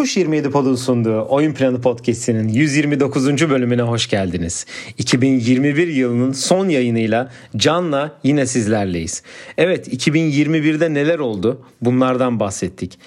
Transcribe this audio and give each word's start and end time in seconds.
Tuş 0.00 0.16
27 0.16 0.50
Pod'un 0.50 0.74
sunduğu 0.74 1.26
Oyun 1.28 1.52
Planı 1.52 1.80
Podcast'inin 1.80 2.48
129. 2.48 3.50
bölümüne 3.50 3.82
hoş 3.82 4.08
geldiniz. 4.08 4.66
2021 4.98 5.88
yılının 5.88 6.32
son 6.32 6.68
yayınıyla 6.68 7.30
Can'la 7.56 8.12
yine 8.24 8.46
sizlerleyiz. 8.46 9.22
Evet 9.58 9.88
2021'de 9.88 10.94
neler 10.94 11.18
oldu? 11.18 11.62
Bunlardan 11.80 12.40
bahsettik. 12.40 12.98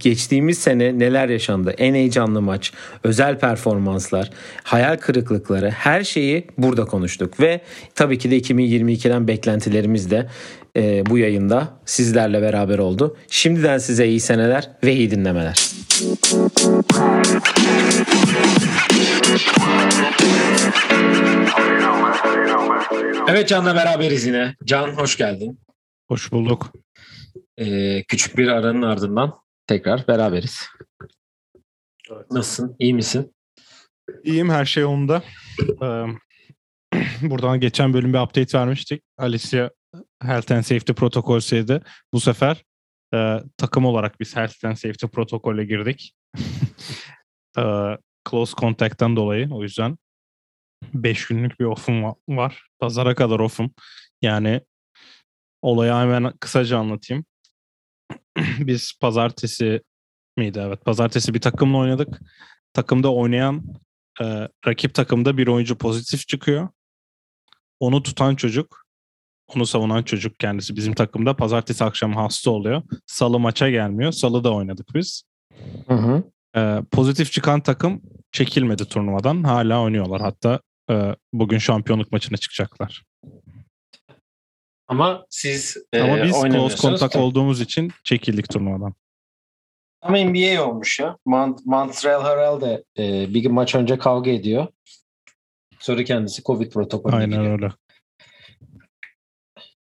Geçtiğimiz 0.00 0.58
sene 0.58 0.98
neler 0.98 1.28
yaşandı? 1.28 1.74
En 1.78 1.94
heyecanlı 1.94 2.42
maç, 2.42 2.72
özel 3.04 3.38
performanslar, 3.38 4.30
hayal 4.62 4.96
kırıklıkları 4.96 5.70
her 5.70 6.04
şeyi 6.04 6.46
burada 6.58 6.84
konuştuk. 6.84 7.40
Ve 7.40 7.60
tabii 7.94 8.18
ki 8.18 8.30
de 8.30 8.38
2022'den 8.38 9.28
beklentilerimiz 9.28 10.10
de 10.10 10.28
e, 10.76 11.06
bu 11.06 11.18
yayında 11.18 11.68
sizlerle 11.84 12.42
beraber 12.42 12.78
oldu. 12.78 13.16
Şimdiden 13.28 13.78
size 13.78 14.08
iyi 14.08 14.20
seneler 14.20 14.70
ve 14.84 14.94
iyi 14.94 15.10
dinlemeler. 15.10 15.81
Evet 23.28 23.48
Can'la 23.48 23.74
beraberiz 23.74 24.26
yine. 24.26 24.56
Can 24.64 24.88
hoş 24.88 25.16
geldin. 25.16 25.60
Hoş 26.08 26.32
bulduk. 26.32 26.72
Ee, 27.58 28.02
küçük 28.08 28.38
bir 28.38 28.48
aranın 28.48 28.82
ardından 28.82 29.34
tekrar 29.66 30.08
beraberiz. 30.08 30.60
Evet. 32.10 32.30
Nasılsın? 32.30 32.76
İyi 32.78 32.94
misin? 32.94 33.34
İyiyim. 34.24 34.50
Her 34.50 34.64
şey 34.64 34.82
yolunda. 34.82 35.22
Ee, 35.82 36.04
buradan 37.30 37.60
geçen 37.60 37.92
bölüm 37.92 38.12
bir 38.12 38.18
update 38.18 38.58
vermiştik. 38.58 39.02
Alicia 39.18 39.70
Health 40.22 40.52
and 40.52 40.62
Safety 40.62 40.92
protokolseydi. 40.92 41.80
Bu 42.12 42.20
sefer 42.20 42.64
e, 43.14 43.40
takım 43.56 43.84
olarak 43.84 44.20
biz 44.20 44.36
Health 44.36 44.64
and 44.64 44.76
Safety 44.76 45.06
protokole 45.06 45.64
girdik. 45.64 46.14
e, 47.58 47.62
close 48.30 48.54
contact'tan 48.56 49.16
dolayı 49.16 49.48
o 49.50 49.62
yüzden 49.62 49.98
5 50.94 51.26
günlük 51.26 51.60
bir 51.60 51.64
off'um 51.64 52.04
var. 52.28 52.66
Pazara 52.78 53.14
kadar 53.14 53.40
off'um. 53.40 53.74
Yani 54.22 54.60
olayı 55.62 55.92
hemen 55.92 56.32
kısaca 56.40 56.78
anlatayım. 56.78 57.24
biz 58.58 58.98
pazartesi 59.00 59.82
miydi? 60.36 60.62
Evet 60.66 60.84
pazartesi 60.84 61.34
bir 61.34 61.40
takımla 61.40 61.78
oynadık. 61.78 62.20
Takımda 62.72 63.14
oynayan 63.14 63.64
e, 64.20 64.48
rakip 64.66 64.94
takımda 64.94 65.38
bir 65.38 65.46
oyuncu 65.46 65.78
pozitif 65.78 66.28
çıkıyor. 66.28 66.68
Onu 67.80 68.02
tutan 68.02 68.34
çocuk 68.34 68.81
onu 69.56 69.66
savunan 69.66 70.02
çocuk 70.02 70.38
kendisi 70.38 70.76
bizim 70.76 70.94
takımda 70.94 71.36
pazartesi 71.36 71.84
akşam 71.84 72.16
hasta 72.16 72.50
oluyor. 72.50 72.82
Salı 73.06 73.38
maça 73.38 73.70
gelmiyor. 73.70 74.12
Salı 74.12 74.44
da 74.44 74.54
oynadık 74.54 74.86
biz. 74.94 75.22
Hı 75.88 75.94
hı. 75.94 76.22
Ee, 76.56 76.82
pozitif 76.90 77.32
çıkan 77.32 77.60
takım 77.60 78.02
çekilmedi 78.32 78.84
turnuvadan. 78.84 79.42
Hala 79.42 79.82
oynuyorlar. 79.82 80.20
Hatta 80.20 80.60
e, 80.90 81.16
bugün 81.32 81.58
şampiyonluk 81.58 82.12
maçına 82.12 82.36
çıkacaklar. 82.36 83.02
Ama 84.88 85.26
siz 85.30 85.76
e, 85.92 86.00
Ama 86.00 86.24
biz 86.24 86.42
close 86.42 86.76
kontak 86.76 87.16
olduğumuz 87.16 87.60
için 87.60 87.90
çekildik 88.04 88.48
turnuvadan. 88.48 88.94
Ama 90.02 90.18
NBA 90.18 90.64
olmuş 90.64 91.00
ya. 91.00 91.16
Mont 91.26 91.66
Montreal 91.66 92.24
Herald 92.24 92.60
de 92.60 92.84
e, 92.98 93.34
bir 93.34 93.46
maç 93.46 93.74
önce 93.74 93.98
kavga 93.98 94.30
ediyor. 94.30 94.66
Sonra 95.78 96.04
kendisi 96.04 96.42
Covid 96.42 96.72
protokolüne 96.72 97.16
Aynen 97.16 97.38
giriyor. 97.38 97.52
öyle. 97.52 97.72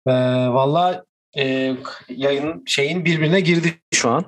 Ee, 0.07 0.13
Valla 0.49 1.05
e, 1.39 1.77
yayın 2.09 2.63
şeyin 2.67 3.05
birbirine 3.05 3.41
girdi 3.41 3.75
şu 3.95 4.11
an. 4.11 4.25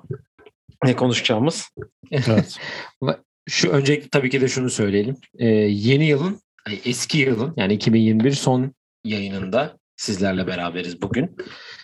Ne 0.84 0.97
konuşacağımız. 0.97 1.69
Evet. 2.11 2.59
şu 3.48 3.71
öncelikle 3.71 4.09
tabii 4.09 4.31
ki 4.31 4.41
de 4.41 4.49
şunu 4.49 4.71
söyleyelim. 4.71 5.17
Ee, 5.39 5.47
yeni 5.47 6.06
yılın, 6.06 6.41
eski 6.84 7.19
yılın 7.19 7.55
yani 7.56 7.75
2021 7.75 8.33
son 8.33 8.75
yayınında 9.05 9.79
sizlerle 9.97 10.47
beraberiz 10.47 11.03
bugün. 11.03 11.37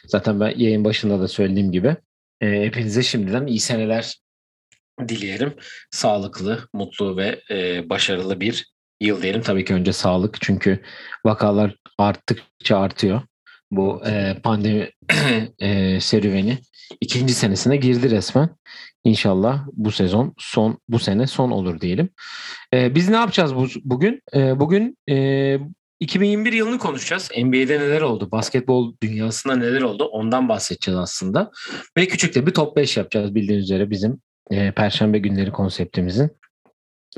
Zaten 0.06 0.40
ben 0.40 0.52
yayın 0.56 0.84
başında 0.84 1.20
da 1.20 1.28
söylediğim 1.28 1.72
gibi 1.72 1.96
e, 2.40 2.46
hepinize 2.62 3.02
şimdiden 3.02 3.46
iyi 3.46 3.60
seneler 3.60 4.20
dileyelim. 5.08 5.54
Sağlıklı, 5.90 6.68
mutlu 6.72 7.16
ve 7.16 7.40
e, 7.50 7.90
başarılı 7.90 8.40
bir 8.40 8.66
yıl 9.00 9.22
diyelim. 9.22 9.42
Tabii 9.42 9.64
ki 9.64 9.74
önce 9.74 9.92
sağlık 9.92 10.40
çünkü 10.40 10.82
vakalar 11.24 11.76
arttıkça 11.98 12.78
artıyor 12.78 13.22
bu 13.76 14.02
e, 14.06 14.36
pandemi 14.42 14.90
e, 15.58 16.00
serüveni 16.00 16.58
ikinci 17.00 17.34
senesine 17.34 17.76
girdi 17.76 18.10
resmen. 18.10 18.48
İnşallah 19.04 19.64
bu 19.72 19.90
sezon 19.90 20.34
son 20.38 20.78
bu 20.88 20.98
sene 20.98 21.26
son 21.26 21.50
olur 21.50 21.80
diyelim. 21.80 22.10
E, 22.74 22.94
biz 22.94 23.08
ne 23.08 23.16
yapacağız 23.16 23.54
bu, 23.54 23.66
bugün? 23.84 24.22
E, 24.34 24.60
bugün 24.60 24.98
e, 25.10 25.58
2021 26.00 26.52
yılını 26.52 26.78
konuşacağız. 26.78 27.30
NBA'de 27.38 27.80
neler 27.80 28.00
oldu? 28.00 28.30
Basketbol 28.32 28.94
dünyasında 29.02 29.56
neler 29.56 29.82
oldu? 29.82 30.04
Ondan 30.04 30.48
bahsedeceğiz 30.48 30.98
aslında. 30.98 31.50
Ve 31.96 32.06
küçük 32.06 32.34
de 32.34 32.46
bir 32.46 32.54
top 32.54 32.76
5 32.76 32.96
yapacağız 32.96 33.34
bildiğiniz 33.34 33.64
üzere 33.64 33.90
bizim 33.90 34.20
e, 34.50 34.72
Perşembe 34.72 35.18
günleri 35.18 35.52
konseptimizin. 35.52 36.30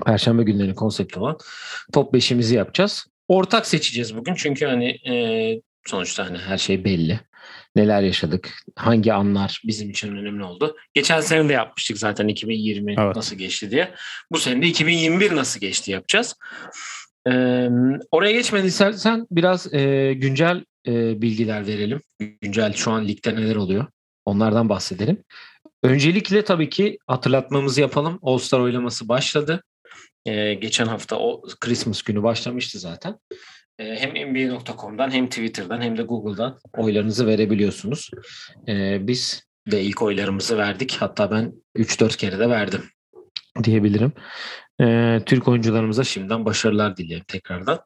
Perşembe 0.07 0.43
günleri 0.43 0.75
konsepti 0.75 1.19
olan 1.19 1.39
top 1.93 2.15
5'imizi 2.15 2.55
yapacağız. 2.55 3.07
Ortak 3.29 3.67
seçeceğiz 3.67 4.17
bugün 4.17 4.35
çünkü 4.35 4.67
hani 4.67 4.89
e, 4.89 5.15
Sonuçta 5.87 6.27
hani 6.27 6.39
her 6.39 6.59
şey 6.59 6.85
belli. 6.85 7.21
Neler 7.77 8.03
yaşadık, 8.03 8.53
hangi 8.77 9.13
anlar 9.13 9.63
bizim 9.65 9.91
için 9.91 10.17
önemli 10.17 10.45
oldu. 10.45 10.77
Geçen 10.95 11.21
sene 11.21 11.49
de 11.49 11.53
yapmıştık 11.53 11.99
zaten 11.99 12.29
2020 12.29 12.95
evet. 12.99 13.17
nasıl 13.17 13.37
geçti 13.37 13.71
diye. 13.71 13.95
Bu 14.33 14.39
sene 14.39 14.63
de 14.63 14.67
2021 14.67 15.37
nasıl 15.37 15.61
geçti 15.61 15.91
yapacağız. 15.91 16.35
Ee, 17.29 17.69
oraya 18.11 18.33
geçmeden 18.33 18.67
istersen 18.67 19.27
biraz 19.31 19.75
e, 19.75 20.13
güncel 20.15 20.65
e, 20.87 21.23
bilgiler 21.23 21.67
verelim. 21.67 22.01
Güncel 22.41 22.73
şu 22.73 22.91
an 22.91 23.09
ligde 23.09 23.35
neler 23.35 23.57
oluyor? 23.57 23.87
Onlardan 24.25 24.69
bahsedelim. 24.69 25.25
Öncelikle 25.83 26.45
tabii 26.45 26.69
ki 26.69 26.99
hatırlatmamızı 27.07 27.81
yapalım. 27.81 28.19
All-Star 28.23 28.61
oylaması 28.61 29.09
başladı. 29.09 29.63
Ee, 30.27 30.55
geçen 30.55 30.87
hafta 30.87 31.19
o 31.19 31.43
Christmas 31.61 32.03
günü 32.03 32.23
başlamıştı 32.23 32.79
zaten. 32.79 33.19
Ee, 33.79 33.85
hem 33.85 34.11
NBA.com'dan 34.11 35.11
hem 35.11 35.29
Twitter'dan 35.29 35.81
hem 35.81 35.99
de 35.99 36.03
Google'dan 36.03 36.59
oylarınızı 36.77 37.27
verebiliyorsunuz. 37.27 38.11
Ee, 38.69 39.07
biz 39.07 39.47
de 39.71 39.83
ilk 39.83 40.03
oylarımızı 40.03 40.59
verdik. 40.59 40.97
Hatta 41.01 41.31
ben 41.31 41.53
3-4 41.77 42.17
kere 42.17 42.39
de 42.39 42.49
verdim 42.49 42.83
diyebilirim. 43.65 44.13
Ee, 44.81 45.21
Türk 45.27 45.49
oyuncularımıza 45.49 46.05
şimdiden 46.05 46.45
başarılar 46.45 46.97
dilerim 46.97 47.25
tekrardan. 47.29 47.81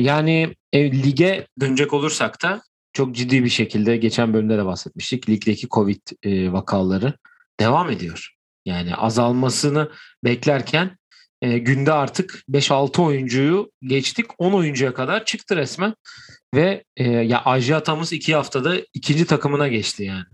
yani 0.00 0.54
e, 0.72 0.92
lige 0.92 1.46
dönecek 1.60 1.92
olursak 1.92 2.42
da 2.42 2.62
çok 2.92 3.14
ciddi 3.14 3.44
bir 3.44 3.48
şekilde 3.48 3.96
geçen 3.96 4.34
bölümde 4.34 4.58
de 4.58 4.64
bahsetmiştik. 4.64 5.28
Ligdeki 5.28 5.68
Covid 5.68 6.00
e, 6.22 6.52
vakaları 6.52 7.14
devam 7.60 7.90
ediyor. 7.90 8.35
Yani 8.66 8.94
azalmasını 8.94 9.90
beklerken 10.24 10.98
e, 11.42 11.58
günde 11.58 11.92
artık 11.92 12.42
5-6 12.50 13.02
oyuncuyu 13.02 13.70
geçtik. 13.82 14.26
10 14.38 14.52
oyuncuya 14.52 14.94
kadar 14.94 15.24
çıktı 15.24 15.56
resmen. 15.56 15.94
Ve 16.54 16.84
e, 16.96 17.04
ya 17.04 17.42
Ajı 17.44 17.76
Atamız 17.76 18.12
2 18.12 18.34
haftada 18.34 18.76
ikinci 18.94 19.26
takımına 19.26 19.68
geçti 19.68 20.04
yani. 20.04 20.24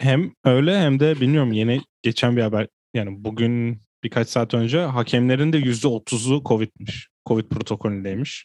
Hem 0.00 0.32
öyle 0.44 0.78
hem 0.80 1.00
de 1.00 1.20
bilmiyorum 1.20 1.52
yeni 1.52 1.80
geçen 2.02 2.36
bir 2.36 2.42
haber 2.42 2.68
yani 2.94 3.24
bugün 3.24 3.82
birkaç 4.04 4.28
saat 4.28 4.54
önce 4.54 4.80
hakemlerin 4.80 5.52
de 5.52 5.58
%30'u 5.58 6.42
Covid'miş. 6.44 7.08
Covid 7.26 7.48
protokolündeymiş. 7.48 8.44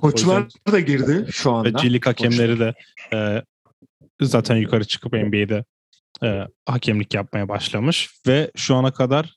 Koçlar 0.00 0.44
yüzden, 0.44 0.72
da 0.72 0.80
girdi 0.80 1.26
şu 1.32 1.52
anda. 1.52 1.68
Ve 1.68 1.82
Cilik 1.82 2.06
hakemleri 2.06 2.58
de 2.58 2.74
e, 3.12 3.42
zaten 4.20 4.56
yukarı 4.56 4.84
çıkıp 4.84 5.12
NBA'de 5.12 5.64
e, 6.22 6.46
hakemlik 6.66 7.14
yapmaya 7.14 7.48
başlamış 7.48 8.10
ve 8.26 8.50
şu 8.56 8.76
ana 8.76 8.92
kadar 8.92 9.34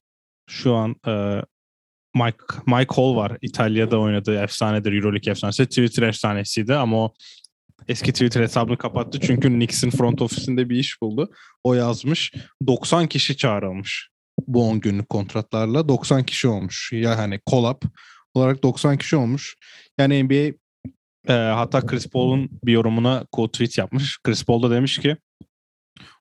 şu 0.50 0.76
an 0.76 0.96
e, 1.08 1.42
Mike, 2.16 2.38
Mike 2.66 2.96
Hall 2.96 3.16
var. 3.16 3.38
İtalya'da 3.42 4.00
oynadığı 4.00 4.44
efsanedir. 4.44 4.94
Euroleague 4.94 5.32
efsanesi. 5.32 5.66
Twitter 5.66 6.04
efsanesiydi 6.04 6.76
ama 6.76 6.98
o 6.98 7.14
eski 7.88 8.12
Twitter 8.12 8.42
hesabını 8.42 8.78
kapattı. 8.78 9.20
Çünkü 9.20 9.48
Knicks'in 9.48 9.90
front 9.90 10.22
ofisinde 10.22 10.70
bir 10.70 10.76
iş 10.76 11.02
buldu. 11.02 11.32
O 11.64 11.74
yazmış. 11.74 12.34
90 12.68 13.08
kişi 13.08 13.38
çağrılmış. 13.38 14.10
Bu 14.48 14.70
10 14.70 14.80
günlük 14.80 15.10
kontratlarla 15.10 15.88
90 15.88 16.24
kişi 16.24 16.48
olmuş. 16.48 16.92
Ya 16.94 17.18
hani 17.18 17.40
collab 17.50 17.82
olarak 18.34 18.64
90 18.64 18.98
kişi 18.98 19.16
olmuş. 19.16 19.56
Yani 19.98 20.24
NBA 20.24 20.54
e, 21.28 21.34
hatta 21.34 21.86
Chris 21.86 22.08
Paul'un 22.08 22.50
bir 22.64 22.74
yorumuna 22.74 23.26
quote 23.32 23.52
tweet 23.52 23.78
yapmış. 23.78 24.20
Chris 24.24 24.46
Paul 24.46 24.64
da 24.64 24.72
demiş 24.72 24.98
ki 24.98 25.18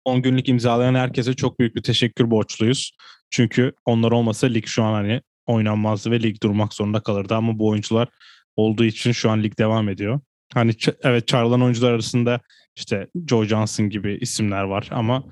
10 0.05 0.23
günlük 0.23 0.49
imzalayan 0.49 0.95
herkese 0.95 1.35
çok 1.35 1.59
büyük 1.59 1.77
bir 1.77 1.83
teşekkür 1.83 2.31
borçluyuz. 2.31 2.93
Çünkü 3.31 3.73
onlar 3.85 4.13
olmasa 4.13 4.47
lig 4.47 4.67
şu 4.67 4.83
an 4.83 4.93
hani 4.93 5.21
oynanmazdı 5.47 6.11
ve 6.11 6.23
lig 6.23 6.43
durmak 6.43 6.75
zorunda 6.75 7.01
kalırdı 7.01 7.35
ama 7.35 7.59
bu 7.59 7.69
oyuncular 7.69 8.09
olduğu 8.57 8.85
için 8.85 9.13
şu 9.13 9.31
an 9.31 9.43
lig 9.43 9.59
devam 9.59 9.89
ediyor. 9.89 10.21
Hani 10.55 10.73
evet 11.03 11.29
çağrılan 11.29 11.63
oyuncular 11.63 11.93
arasında 11.93 12.41
işte 12.77 13.07
Joe 13.29 13.45
Johnson 13.45 13.89
gibi 13.89 14.19
isimler 14.21 14.63
var 14.63 14.89
ama 14.91 15.25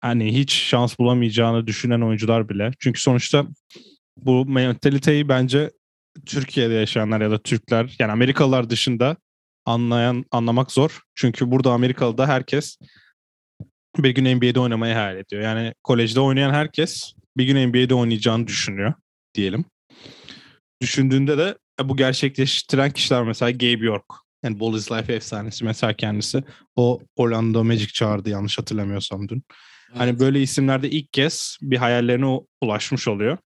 hani 0.00 0.38
hiç 0.38 0.52
şans 0.52 0.98
bulamayacağını 0.98 1.66
düşünen 1.66 2.00
oyuncular 2.00 2.48
bile. 2.48 2.70
Çünkü 2.78 3.00
sonuçta 3.00 3.46
bu 4.16 4.46
mentaliteyi 4.46 5.28
bence 5.28 5.70
Türkiye'de 6.26 6.74
yaşayanlar 6.74 7.20
ya 7.20 7.30
da 7.30 7.38
Türkler 7.38 7.96
yani 7.98 8.12
Amerikalılar 8.12 8.70
dışında 8.70 9.16
anlayan 9.64 10.24
anlamak 10.30 10.72
zor. 10.72 11.00
Çünkü 11.14 11.50
burada 11.50 11.72
Amerikalı'da 11.72 12.28
herkes 12.28 12.78
bir 13.98 14.10
gün 14.10 14.36
NBA'de 14.36 14.60
oynamayı 14.60 14.94
hayal 14.94 15.16
ediyor. 15.16 15.42
Yani 15.42 15.74
kolejde 15.82 16.20
oynayan 16.20 16.54
herkes 16.54 17.12
bir 17.36 17.44
gün 17.44 17.68
NBA'de 17.68 17.94
oynayacağını 17.94 18.46
düşünüyor 18.46 18.94
diyelim. 19.34 19.64
Düşündüğünde 20.82 21.38
de 21.38 21.58
e, 21.80 21.88
bu 21.88 21.96
gerçekleştiren 21.96 22.90
kişiler 22.90 23.22
mesela 23.22 23.50
Gabe 23.50 23.86
York. 23.86 24.04
Yani 24.44 24.60
Ball 24.60 24.74
is 24.74 24.92
Life 24.92 25.14
efsanesi 25.14 25.64
mesela 25.64 25.92
kendisi. 25.92 26.44
O 26.76 27.00
Orlando 27.16 27.64
Magic 27.64 27.86
çağırdı 27.86 28.30
yanlış 28.30 28.58
hatırlamıyorsam 28.58 29.28
dün. 29.28 29.42
Hani 29.92 29.98
evet. 29.98 30.00
Hani 30.00 30.20
böyle 30.20 30.42
isimlerde 30.42 30.90
ilk 30.90 31.12
kez 31.12 31.58
bir 31.62 31.76
hayallerine 31.76 32.40
ulaşmış 32.60 33.08
oluyor. 33.08 33.38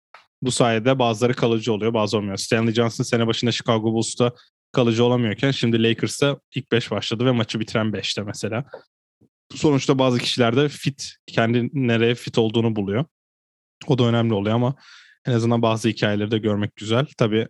Bu 0.42 0.50
sayede 0.50 0.98
bazıları 0.98 1.34
kalıcı 1.34 1.72
oluyor 1.72 1.94
bazı 1.94 2.16
olmuyor. 2.18 2.36
Stanley 2.36 2.74
Johnson 2.74 3.04
sene 3.04 3.26
başında 3.26 3.52
Chicago 3.52 3.92
Bulls'ta 3.92 4.32
kalıcı 4.72 5.04
olamıyorken 5.04 5.50
şimdi 5.50 5.82
Lakers'ta 5.82 6.38
ilk 6.54 6.72
5 6.72 6.90
başladı 6.90 7.24
ve 7.24 7.30
maçı 7.30 7.60
bitiren 7.60 7.86
5'te 7.86 8.22
mesela. 8.22 8.64
Sonuçta 9.54 9.98
bazı 9.98 10.18
kişilerde 10.18 10.68
fit, 10.68 11.16
kendi 11.26 11.70
nereye 11.72 12.14
fit 12.14 12.38
olduğunu 12.38 12.76
buluyor. 12.76 13.04
O 13.86 13.98
da 13.98 14.04
önemli 14.04 14.34
oluyor 14.34 14.54
ama 14.54 14.74
en 15.26 15.32
azından 15.32 15.62
bazı 15.62 15.88
hikayeleri 15.88 16.30
de 16.30 16.38
görmek 16.38 16.76
güzel. 16.76 17.06
Tabii 17.18 17.48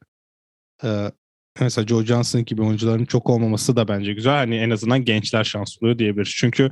e, 0.85 1.13
mesela 1.61 1.87
Joe 1.87 2.05
Johnson 2.05 2.45
gibi 2.45 2.63
oyuncuların 2.63 3.05
çok 3.05 3.31
olmaması 3.31 3.77
da 3.77 3.89
bence 3.89 4.13
güzel. 4.13 4.37
Hani 4.37 4.57
en 4.57 4.71
azından 4.71 5.05
gençler 5.05 5.45
şans 5.45 5.81
buluyor 5.81 5.99
diyebiliriz. 5.99 6.33
Çünkü 6.37 6.71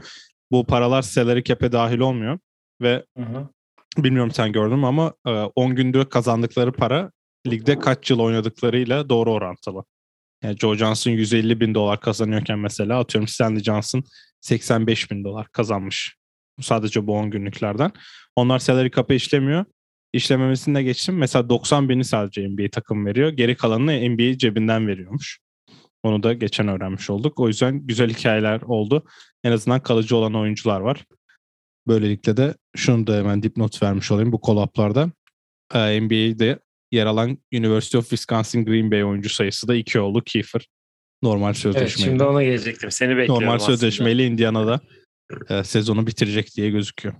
bu 0.50 0.66
paralar 0.66 1.02
salary 1.02 1.42
cap'e 1.42 1.72
dahil 1.72 1.98
olmuyor 1.98 2.38
ve 2.82 3.04
hı 3.16 3.22
hı. 3.22 3.48
bilmiyorum 3.98 4.32
sen 4.32 4.52
gördün 4.52 4.78
mü 4.78 4.86
ama 4.86 5.14
10 5.56 5.70
e, 5.70 5.74
günde 5.74 6.08
kazandıkları 6.08 6.72
para 6.72 7.10
ligde 7.46 7.78
kaç 7.78 8.10
yıl 8.10 8.18
oynadıklarıyla 8.18 9.08
doğru 9.08 9.32
orantılı. 9.32 9.84
Yani 10.42 10.58
Joe 10.58 10.76
Johnson 10.76 11.10
150 11.10 11.60
bin 11.60 11.74
dolar 11.74 12.00
kazanıyorken 12.00 12.58
mesela 12.58 12.98
atıyorum 12.98 13.28
Stanley 13.28 13.62
Johnson 13.62 14.04
85 14.42 15.10
bin 15.10 15.24
dolar 15.24 15.48
kazanmış. 15.48 16.16
Sadece 16.60 17.06
bu 17.06 17.16
10 17.18 17.30
günlüklerden. 17.30 17.92
Onlar 18.36 18.58
salary 18.58 18.90
cap'e 18.90 19.14
işlemiyor. 19.14 19.64
İşlememesini 20.12 20.74
de 20.74 20.82
geçtim. 20.82 21.18
Mesela 21.18 21.48
90 21.48 21.88
bini 21.88 22.04
sadece 22.04 22.48
NBA 22.48 22.70
takım 22.72 23.06
veriyor. 23.06 23.28
Geri 23.28 23.56
kalanını 23.56 24.10
NBA 24.10 24.38
cebinden 24.38 24.86
veriyormuş. 24.86 25.38
Onu 26.02 26.22
da 26.22 26.32
geçen 26.32 26.68
öğrenmiş 26.68 27.10
olduk. 27.10 27.40
O 27.40 27.48
yüzden 27.48 27.86
güzel 27.86 28.10
hikayeler 28.10 28.60
oldu. 28.60 29.04
En 29.44 29.52
azından 29.52 29.80
kalıcı 29.82 30.16
olan 30.16 30.34
oyuncular 30.34 30.80
var. 30.80 31.04
Böylelikle 31.86 32.36
de 32.36 32.54
şunu 32.76 33.06
da 33.06 33.16
hemen 33.16 33.42
dipnot 33.42 33.82
vermiş 33.82 34.10
olayım 34.10 34.32
bu 34.32 34.40
kolaplarda. 34.40 35.12
Ee, 35.74 36.00
NBA'de 36.00 36.58
yer 36.92 37.06
alan 37.06 37.38
University 37.52 37.98
of 37.98 38.08
Wisconsin 38.08 38.64
Green 38.64 38.90
Bay 38.90 39.04
oyuncu 39.04 39.28
sayısı 39.28 39.68
da 39.68 39.74
iki 39.74 40.00
oldu. 40.00 40.22
Kiefer 40.24 40.66
normal 41.22 41.52
sözleşmeyle. 41.52 41.90
Evet, 41.90 41.98
şimdi 41.98 42.24
ona 42.24 42.42
gelecektim. 42.42 42.90
Seni 42.90 43.16
bekliyorum 43.16 43.44
Normal 43.44 43.58
sözleşmeyle 43.58 44.26
Indiana'da 44.26 44.80
e, 45.48 45.64
sezonu 45.64 46.06
bitirecek 46.06 46.56
diye 46.56 46.70
gözüküyor. 46.70 47.14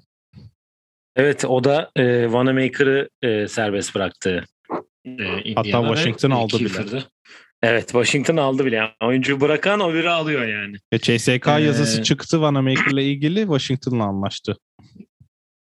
Evet 1.17 1.45
o 1.45 1.65
da 1.65 1.91
e, 1.97 2.33
Vanamaker'ı 2.33 3.09
e, 3.23 3.49
serbest 3.49 3.95
bıraktı. 3.95 4.45
E, 5.07 5.55
Hatta 5.55 5.83
Washington 5.83 6.31
aldı 6.31 6.61
bile. 6.61 7.03
Evet 7.63 7.89
Washington 7.89 8.37
aldı 8.37 8.65
bile. 8.65 8.77
Yani 8.77 8.91
oyuncuyu 9.01 9.41
bırakan 9.41 9.81
o 9.81 9.95
biri 9.95 10.11
alıyor 10.11 10.47
yani. 10.47 10.77
E, 10.93 10.99
CSK 10.99 11.49
ee, 11.49 11.51
yazısı 11.51 12.03
çıktı 12.03 12.41
Vanamaker'la 12.41 13.01
ilgili 13.01 13.41
Washington'la 13.41 14.05
anlaştı. 14.05 14.57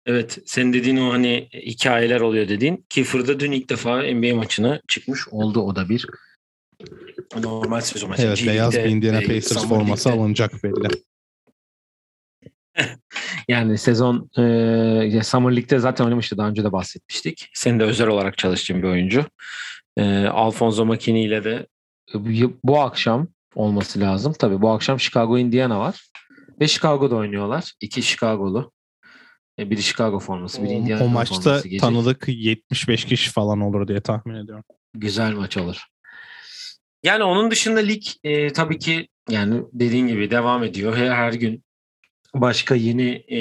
Evet 0.05 0.37
senin 0.45 0.73
dediğin 0.73 0.97
o 0.97 1.13
hani 1.13 1.49
hikayeler 1.53 2.21
oluyor 2.21 2.47
dediğin. 2.47 2.85
Kiefer'da 2.89 3.39
dün 3.39 3.51
ilk 3.51 3.69
defa 3.69 4.01
NBA 4.01 4.35
maçına 4.35 4.81
çıkmış 4.87 5.27
oldu 5.27 5.61
o 5.61 5.75
da 5.75 5.89
bir. 5.89 6.07
Normal 7.43 7.81
sezon 7.81 8.09
maçı. 8.09 8.21
Evet 8.21 8.43
beyaz 8.47 8.73
bir 8.73 8.83
Indiana 8.83 9.19
Pacers 9.19 9.67
forması 9.67 10.11
alınacak 10.11 10.63
belli. 10.63 10.87
yani 13.47 13.77
sezon 13.77 14.29
e, 14.37 15.23
Summer 15.23 15.51
League'de 15.51 15.79
zaten 15.79 16.05
oynamıştı. 16.05 16.37
Daha 16.37 16.49
önce 16.49 16.63
de 16.63 16.71
bahsetmiştik. 16.71 17.49
Senin 17.53 17.79
de 17.79 17.83
özel 17.83 18.07
olarak 18.07 18.37
çalıştığın 18.37 18.83
bir 18.83 18.87
oyuncu. 18.87 19.25
E, 19.97 20.25
Alfonso 20.25 20.85
Makini 20.85 21.23
ile 21.23 21.43
de 21.43 21.67
bu 22.63 22.79
akşam 22.79 23.27
olması 23.55 23.99
lazım. 23.99 24.33
Tabii 24.39 24.61
bu 24.61 24.69
akşam 24.69 24.99
Chicago 24.99 25.37
Indiana 25.37 25.79
var. 25.79 26.09
Ve 26.61 26.67
Chicago'da 26.67 27.15
oynuyorlar. 27.15 27.73
İki 27.81 28.03
Chicago'lu. 28.03 28.71
E, 29.59 29.69
biri 29.69 29.83
Chicago 29.83 30.19
forması, 30.19 30.63
biri 30.63 30.71
Indiana 30.71 31.03
o, 31.03 31.05
o 31.05 31.09
maçta 31.09 31.41
forması. 31.41 31.69
O 31.75 31.77
tanıdık 31.77 32.23
75 32.27 33.05
kişi 33.05 33.31
falan 33.31 33.61
olur 33.61 33.87
diye 33.87 34.01
tahmin 34.01 34.35
ediyorum. 34.35 34.63
Güzel 34.93 35.33
maç 35.33 35.57
olur. 35.57 35.85
Yani 37.05 37.23
onun 37.23 37.51
dışında 37.51 37.79
lig 37.79 38.03
e, 38.23 38.53
tabii 38.53 38.79
ki 38.79 39.07
yani 39.29 39.63
dediğin 39.73 40.07
gibi 40.07 40.31
devam 40.31 40.63
ediyor. 40.63 40.95
Her, 40.95 41.09
her 41.09 41.33
gün 41.33 41.63
başka 42.35 42.75
yeni 42.75 43.11
e, 43.11 43.39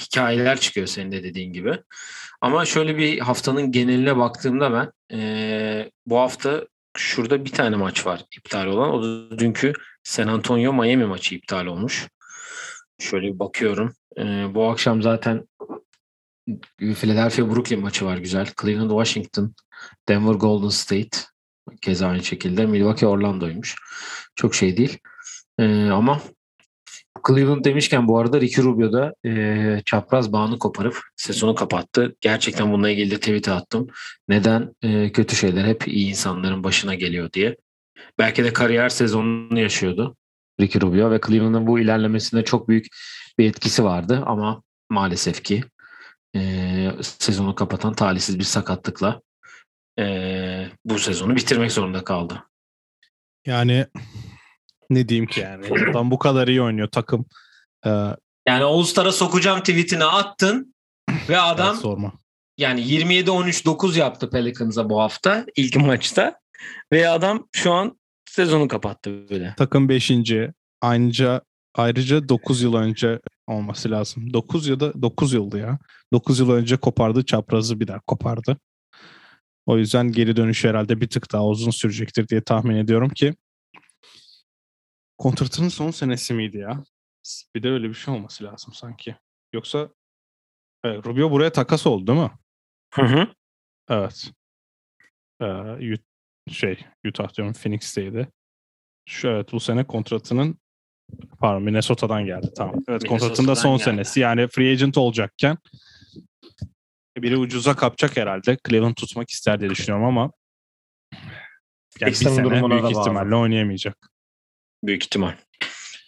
hikayeler 0.00 0.60
çıkıyor 0.60 0.86
senin 0.86 1.12
de 1.12 1.22
dediğin 1.22 1.52
gibi. 1.52 1.78
Ama 2.40 2.64
şöyle 2.64 2.96
bir 2.96 3.18
haftanın 3.18 3.72
geneline 3.72 4.16
baktığımda 4.16 4.72
ben 4.72 5.18
e, 5.18 5.90
bu 6.06 6.18
hafta 6.18 6.66
şurada 6.96 7.44
bir 7.44 7.50
tane 7.52 7.76
maç 7.76 8.06
var 8.06 8.24
iptal 8.36 8.66
olan. 8.66 8.90
O 8.90 9.02
da 9.02 9.38
dünkü 9.38 9.72
San 10.04 10.28
Antonio 10.28 10.72
Miami 10.72 11.04
maçı 11.04 11.34
iptal 11.34 11.66
olmuş. 11.66 12.08
Şöyle 12.98 13.34
bir 13.34 13.38
bakıyorum. 13.38 13.94
E, 14.18 14.22
bu 14.54 14.70
akşam 14.70 15.02
zaten 15.02 15.48
Philadelphia 16.78 17.50
Brooklyn 17.50 17.80
maçı 17.80 18.04
var 18.04 18.16
güzel. 18.16 18.48
Cleveland 18.62 18.90
Washington, 18.90 19.54
Denver 20.08 20.34
Golden 20.34 20.68
State 20.68 21.31
keza 21.82 22.08
aynı 22.08 22.24
şekilde. 22.24 22.66
Milwaukee 22.66 23.06
Orlando'ymuş. 23.06 23.76
Çok 24.34 24.54
şey 24.54 24.76
değil. 24.76 24.98
E, 25.58 25.88
ama 25.90 26.20
Cleveland 27.26 27.64
demişken 27.64 28.08
bu 28.08 28.18
arada 28.18 28.40
Ricky 28.40 28.66
Rubio 28.66 28.92
da 28.92 29.14
e, 29.26 29.82
çapraz 29.84 30.32
bağını 30.32 30.58
koparıp 30.58 31.00
sezonu 31.16 31.54
kapattı. 31.54 32.16
Gerçekten 32.20 32.72
bununla 32.72 32.90
ilgili 32.90 33.10
de 33.10 33.18
tweet 33.18 33.48
attım. 33.48 33.86
Neden 34.28 34.74
e, 34.82 35.12
kötü 35.12 35.36
şeyler 35.36 35.64
hep 35.64 35.88
iyi 35.88 36.08
insanların 36.08 36.64
başına 36.64 36.94
geliyor 36.94 37.32
diye. 37.32 37.56
Belki 38.18 38.44
de 38.44 38.52
kariyer 38.52 38.88
sezonunu 38.88 39.60
yaşıyordu 39.60 40.16
Ricky 40.60 40.82
Rubio 40.82 41.10
ve 41.10 41.20
Cleveland'ın 41.26 41.66
bu 41.66 41.80
ilerlemesinde 41.80 42.44
çok 42.44 42.68
büyük 42.68 42.86
bir 43.38 43.48
etkisi 43.48 43.84
vardı 43.84 44.22
ama 44.26 44.62
maalesef 44.90 45.42
ki 45.44 45.64
e, 46.36 46.90
sezonu 47.02 47.54
kapatan 47.54 47.94
talihsiz 47.94 48.38
bir 48.38 48.44
sakatlıkla 48.44 49.20
e, 49.98 50.66
bu 50.84 50.98
sezonu 50.98 51.36
bitirmek 51.36 51.72
zorunda 51.72 52.04
kaldı. 52.04 52.44
Yani 53.46 53.86
ne 54.90 55.08
diyeyim 55.08 55.26
ki 55.26 55.40
yani. 55.40 55.66
Adam 55.90 56.10
bu 56.10 56.18
kadar 56.18 56.48
iyi 56.48 56.62
oynuyor 56.62 56.88
takım. 56.88 57.26
Ee, 57.86 57.90
yani 58.48 58.64
All-Star'a 58.64 59.12
sokacağım 59.12 59.60
tweetini 59.60 60.04
attın 60.04 60.74
ve 61.28 61.38
adam 61.38 61.76
sorma. 61.76 62.12
yani 62.58 62.80
27-13-9 62.80 63.98
yaptı 63.98 64.30
Pelicans'a 64.30 64.90
bu 64.90 65.00
hafta 65.00 65.46
ilk 65.56 65.76
maçta 65.76 66.38
ve 66.92 67.08
adam 67.08 67.48
şu 67.52 67.72
an 67.72 67.98
sezonu 68.30 68.68
kapattı 68.68 69.28
böyle. 69.30 69.54
Takım 69.58 69.88
5. 69.88 70.12
Ayrıca 70.80 71.42
ayrıca 71.74 72.28
9 72.28 72.62
yıl 72.62 72.74
önce 72.74 73.20
olması 73.46 73.90
lazım. 73.90 74.32
9 74.32 74.68
ya 74.68 74.80
da 74.80 75.02
9 75.02 75.32
yıldı 75.32 75.58
ya. 75.58 75.78
9 76.12 76.38
yıl 76.38 76.50
önce 76.50 76.76
kopardı 76.76 77.24
çaprazı 77.24 77.80
bir 77.80 77.88
daha 77.88 78.00
kopardı. 78.00 78.56
O 79.66 79.78
yüzden 79.78 80.12
geri 80.12 80.36
dönüş 80.36 80.64
herhalde 80.64 81.00
bir 81.00 81.08
tık 81.08 81.32
daha 81.32 81.46
uzun 81.46 81.70
sürecektir 81.70 82.28
diye 82.28 82.40
tahmin 82.40 82.76
ediyorum 82.76 83.10
ki 83.10 83.34
kontratının 85.18 85.68
son 85.68 85.90
senesi 85.90 86.34
miydi 86.34 86.58
ya? 86.58 86.84
Bir 87.54 87.62
de 87.62 87.70
öyle 87.70 87.88
bir 87.88 87.94
şey 87.94 88.14
olması 88.14 88.44
lazım 88.44 88.74
sanki. 88.74 89.16
Yoksa 89.52 89.88
evet, 90.84 91.06
Rubio 91.06 91.30
buraya 91.30 91.52
takas 91.52 91.86
oldu 91.86 92.06
değil 92.06 92.18
mi? 92.18 92.30
Hı 92.94 93.02
hı. 93.02 93.28
Evet. 93.88 94.32
Ee, 95.42 95.96
şey 96.50 96.78
Utah 97.06 97.34
diyorum 97.34 97.54
Phoenix'teydi. 97.54 98.28
Şu 99.08 99.28
evet 99.28 99.52
bu 99.52 99.60
sene 99.60 99.84
kontratının 99.84 100.58
pardon 101.40 101.62
Minnesota'dan 101.62 102.26
geldi 102.26 102.50
tamam. 102.56 102.84
Evet 102.88 103.04
kontratında 103.08 103.56
son 103.56 103.76
geldi. 103.76 103.84
senesi 103.84 104.20
yani 104.20 104.48
free 104.48 104.72
agent 104.72 104.98
olacakken 104.98 105.58
biri 107.16 107.36
ucuza 107.36 107.76
kapacak 107.76 108.16
herhalde. 108.16 108.58
Cleveland 108.68 108.94
tutmak 108.94 109.30
ister 109.30 109.60
diye 109.60 109.70
düşünüyorum 109.70 110.06
ama 110.06 110.30
yani 112.00 112.10
bir 112.10 112.14
sene 112.14 112.50
büyük 112.70 112.90
ihtimalle 112.90 113.30
bağlı. 113.30 113.36
oynayamayacak. 113.36 114.10
Büyük 114.84 115.04
ihtimal. 115.04 115.34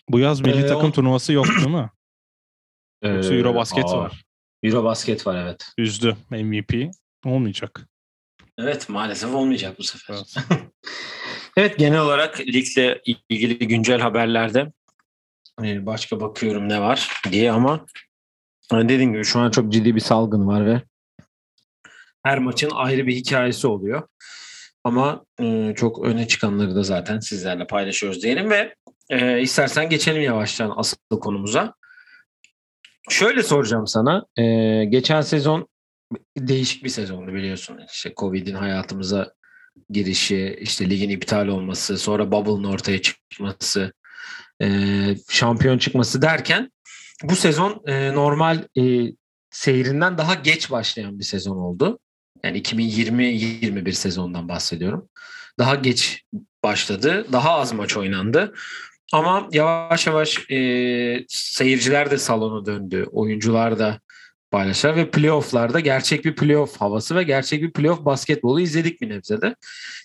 Bu 0.09 0.19
yaz 0.19 0.41
milli 0.41 0.65
ee, 0.65 0.67
takım 0.67 0.89
o... 0.89 0.93
turnuvası 0.93 1.33
yok 1.33 1.47
değil 1.47 1.69
mi? 1.69 1.91
Yoksa 3.03 3.35
Eurobasket 3.35 3.85
aa, 3.85 3.99
var. 3.99 4.25
Eurobasket 4.63 5.27
var 5.27 5.43
evet. 5.43 5.69
Üzdü 5.79 6.17
MVP. 6.31 6.91
Olmayacak. 7.25 7.89
Evet 8.59 8.89
maalesef 8.89 9.35
olmayacak 9.35 9.79
bu 9.79 9.83
sefer. 9.83 10.15
Evet, 10.15 10.37
evet 11.57 11.79
genel 11.79 12.01
olarak 12.01 12.41
ligle 12.41 13.03
ilgili 13.29 13.69
güncel 13.69 14.01
haberlerde 14.01 14.73
Ee, 15.63 15.87
başka 15.87 16.21
bakıyorum 16.21 16.69
ne 16.69 16.81
var 16.81 17.23
diye 17.31 17.53
ama 17.53 17.87
hani 18.71 18.89
dediğim 18.89 19.13
gibi 19.13 19.25
şu 19.25 19.41
an 19.41 19.51
çok 19.51 19.73
ciddi 19.73 19.95
bir 19.95 20.01
salgın 20.01 20.47
var 20.47 20.67
ve 20.67 20.83
her 22.25 22.39
maçın 22.39 22.71
ayrı 22.71 23.07
bir 23.07 23.17
hikayesi 23.17 23.67
oluyor. 23.67 24.09
Ama 24.85 25.25
e, 25.41 25.75
çok 25.77 26.05
öne 26.05 26.29
çıkanları 26.29 26.75
da 26.75 26.83
zaten 26.83 27.21
sizlerle 27.21 27.67
paylaşıyoruz 27.67 28.23
diyelim 28.23 28.51
ve 28.51 28.75
e, 29.11 29.41
istersen 29.41 29.89
geçelim 29.89 30.23
yavaştan 30.23 30.73
asıl 30.77 30.97
konumuza. 31.21 31.75
Şöyle 33.09 33.43
soracağım 33.43 33.87
sana. 33.87 34.27
E, 34.37 34.45
geçen 34.85 35.21
sezon 35.21 35.69
değişik 36.39 36.85
bir 36.85 36.89
sezondu 36.89 37.35
biliyorsun. 37.35 37.81
İşte 37.93 38.13
Covid'in 38.17 38.55
hayatımıza 38.55 39.33
girişi, 39.91 40.59
işte 40.61 40.91
ligin 40.91 41.09
iptal 41.09 41.49
olması, 41.49 41.99
sonra 41.99 42.33
bubble'ın 42.33 42.65
ortaya 42.65 43.03
çıkması, 43.03 43.93
e, 44.63 44.69
şampiyon 45.29 45.79
çıkması 45.79 46.23
derken 46.23 46.73
bu 47.23 47.37
sezon 47.37 47.83
e, 47.87 48.15
normal 48.15 48.65
e, 48.79 49.13
seyrinden 49.51 50.19
daha 50.19 50.35
geç 50.35 50.71
başlayan 50.71 51.19
bir 51.19 51.25
sezon 51.25 51.57
oldu. 51.57 51.99
Yani 52.45 52.63
2020-21 52.63 53.93
sezondan 53.93 54.49
bahsediyorum. 54.49 55.09
Daha 55.59 55.75
geç 55.75 56.25
başladı. 56.65 57.27
Daha 57.33 57.51
az 57.51 57.73
maç 57.73 57.97
oynandı. 57.97 58.55
Ama 59.13 59.49
yavaş 59.53 60.07
yavaş 60.07 60.51
e, 60.51 60.57
seyirciler 61.29 62.11
de 62.11 62.19
salona 62.19 62.67
döndü. 62.67 63.07
Oyuncular 63.13 63.79
da 63.79 64.01
paylaşlar 64.51 64.97
ve 64.97 65.11
playofflarda 65.11 65.81
gerçek 65.81 66.25
bir 66.25 66.37
playoff 66.37 66.77
havası 66.81 67.17
ve 67.17 67.23
gerçek 67.23 67.63
bir 67.63 67.73
playoff 67.73 68.05
basketbolu 68.05 68.61
izledik 68.61 69.01
bir 69.01 69.09
nebzede. 69.09 69.57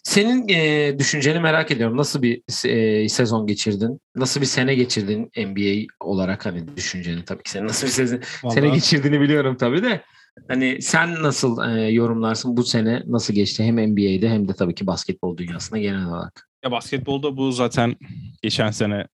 Senin 0.03 0.47
e, 0.49 0.99
düşünceni 0.99 1.39
merak 1.39 1.71
ediyorum. 1.71 1.97
Nasıl 1.97 2.21
bir 2.21 2.41
e, 2.67 3.09
sezon 3.09 3.47
geçirdin? 3.47 4.01
Nasıl 4.15 4.41
bir 4.41 4.45
sene 4.45 4.75
geçirdin 4.75 5.31
NBA 5.37 5.93
olarak 5.99 6.45
hani 6.45 6.77
düşünceni 6.77 7.25
tabii 7.25 7.43
ki 7.43 7.51
senin 7.51 7.67
nasıl 7.67 7.87
bir 7.87 7.91
sene, 7.91 8.19
sene 8.49 8.69
geçirdiğini 8.69 9.21
biliyorum 9.21 9.57
tabii 9.57 9.83
de. 9.83 10.01
Hani 10.47 10.81
sen 10.81 11.23
nasıl 11.23 11.69
e, 11.69 11.91
yorumlarsın 11.91 12.57
bu 12.57 12.63
sene 12.63 13.03
nasıl 13.07 13.33
geçti 13.33 13.63
hem 13.63 13.75
NBA'de 13.75 14.29
hem 14.29 14.47
de 14.47 14.53
tabii 14.53 14.75
ki 14.75 14.87
basketbol 14.87 15.37
dünyasında 15.37 15.79
genel 15.79 16.05
olarak? 16.05 16.49
Ya 16.63 16.71
basketbolda 16.71 17.37
bu 17.37 17.51
zaten 17.51 17.95
geçen 18.41 18.71
sene 18.71 19.07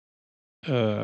e, 0.68 0.99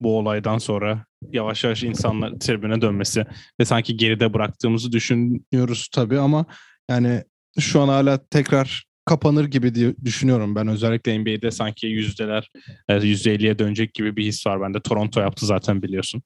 bu 0.00 0.18
olaydan 0.18 0.58
sonra 0.58 1.04
yavaş 1.32 1.64
yavaş 1.64 1.82
insanlar 1.82 2.32
tribüne 2.40 2.80
dönmesi 2.80 3.24
ve 3.60 3.64
sanki 3.64 3.96
geride 3.96 4.34
bıraktığımızı 4.34 4.92
düşünüyoruz 4.92 5.88
tabii 5.92 6.18
ama 6.18 6.46
yani 6.90 7.24
şu 7.58 7.80
an 7.80 7.88
hala 7.88 8.26
tekrar 8.26 8.84
kapanır 9.04 9.44
gibi 9.44 9.74
diye 9.74 9.94
düşünüyorum 10.04 10.54
ben. 10.54 10.68
Özellikle 10.68 11.18
NBA'de 11.18 11.50
sanki 11.50 11.86
yüzdeler 11.86 12.50
%50'ye 12.88 13.58
dönecek 13.58 13.94
gibi 13.94 14.16
bir 14.16 14.24
his 14.24 14.46
var 14.46 14.60
bende. 14.60 14.80
Toronto 14.80 15.20
yaptı 15.20 15.46
zaten 15.46 15.82
biliyorsun. 15.82 16.22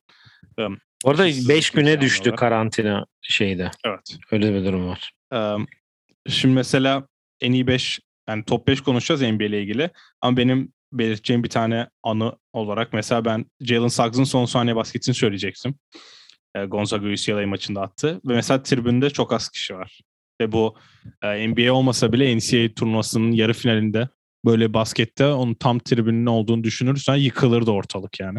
Orada 1.04 1.25
5 1.25 1.71
güne 1.71 2.00
düştü 2.00 2.23
olarak. 2.23 2.38
karantina 2.38 3.06
şeyde. 3.23 3.71
Evet. 3.87 4.18
Öyle 4.30 4.54
bir 4.54 4.64
durum 4.64 4.88
var. 4.88 5.12
Şimdi 6.28 6.54
mesela 6.54 7.06
en 7.40 7.52
iyi 7.52 7.66
5 7.66 8.00
yani 8.28 8.44
top 8.44 8.68
5 8.68 8.80
konuşacağız 8.80 9.32
NBA 9.32 9.44
ile 9.44 9.62
ilgili. 9.62 9.90
Ama 10.21 10.37
benim 10.37 10.73
belirteceğim 10.92 11.44
bir 11.44 11.49
tane 11.49 11.88
anı 12.02 12.37
olarak 12.52 12.92
mesela 12.92 13.25
ben 13.25 13.47
Jalen 13.61 13.88
Suggs'ın 13.88 14.25
son 14.25 14.44
saniye 14.44 14.76
basketini 14.76 15.14
söyleyecektim. 15.14 15.75
Gonzaga 16.68 17.09
UCLA 17.09 17.47
maçında 17.47 17.80
attı. 17.80 18.21
Ve 18.25 18.35
mesela 18.35 18.62
tribünde 18.62 19.11
çok 19.11 19.32
az 19.32 19.49
kişi 19.49 19.75
var. 19.75 20.00
Ve 20.40 20.52
bu 20.52 20.76
NBA 21.23 21.73
olmasa 21.73 22.12
bile 22.12 22.37
NCAA 22.37 22.75
turnuvasının 22.75 23.32
yarı 23.32 23.52
finalinde 23.52 24.09
böyle 24.44 24.75
baskette 24.75 25.26
onun 25.26 25.54
tam 25.54 25.78
tribünün 25.78 26.26
olduğunu 26.26 26.64
düşünürsen 26.64 27.14
yıkılırdı 27.14 27.71
ortalık 27.71 28.21
yani. 28.21 28.38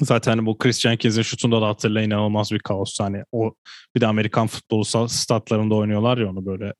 Zaten 0.00 0.46
bu 0.46 0.58
Chris 0.58 0.80
Jenkins'in 0.80 1.22
şutunda 1.22 1.62
da 1.62 1.68
hatırla 1.68 2.02
inanılmaz 2.02 2.52
bir 2.52 2.58
kaos. 2.58 3.00
Hani 3.00 3.24
o 3.32 3.54
bir 3.96 4.00
de 4.00 4.06
Amerikan 4.06 4.46
futbolu 4.46 5.08
statlarında 5.08 5.74
oynuyorlar 5.74 6.18
ya 6.18 6.30
onu 6.30 6.46
böyle 6.46 6.74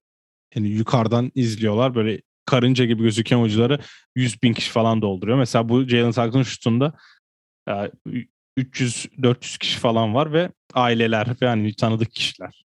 yani 0.54 0.68
yukarıdan 0.68 1.32
izliyorlar. 1.34 1.94
Böyle 1.94 2.20
karınca 2.46 2.84
gibi 2.84 3.02
gözüken 3.02 3.36
oyuncuları 3.36 3.78
100 4.16 4.42
bin 4.42 4.52
kişi 4.52 4.70
falan 4.70 5.02
dolduruyor. 5.02 5.38
Mesela 5.38 5.68
bu 5.68 5.88
Jalen 5.88 6.10
Suggs'ın 6.10 6.42
şutunda 6.42 6.92
300-400 8.58 9.58
kişi 9.58 9.78
falan 9.78 10.14
var 10.14 10.32
ve 10.32 10.50
aileler 10.74 11.26
ve 11.42 11.46
hani 11.46 11.76
tanıdık 11.76 12.12
kişiler. 12.12 12.64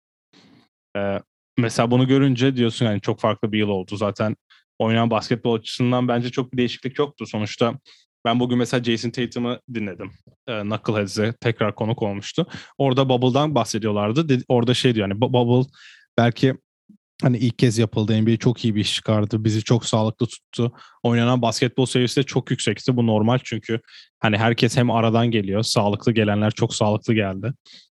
Ee, 0.97 1.20
mesela 1.59 1.90
bunu 1.90 2.09
görünce 2.09 2.56
diyorsun 2.56 2.87
yani 2.87 3.00
çok 3.00 3.20
farklı 3.20 3.52
bir 3.52 3.59
yıl 3.59 3.68
oldu. 3.68 3.97
Zaten 3.97 4.37
oynayan 4.78 5.11
basketbol 5.11 5.54
açısından 5.54 6.09
bence 6.09 6.30
çok 6.30 6.52
bir 6.52 6.59
değişiklik 6.59 6.99
yoktu. 6.99 7.26
Sonuçta 7.26 7.75
ben 8.25 8.41
bugün 8.41 8.59
mesela 8.59 8.85
Jason 8.85 9.11
Tatum'ı 9.11 9.61
dinledim. 9.75 10.11
E, 10.49 10.62
Knuckleheads'e 10.62 11.35
tekrar 11.41 11.75
konuk 11.75 12.03
olmuştu. 12.03 12.47
Orada 12.79 13.09
Bubble'dan 13.09 13.55
bahsediyorlardı. 13.55 14.29
Dedi, 14.29 14.45
orada 14.49 14.75
şey 14.75 14.95
diyor 14.95 15.09
yani 15.09 15.21
Bubble 15.21 15.71
belki 16.19 16.55
hani 17.23 17.39
ilk 17.39 17.59
kez 17.59 17.79
yapıldı. 17.79 18.23
NBA 18.23 18.37
çok 18.37 18.65
iyi 18.65 18.75
bir 18.75 18.81
iş 18.81 18.95
çıkardı. 18.95 19.45
Bizi 19.45 19.62
çok 19.62 19.87
sağlıklı 19.87 20.27
tuttu. 20.27 20.73
Oynanan 21.03 21.43
basketbol 21.43 21.87
seviyesi 21.87 22.17
de 22.17 22.23
çok 22.23 22.50
yüksekti. 22.50 22.97
Bu 22.97 23.07
normal 23.07 23.39
çünkü 23.45 23.81
hani 24.19 24.37
herkes 24.39 24.77
hem 24.77 24.91
aradan 24.91 25.31
geliyor. 25.31 25.62
Sağlıklı 25.62 26.12
gelenler 26.12 26.50
çok 26.50 26.75
sağlıklı 26.75 27.15
geldi. 27.15 27.53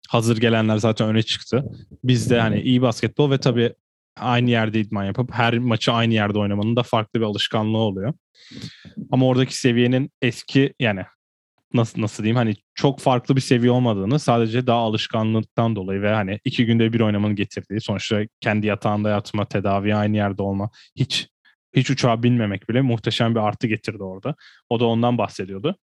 Hazır 0.10 0.38
gelenler 0.38 0.78
zaten 0.78 1.08
öne 1.08 1.24
çıktı. 1.24 1.64
Biz 2.04 2.30
de 2.30 2.42
hani 2.42 2.62
iyi 2.62 2.82
basketbol 2.82 3.32
ve 3.32 3.38
tabii 3.38 3.74
aynı 4.18 4.50
yerde 4.50 4.80
idman 4.80 5.06
yapıp 5.06 5.34
her 5.34 5.58
maçı 5.58 5.92
aynı 5.92 6.14
yerde 6.14 6.40
oynamanın 6.40 6.76
da 6.76 6.84
farklı 6.84 7.20
bir 7.20 7.26
alışkanlığı 7.26 7.78
oluyor. 7.78 8.14
Ama 9.12 9.26
oradaki 9.26 9.58
seviyenin 9.58 10.12
eski 10.22 10.74
yani 10.80 11.04
nasıl 11.74 12.02
nasıl 12.02 12.24
diyeyim 12.24 12.38
hani 12.38 12.56
çok 12.76 13.00
farklı 13.00 13.36
bir 13.36 13.42
seviye 13.42 13.72
olmadığını 13.72 14.20
sadece 14.20 14.68
daha 14.68 14.80
alışkanlıktan 14.80 15.76
dolayı 15.76 16.02
ve 16.02 16.14
hani 16.14 16.40
iki 16.46 16.66
günde 16.66 16.94
bir 16.94 17.00
oynamanın 17.00 17.36
getirdiği 17.36 17.82
sonuçta 17.82 18.22
kendi 18.42 18.68
yatağında 18.68 19.10
yatma, 19.10 19.46
tedavi 19.46 19.96
aynı 19.96 20.16
yerde 20.18 20.42
olma 20.42 20.70
hiç 20.96 21.28
hiç 21.76 21.90
uçağa 21.90 22.24
binmemek 22.24 22.70
bile 22.70 22.82
muhteşem 22.82 23.36
bir 23.36 23.40
artı 23.40 23.68
getirdi 23.68 24.04
orada. 24.04 24.36
O 24.70 24.80
da 24.80 24.86
ondan 24.86 25.18
bahsediyordu. 25.18 25.76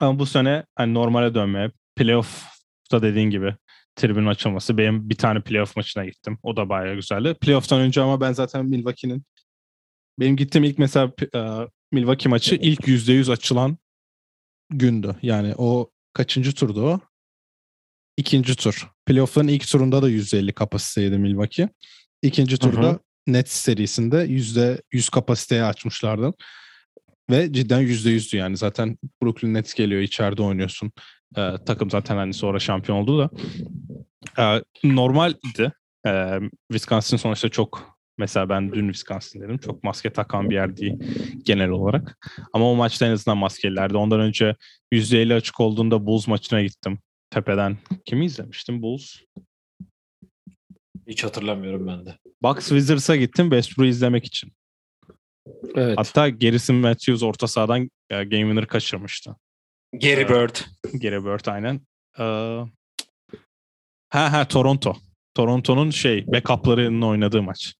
Ama 0.00 0.18
bu 0.18 0.26
sene 0.26 0.64
hani 0.74 0.94
normale 0.94 1.34
dönmeye, 1.34 1.70
playoff'ta 1.96 3.02
dediğin 3.02 3.30
gibi 3.30 3.54
tribün 3.96 4.26
açılması. 4.26 4.78
Benim 4.78 5.10
bir 5.10 5.14
tane 5.14 5.40
playoff 5.40 5.76
maçına 5.76 6.04
gittim. 6.04 6.38
O 6.42 6.56
da 6.56 6.68
bayağı 6.68 6.94
güzeldi. 6.94 7.34
Playoff'tan 7.40 7.80
önce 7.80 8.00
ama 8.00 8.20
ben 8.20 8.32
zaten 8.32 8.66
Milwaukee'nin 8.66 9.24
benim 10.20 10.36
gittiğim 10.36 10.64
ilk 10.64 10.78
mesela 10.78 11.12
uh, 11.34 11.68
Milwaukee 11.92 12.28
maçı 12.28 12.54
ilk 12.54 12.80
%100 12.80 13.32
açılan 13.32 13.78
gündü. 14.70 15.16
Yani 15.22 15.54
o 15.58 15.90
kaçıncı 16.12 16.54
turdu 16.54 16.86
o? 16.86 17.00
İkinci 18.16 18.56
tur. 18.56 18.90
Playoff'ların 19.06 19.48
ilk 19.48 19.68
turunda 19.68 20.02
da 20.02 20.10
%50 20.10 20.52
kapasiteydi 20.52 21.18
Milwaukee. 21.18 21.68
İkinci 22.22 22.58
turda 22.58 22.88
hı 22.88 22.98
Nets 23.26 23.52
serisinde 23.52 24.16
%100 24.26 25.10
kapasiteye 25.10 25.64
açmışlardı. 25.64 26.34
Ve 27.30 27.52
cidden 27.52 27.82
%100'dü 27.82 28.36
yani. 28.36 28.56
Zaten 28.56 28.98
Brooklyn 29.22 29.54
Nets 29.54 29.74
geliyor 29.74 30.00
içeride 30.00 30.42
oynuyorsun. 30.42 30.92
Ee, 31.36 31.54
takım 31.66 31.90
zaten 31.90 32.16
hani 32.16 32.34
sonra 32.34 32.58
şampiyon 32.58 32.98
oldu 32.98 33.18
da. 33.18 33.30
Ee, 34.38 34.62
normaldi. 34.84 35.72
Ee, 36.06 36.40
Wisconsin 36.72 37.16
sonuçta 37.16 37.48
çok 37.48 37.96
Mesela 38.18 38.48
ben 38.48 38.72
dün 38.72 38.92
Wisconsin 38.92 39.40
dedim. 39.40 39.58
Çok 39.58 39.84
maske 39.84 40.12
takan 40.12 40.50
bir 40.50 40.54
yer 40.54 40.76
değil 40.76 40.94
genel 41.42 41.68
olarak. 41.68 42.18
Ama 42.52 42.70
o 42.70 42.74
maçta 42.74 43.06
en 43.06 43.10
azından 43.10 43.38
maskelilerdi. 43.38 43.96
Ondan 43.96 44.20
önce 44.20 44.56
%50 44.92 45.34
açık 45.34 45.60
olduğunda 45.60 46.06
Bulls 46.06 46.28
maçına 46.28 46.62
gittim. 46.62 46.98
Tepeden. 47.30 47.78
Kimi 48.04 48.24
izlemiştim? 48.24 48.82
Bulls. 48.82 49.16
Hiç 51.06 51.24
hatırlamıyorum 51.24 51.86
ben 51.86 52.06
de. 52.06 52.18
Bucks 52.42 52.68
Wizards'a 52.68 53.16
gittim 53.16 53.44
Westbrook'u 53.44 53.88
izlemek 53.88 54.24
için. 54.24 54.52
Evet. 55.74 55.98
Hatta 55.98 56.28
Garrison 56.28 56.76
Matthews 56.76 57.22
orta 57.22 57.46
sahadan 57.46 57.90
e, 58.10 58.24
game 58.24 58.42
winner 58.42 58.66
kaçırmıştı. 58.66 59.36
Gary 60.00 60.20
ee, 60.20 60.28
Bird. 60.28 60.56
Gary 60.92 61.24
Bird 61.24 61.46
aynen. 61.46 61.80
Ee, 62.18 62.22
ha 64.08 64.32
ha 64.32 64.48
Toronto. 64.48 64.96
Toronto'nun 65.34 65.90
şey 65.90 66.26
backup'larının 66.26 67.02
oynadığı 67.02 67.42
maç. 67.42 67.74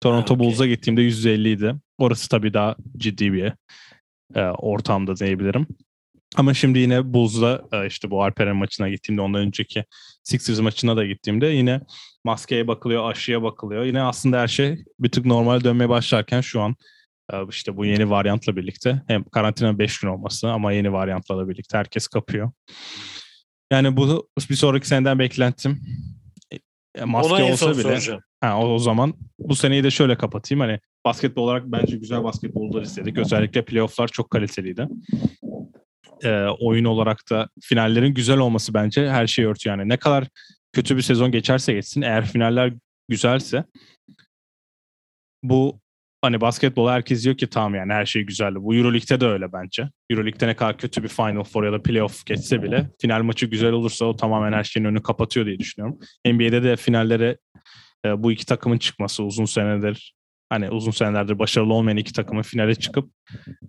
Toronto 0.00 0.34
okay. 0.34 0.46
Bulls'a 0.46 0.66
gittiğimde 0.66 1.02
150 1.02 1.50
idi. 1.50 1.74
Orası 1.98 2.28
tabii 2.28 2.54
daha 2.54 2.76
ciddi 2.96 3.32
bir 3.32 3.52
e, 4.34 4.40
ortamda 4.42 5.16
diyebilirim. 5.16 5.66
Ama 6.36 6.54
şimdi 6.54 6.78
yine 6.78 7.12
Bulls'la 7.12 7.62
e, 7.72 7.86
işte 7.86 8.10
bu 8.10 8.22
Alperen 8.22 8.56
maçına 8.56 8.88
gittiğimde 8.88 9.22
ondan 9.22 9.40
önceki 9.40 9.84
Sixers 10.22 10.60
maçına 10.60 10.96
da 10.96 11.06
gittiğimde 11.06 11.46
yine 11.46 11.80
maskeye 12.24 12.68
bakılıyor, 12.68 13.10
aşıya 13.10 13.42
bakılıyor. 13.42 13.84
Yine 13.84 14.02
aslında 14.02 14.40
her 14.40 14.48
şey 14.48 14.84
bir 15.00 15.10
tık 15.10 15.26
normal 15.26 15.64
dönmeye 15.64 15.88
başlarken 15.88 16.40
şu 16.40 16.60
an 16.60 16.76
işte 17.50 17.76
bu 17.76 17.84
yeni 17.84 18.10
varyantla 18.10 18.56
birlikte 18.56 19.02
hem 19.06 19.24
karantina 19.24 19.78
5 19.78 20.00
gün 20.00 20.08
olması 20.08 20.50
ama 20.50 20.72
yeni 20.72 20.92
varyantla 20.92 21.38
da 21.38 21.48
birlikte 21.48 21.78
herkes 21.78 22.08
kapıyor. 22.08 22.50
Yani 23.72 23.96
bu 23.96 24.28
bir 24.50 24.54
sonraki 24.54 24.88
seneden 24.88 25.18
beklentim 25.18 25.80
maske 27.04 27.34
Ona 27.34 27.44
olsa 27.52 27.72
bile 27.72 27.82
soracağım. 27.82 28.20
ha, 28.40 28.60
o, 28.60 28.74
o 28.74 28.78
zaman 28.78 29.14
bu 29.38 29.56
seneyi 29.56 29.84
de 29.84 29.90
şöyle 29.90 30.16
kapatayım. 30.18 30.60
Hani 30.60 30.80
basketbol 31.04 31.42
olarak 31.42 31.62
bence 31.66 31.96
güzel 31.96 32.24
basketbollar 32.24 32.82
istedik. 32.82 33.18
Özellikle 33.18 33.64
playofflar 33.64 34.08
çok 34.08 34.30
kaliteliydi. 34.30 34.88
e, 36.24 36.44
oyun 36.60 36.84
olarak 36.84 37.30
da 37.30 37.48
finallerin 37.60 38.14
güzel 38.14 38.38
olması 38.38 38.74
bence 38.74 39.10
her 39.10 39.26
şeyi 39.26 39.48
örtüyor. 39.48 39.78
Yani 39.78 39.88
ne 39.88 39.96
kadar 39.96 40.28
kötü 40.72 40.96
bir 40.96 41.02
sezon 41.02 41.32
geçerse 41.32 41.72
geçsin 41.72 42.02
eğer 42.02 42.26
finaller 42.26 42.72
güzelse 43.08 43.64
bu 45.42 45.80
hani 46.22 46.40
basketbol 46.40 46.88
herkes 46.88 47.24
diyor 47.24 47.36
ki 47.36 47.46
tamam 47.46 47.74
yani 47.74 47.92
her 47.92 48.06
şey 48.06 48.22
güzeldi. 48.22 48.56
Bu 48.60 48.74
Euroleague'de 48.74 49.20
de 49.20 49.26
öyle 49.26 49.52
bence. 49.52 49.88
Euroleague'de 50.10 50.46
ne 50.46 50.56
kadar 50.56 50.78
kötü 50.78 51.02
bir 51.02 51.08
Final 51.08 51.44
Four 51.44 51.64
ya 51.64 51.72
da 51.72 51.82
playoff 51.82 52.26
geçse 52.26 52.62
bile 52.62 52.90
final 53.00 53.22
maçı 53.22 53.46
güzel 53.46 53.72
olursa 53.72 54.04
o 54.04 54.16
tamamen 54.16 54.52
her 54.52 54.64
şeyin 54.64 54.86
önünü 54.86 55.02
kapatıyor 55.02 55.46
diye 55.46 55.58
düşünüyorum. 55.58 55.98
NBA'de 56.26 56.62
de 56.62 56.76
finallere 56.76 57.38
e, 58.06 58.22
bu 58.22 58.32
iki 58.32 58.46
takımın 58.46 58.78
çıkması 58.78 59.24
uzun 59.24 59.44
senedir 59.44 60.14
hani 60.50 60.70
uzun 60.70 60.90
senelerdir 60.90 61.38
başarılı 61.38 61.74
olmayan 61.74 61.96
iki 61.96 62.12
takımın 62.12 62.42
finale 62.42 62.74
çıkıp 62.74 63.10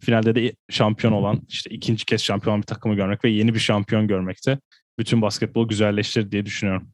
finalde 0.01 0.35
de 0.35 0.53
şampiyon 0.69 1.13
olan 1.13 1.41
işte 1.47 1.69
ikinci 1.69 2.05
kez 2.05 2.23
şampiyon 2.23 2.61
bir 2.61 2.65
takımı 2.65 2.95
görmek 2.95 3.25
ve 3.25 3.29
yeni 3.29 3.53
bir 3.53 3.59
şampiyon 3.59 4.07
görmekte 4.07 4.59
bütün 4.99 5.21
basketbolu 5.21 5.67
güzelleştirir 5.67 6.31
diye 6.31 6.45
düşünüyorum. 6.45 6.89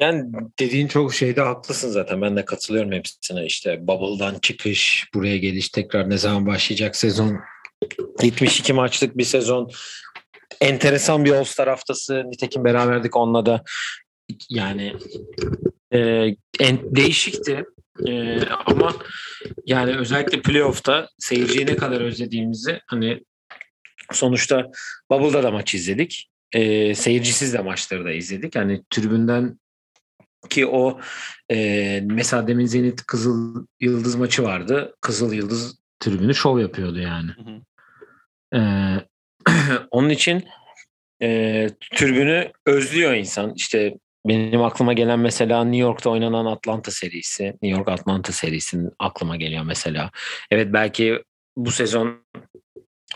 Yani 0.00 0.32
dediğin 0.58 0.88
çok 0.88 1.14
şeyde 1.14 1.40
haklısın 1.40 1.90
zaten. 1.90 2.22
Ben 2.22 2.36
de 2.36 2.44
katılıyorum 2.44 2.92
hepsine. 2.92 3.46
İşte 3.46 3.86
Bubble'dan 3.86 4.38
çıkış, 4.38 5.08
buraya 5.14 5.36
geliş, 5.36 5.68
tekrar 5.68 6.10
ne 6.10 6.18
zaman 6.18 6.46
başlayacak 6.46 6.96
sezon. 6.96 7.40
72 8.22 8.72
maçlık 8.72 9.18
bir 9.18 9.24
sezon. 9.24 9.70
Enteresan 10.60 11.24
bir 11.24 11.32
All-Star 11.32 11.68
haftası. 11.68 12.22
Nitekim 12.26 12.64
beraberdik 12.64 13.16
onunla 13.16 13.46
da. 13.46 13.62
Yani 14.50 14.94
e, 15.92 15.98
en, 16.60 16.96
değişikti. 16.96 17.64
E, 18.08 18.40
ama 18.66 18.96
yani 19.66 19.96
özellikle 19.96 20.42
playoff'ta 20.42 21.08
seyirciyi 21.18 21.66
ne 21.66 21.76
kadar 21.76 22.00
özlediğimizi 22.00 22.80
hani 22.86 23.24
sonuçta 24.12 24.66
Bubble'da 25.10 25.42
da 25.42 25.50
maç 25.50 25.74
izledik. 25.74 26.30
E, 26.52 26.94
seyircisiz 26.94 27.54
de 27.54 27.58
maçları 27.58 28.04
da 28.04 28.12
izledik. 28.12 28.56
Hani 28.56 28.82
tribünden 28.90 29.58
ki 30.48 30.66
o 30.66 31.00
e, 31.50 32.00
mesela 32.04 32.48
demin 32.48 32.66
Zenit 32.66 33.06
Kızıl 33.06 33.66
Yıldız 33.80 34.14
maçı 34.14 34.42
vardı. 34.42 34.94
Kızıl 35.00 35.32
Yıldız 35.32 35.80
tribünü 36.00 36.34
şov 36.34 36.58
yapıyordu 36.58 36.98
yani. 36.98 37.30
Hı 37.30 37.42
hı. 37.42 37.60
E, 38.56 38.60
onun 39.90 40.08
için 40.08 40.44
e, 41.22 41.68
tribünü 41.94 42.52
özlüyor 42.66 43.14
insan. 43.14 43.54
İşte 43.54 43.94
benim 44.28 44.62
aklıma 44.62 44.92
gelen 44.92 45.18
mesela 45.18 45.64
New 45.64 45.80
York'ta 45.80 46.10
oynanan 46.10 46.46
Atlanta 46.46 46.90
serisi. 46.90 47.44
New 47.44 47.68
York 47.68 47.88
Atlanta 47.88 48.32
serisinin 48.32 48.90
aklıma 48.98 49.36
geliyor 49.36 49.62
mesela. 49.64 50.10
Evet 50.50 50.68
belki 50.72 51.22
bu 51.56 51.70
sezon 51.70 52.24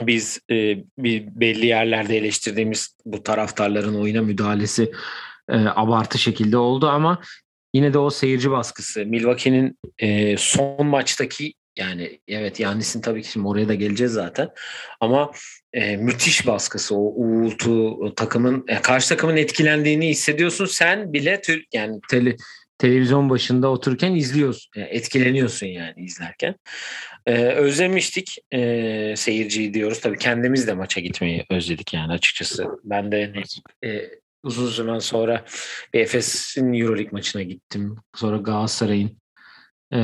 biz 0.01 0.41
e, 0.51 0.77
bir 0.99 1.27
belli 1.27 1.67
yerlerde 1.67 2.17
eleştirdiğimiz 2.17 2.97
bu 3.05 3.23
taraftarların 3.23 4.01
oyuna 4.01 4.23
müdahalesi 4.23 4.93
e, 5.49 5.57
abartı 5.57 6.19
şekilde 6.19 6.57
oldu 6.57 6.89
ama 6.89 7.21
yine 7.75 7.95
de 7.95 7.99
o 7.99 8.11
seyirci 8.11 8.51
baskısı 8.51 9.07
Milwaukee'nin 9.07 9.79
e, 9.99 10.37
son 10.37 10.87
maçtaki 10.87 11.55
yani 11.79 12.21
evet 12.29 12.61
Yannis'in 12.61 13.01
tabii 13.01 13.23
ki 13.23 13.31
şimdi 13.31 13.49
oraya 13.49 13.69
da 13.69 13.75
geleceğiz 13.75 14.13
zaten 14.13 14.49
ama 15.01 15.31
e, 15.73 15.97
müthiş 15.97 16.47
baskısı 16.47 16.95
o 16.97 16.99
uğultu 16.99 17.89
o 17.89 18.15
takımın 18.15 18.65
e, 18.69 18.83
karşı 18.83 19.09
takımın 19.09 19.37
etkilendiğini 19.37 20.09
hissediyorsun. 20.09 20.67
Sen 20.67 21.13
bile 21.13 21.41
tür, 21.41 21.65
yani 21.75 22.01
tele, 22.11 22.37
televizyon 22.79 23.31
başında 23.31 23.69
otururken 23.69 24.15
izliyorsun 24.15 24.71
yani 24.77 24.89
etkileniyorsun 24.89 25.67
yani 25.67 25.95
izlerken. 25.97 26.55
E, 27.27 27.33
özlemiştik 27.43 28.39
e, 28.53 29.15
seyirciyi 29.17 29.75
diyoruz. 29.75 30.01
Tabii 30.01 30.19
kendimiz 30.19 30.67
de 30.67 30.73
maça 30.73 31.01
gitmeyi 31.01 31.45
özledik 31.51 31.95
yani 31.95 32.13
açıkçası. 32.13 32.67
Ben 32.85 33.13
de 33.13 33.33
e, 33.85 34.11
uzun 34.45 34.67
zaman 34.67 34.99
sonra 34.99 35.45
Efes'in 35.93 36.73
Euroleague 36.73 37.13
maçına 37.13 37.43
gittim. 37.43 37.97
Sonra 38.17 38.37
Galatasaray'ın 38.37 39.19
e, 39.95 39.99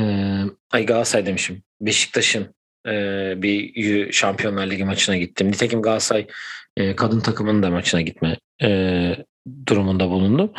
ay 0.71 0.85
Galatasaray 0.85 1.25
demişim. 1.25 1.63
Beşiktaş'ın 1.81 2.55
e, 2.87 3.33
bir 3.37 4.11
Şampiyonlar 4.11 4.67
Ligi 4.67 4.83
maçına 4.83 5.17
gittim. 5.17 5.47
Nitekim 5.47 5.81
Galatasaray 5.81 6.27
e, 6.77 6.95
kadın 6.95 7.19
takımının 7.19 7.63
da 7.63 7.69
maçına 7.69 8.01
gitme 8.01 8.37
e, 8.63 9.15
durumunda 9.67 10.09
bulundum. 10.09 10.51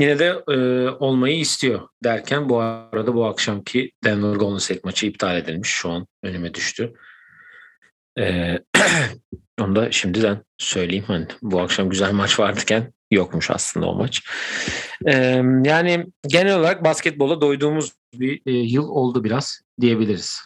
Yine 0.00 0.18
de 0.18 0.42
e, 0.48 0.56
olmayı 0.88 1.38
istiyor 1.38 1.88
derken 2.04 2.48
bu 2.48 2.60
arada 2.60 3.14
bu 3.14 3.26
akşamki 3.26 3.92
Denver 4.04 4.36
Golden 4.36 4.58
State 4.58 4.80
maçı 4.84 5.06
iptal 5.06 5.36
edilmiş. 5.36 5.68
Şu 5.68 5.90
an 5.90 6.06
önüme 6.22 6.54
düştü. 6.54 6.92
E, 8.18 8.58
onu 9.60 9.76
da 9.76 9.90
şimdiden 9.90 10.44
söyleyeyim. 10.58 11.04
Hani 11.06 11.26
bu 11.42 11.60
akşam 11.60 11.90
güzel 11.90 12.12
maç 12.12 12.40
vardıken 12.40 12.92
yokmuş 13.10 13.50
aslında 13.50 13.86
o 13.86 13.94
maç. 13.94 14.22
Ee, 15.06 15.42
yani 15.64 16.06
genel 16.28 16.58
olarak 16.58 16.84
basketbola 16.84 17.40
doyduğumuz 17.40 17.92
bir 18.14 18.42
e, 18.46 18.52
yıl 18.52 18.88
oldu 18.88 19.24
biraz 19.24 19.60
diyebiliriz 19.80 20.40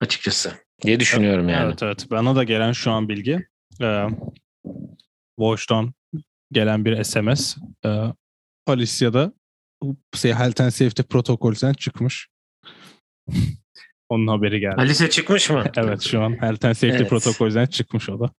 açıkçası 0.00 0.52
diye 0.82 1.00
düşünüyorum 1.00 1.48
yani. 1.48 1.64
Evet 1.66 1.82
evet 1.82 2.06
bana 2.10 2.36
da 2.36 2.44
gelen 2.44 2.72
şu 2.72 2.90
an 2.90 3.08
bilgi 3.08 3.46
e, 3.82 4.06
Watch'tan 5.38 5.92
gelen 6.52 6.84
bir 6.84 7.04
SMS 7.04 7.56
e, 7.84 7.88
Alicia'da 8.66 9.32
şey, 10.14 10.32
Health 10.32 10.60
and 10.60 10.70
Safety 10.70 11.02
protokolünden 11.02 11.72
çıkmış. 11.72 12.28
Onun 14.08 14.26
haberi 14.26 14.60
geldi. 14.60 14.74
Alice 14.78 15.10
çıkmış 15.10 15.50
mı? 15.50 15.64
evet 15.76 16.02
şu 16.02 16.22
an 16.22 16.42
Health 16.42 16.64
and 16.64 16.74
Safety 16.74 16.96
evet. 16.96 17.10
protokolünden 17.10 17.66
çıkmış 17.66 18.08
o 18.10 18.20
da. 18.20 18.30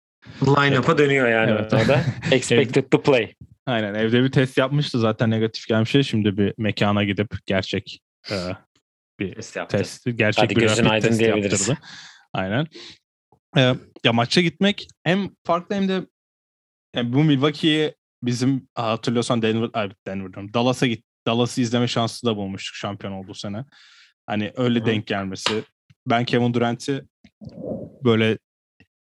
Line-up'a 0.41 0.97
dönüyor 0.97 1.29
yani 1.29 1.51
evet. 1.51 1.73
o 1.73 1.87
da. 1.87 2.01
Expected 2.31 2.83
to 2.91 3.01
play. 3.01 3.33
Aynen 3.69 3.93
evde 3.93 4.23
bir 4.23 4.32
test 4.32 4.58
yapmıştı 4.58 4.99
zaten 4.99 5.29
negatif 5.29 5.67
gelmiş. 5.67 6.08
Şimdi 6.08 6.38
bir 6.38 6.53
mekana 6.58 7.03
gidip 7.03 7.27
gerçek 7.45 8.01
e, 8.32 8.36
bir 9.19 9.34
test, 9.36 9.58
test 9.69 10.05
gerçek 10.05 10.43
Hadi 10.43 10.55
bir 10.55 10.69
rapid 10.69 11.01
test 11.01 11.21
yaptırdı. 11.21 11.77
Aynen. 12.34 12.67
E, 13.58 13.75
ya 14.03 14.13
maça 14.13 14.41
gitmek 14.41 14.88
hem 15.03 15.29
farklı 15.43 15.75
hem 15.75 15.89
de 15.89 16.08
yani 16.95 17.13
bu 17.13 17.23
Milwaukee'ye 17.23 17.95
bizim 18.23 18.67
hatırlıyorsan 18.75 19.41
Denver, 19.41 19.91
Denver 20.08 20.53
Dallas'a 20.53 20.88
git 20.88 21.05
Dallas'ı 21.27 21.62
izleme 21.62 21.88
şansı 21.88 22.25
da 22.25 22.36
bulmuştuk 22.36 22.75
şampiyon 22.75 23.13
olduğu 23.13 23.34
sene. 23.34 23.65
Hani 24.27 24.53
öyle 24.55 24.79
Hı. 24.79 24.86
denk 24.86 25.08
gelmesi. 25.08 25.63
Ben 26.08 26.25
Kevin 26.25 26.53
Durant'i 26.53 27.05
böyle 28.03 28.38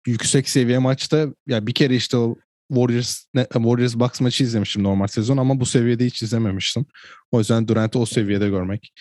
yüksek 0.07 0.49
seviye 0.49 0.77
maçta 0.77 1.27
ya 1.47 1.67
bir 1.67 1.73
kere 1.73 1.95
işte 1.95 2.17
o 2.17 2.35
Warriors 2.69 3.25
Warriors 3.53 3.95
Bucks 3.95 4.21
maçı 4.21 4.43
izlemiştim 4.43 4.83
normal 4.83 5.07
sezon 5.07 5.37
ama 5.37 5.59
bu 5.59 5.65
seviyede 5.65 6.05
hiç 6.05 6.23
izlememiştim. 6.23 6.85
O 7.31 7.39
yüzden 7.39 7.67
Durant'ı 7.67 7.99
o 7.99 8.05
seviyede 8.05 8.49
görmek 8.49 8.93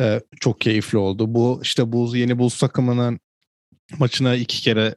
e, 0.00 0.20
çok 0.40 0.60
keyifli 0.60 0.98
oldu. 0.98 1.34
Bu 1.34 1.60
işte 1.62 1.92
Bulls 1.92 2.14
yeni 2.14 2.38
Bulls 2.38 2.58
takımının 2.58 3.20
maçına 3.98 4.34
iki 4.34 4.62
kere 4.62 4.96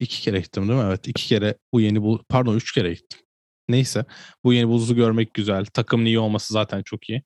iki 0.00 0.20
kere 0.22 0.40
gittim 0.40 0.68
değil 0.68 0.80
mi? 0.80 0.86
Evet 0.88 1.08
iki 1.08 1.26
kere 1.26 1.58
bu 1.72 1.80
yeni 1.80 2.02
Bulls 2.02 2.20
pardon 2.28 2.56
üç 2.56 2.72
kere 2.72 2.94
gittim. 2.94 3.20
Neyse 3.68 4.04
bu 4.44 4.52
yeni 4.52 4.68
Bulls'u 4.68 4.94
görmek 4.94 5.34
güzel. 5.34 5.64
Takımın 5.64 6.04
iyi 6.04 6.18
olması 6.18 6.52
zaten 6.52 6.82
çok 6.82 7.10
iyi. 7.10 7.22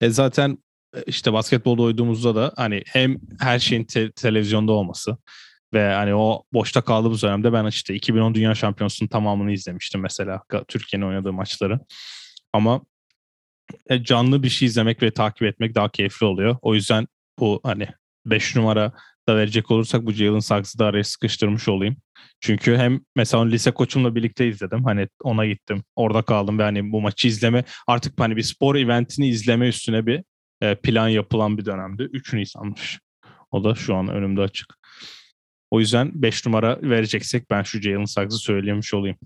E 0.00 0.10
zaten 0.10 0.58
işte 1.06 1.32
basketbolda 1.32 1.82
oyduğumuzda 1.82 2.34
da 2.34 2.52
hani 2.56 2.82
hem 2.86 3.16
her 3.40 3.58
şeyin 3.58 3.84
te- 3.84 4.12
televizyonda 4.12 4.72
olması 4.72 5.16
ve 5.74 5.92
hani 5.92 6.14
o 6.14 6.42
boşta 6.52 6.80
kaldığımız 6.82 7.22
dönemde 7.22 7.52
ben 7.52 7.66
işte 7.66 7.94
2010 7.94 8.34
Dünya 8.34 8.54
Şampiyonası'nın 8.54 9.08
tamamını 9.08 9.52
izlemiştim 9.52 10.00
mesela 10.00 10.42
Türkiye'nin 10.68 11.06
oynadığı 11.06 11.32
maçları. 11.32 11.80
Ama 12.52 12.80
e, 13.90 14.04
canlı 14.04 14.42
bir 14.42 14.48
şey 14.48 14.66
izlemek 14.66 15.02
ve 15.02 15.10
takip 15.10 15.42
etmek 15.42 15.74
daha 15.74 15.88
keyifli 15.88 16.26
oluyor. 16.26 16.56
O 16.62 16.74
yüzden 16.74 17.06
bu 17.38 17.60
hani 17.64 17.88
5 18.26 18.56
numara 18.56 18.92
da 19.28 19.36
verecek 19.36 19.70
olursak 19.70 20.06
bu 20.06 20.12
Jalen 20.12 20.38
Suggs'ı 20.38 20.78
da 20.78 20.86
araya 20.86 21.04
sıkıştırmış 21.04 21.68
olayım. 21.68 21.96
Çünkü 22.40 22.76
hem 22.76 23.00
mesela 23.16 23.44
lise 23.44 23.70
koçumla 23.70 24.14
birlikte 24.14 24.48
izledim. 24.48 24.84
Hani 24.84 25.08
ona 25.22 25.46
gittim. 25.46 25.84
Orada 25.96 26.22
kaldım 26.22 26.58
ve 26.58 26.62
hani 26.62 26.92
bu 26.92 27.00
maçı 27.00 27.28
izleme 27.28 27.64
artık 27.86 28.20
hani 28.20 28.36
bir 28.36 28.42
spor 28.42 28.76
eventini 28.76 29.28
izleme 29.28 29.68
üstüne 29.68 30.06
bir 30.06 30.24
e, 30.60 30.74
plan 30.74 31.08
yapılan 31.08 31.58
bir 31.58 31.64
dönemdi. 31.64 32.02
3 32.02 32.32
Nisan'mış. 32.32 33.00
O 33.50 33.64
da 33.64 33.74
şu 33.74 33.94
an 33.94 34.08
önümde 34.08 34.40
açık. 34.40 34.74
O 35.70 35.80
yüzden 35.80 36.10
5 36.14 36.46
numara 36.46 36.78
vereceksek 36.82 37.50
ben 37.50 37.62
şu 37.62 37.80
Jalen 37.80 38.04
Suggs'ı 38.04 38.38
söylemiş 38.38 38.94
olayım. 38.94 39.16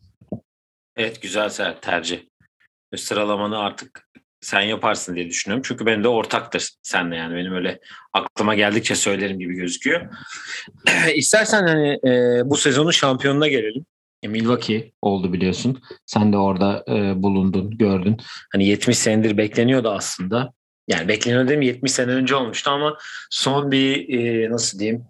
Evet 0.97 1.23
güzel 1.23 1.51
tercih. 1.81 2.21
Sıralamanı 2.97 3.59
artık 3.59 4.09
sen 4.41 4.61
yaparsın 4.61 5.15
diye 5.15 5.29
düşünüyorum. 5.29 5.63
Çünkü 5.67 5.87
benim 5.87 6.05
de 6.05 6.09
ortaktır 6.09 6.71
senle 6.83 7.17
yani. 7.17 7.37
Benim 7.37 7.55
öyle 7.55 7.81
aklıma 8.13 8.55
geldikçe 8.55 8.95
söylerim 8.95 9.39
gibi 9.39 9.55
gözüküyor. 9.55 10.09
İstersen 11.15 11.67
hani 11.67 11.89
e, 11.89 12.43
bu 12.45 12.57
sezonun 12.57 12.91
şampiyonuna 12.91 13.49
gelelim. 13.49 13.87
E, 14.23 14.29
Milwaukee 14.29 14.93
oldu 15.03 15.33
biliyorsun. 15.33 15.83
Sen 16.07 16.33
de 16.33 16.37
orada 16.37 16.85
e, 16.89 17.23
bulundun, 17.23 17.71
gördün. 17.71 18.17
Hani 18.53 18.67
70 18.67 18.99
senedir 18.99 19.37
bekleniyordu 19.37 19.91
aslında. 19.91 20.53
Yani 20.89 21.09
bekleniyor 21.09 21.49
değil 21.49 21.59
mi 21.59 21.67
70 21.67 21.93
sene 21.93 22.11
önce 22.11 22.35
olmuştu 22.35 22.71
ama 22.71 22.97
son 23.31 23.71
bir 23.71 24.19
e, 24.19 24.51
nasıl 24.51 24.79
diyeyim 24.79 25.05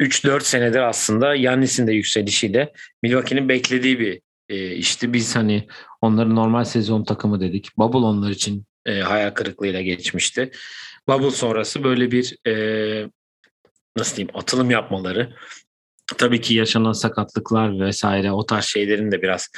3-4 0.00 0.40
senedir 0.40 0.78
aslında 0.78 1.34
Yannis'in 1.34 1.86
de 1.86 1.92
yükselişiyle 1.92 2.72
Milwaukee'nin 3.02 3.48
beklediği 3.48 3.98
bir 3.98 4.20
e, 4.48 4.74
işti. 4.74 5.12
Biz 5.12 5.36
hani 5.36 5.68
onların 6.00 6.36
normal 6.36 6.64
sezon 6.64 7.04
takımı 7.04 7.40
dedik. 7.40 7.78
Bubble 7.78 7.98
onlar 7.98 8.30
için 8.30 8.64
e, 8.86 9.00
hayal 9.00 9.30
kırıklığıyla 9.30 9.80
geçmişti. 9.80 10.50
Bubble 11.08 11.30
sonrası 11.30 11.84
böyle 11.84 12.10
bir 12.10 12.36
e, 12.46 12.54
nasıl 13.96 14.16
diyeyim 14.16 14.36
atılım 14.36 14.70
yapmaları 14.70 15.34
tabii 16.18 16.40
ki 16.40 16.54
yaşanan 16.54 16.92
sakatlıklar 16.92 17.80
vesaire 17.80 18.32
o 18.32 18.46
tarz 18.46 18.64
şeylerin 18.64 19.12
de 19.12 19.22
biraz 19.22 19.48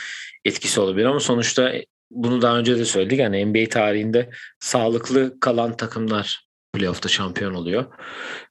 etkisi 0.45 0.81
olabilir 0.81 1.07
ama 1.07 1.21
sonuçta 1.21 1.73
bunu 2.15 2.43
daha 2.43 2.59
önce 2.59 2.79
de 2.79 2.85
söyledik 2.85 3.19
yani 3.19 3.47
NBA 3.47 3.69
tarihinde 3.69 4.31
sağlıklı 4.61 5.41
kalan 5.41 5.77
takımlar 5.77 6.47
playoff'ta 6.73 7.09
şampiyon 7.09 7.55
oluyor. 7.55 7.85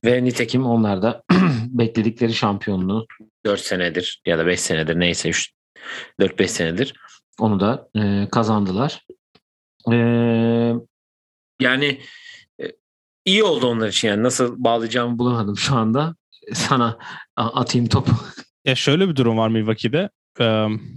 Ve 0.06 0.24
nitekim 0.24 0.66
onlar 0.66 1.02
da 1.02 1.24
bekledikleri 1.68 2.34
şampiyonluğu 2.34 3.08
4 3.46 3.60
senedir 3.60 4.22
ya 4.26 4.38
da 4.38 4.46
5 4.46 4.60
senedir 4.60 5.00
neyse 5.00 5.32
4-5 6.20 6.48
senedir 6.48 6.94
onu 7.40 7.60
da 7.60 7.90
e, 7.96 8.28
kazandılar. 8.32 9.06
E, 9.92 9.96
yani 11.62 12.02
e, 12.62 12.66
iyi 13.26 13.44
oldu 13.44 13.68
onlar 13.68 13.88
için 13.88 14.08
yani 14.08 14.24
nasıl 14.24 14.56
bağlayacağımı 14.58 15.20
bulamadım 15.20 15.58
şu 15.58 15.76
anda. 15.76 16.16
Sana 16.54 16.98
atayım 17.36 17.88
topu. 17.88 18.12
Ya 18.66 18.76
şöyle 18.76 19.10
bir 19.10 19.16
durum 19.16 19.38
var 19.38 19.50
Milwaukee'de. 19.50 20.10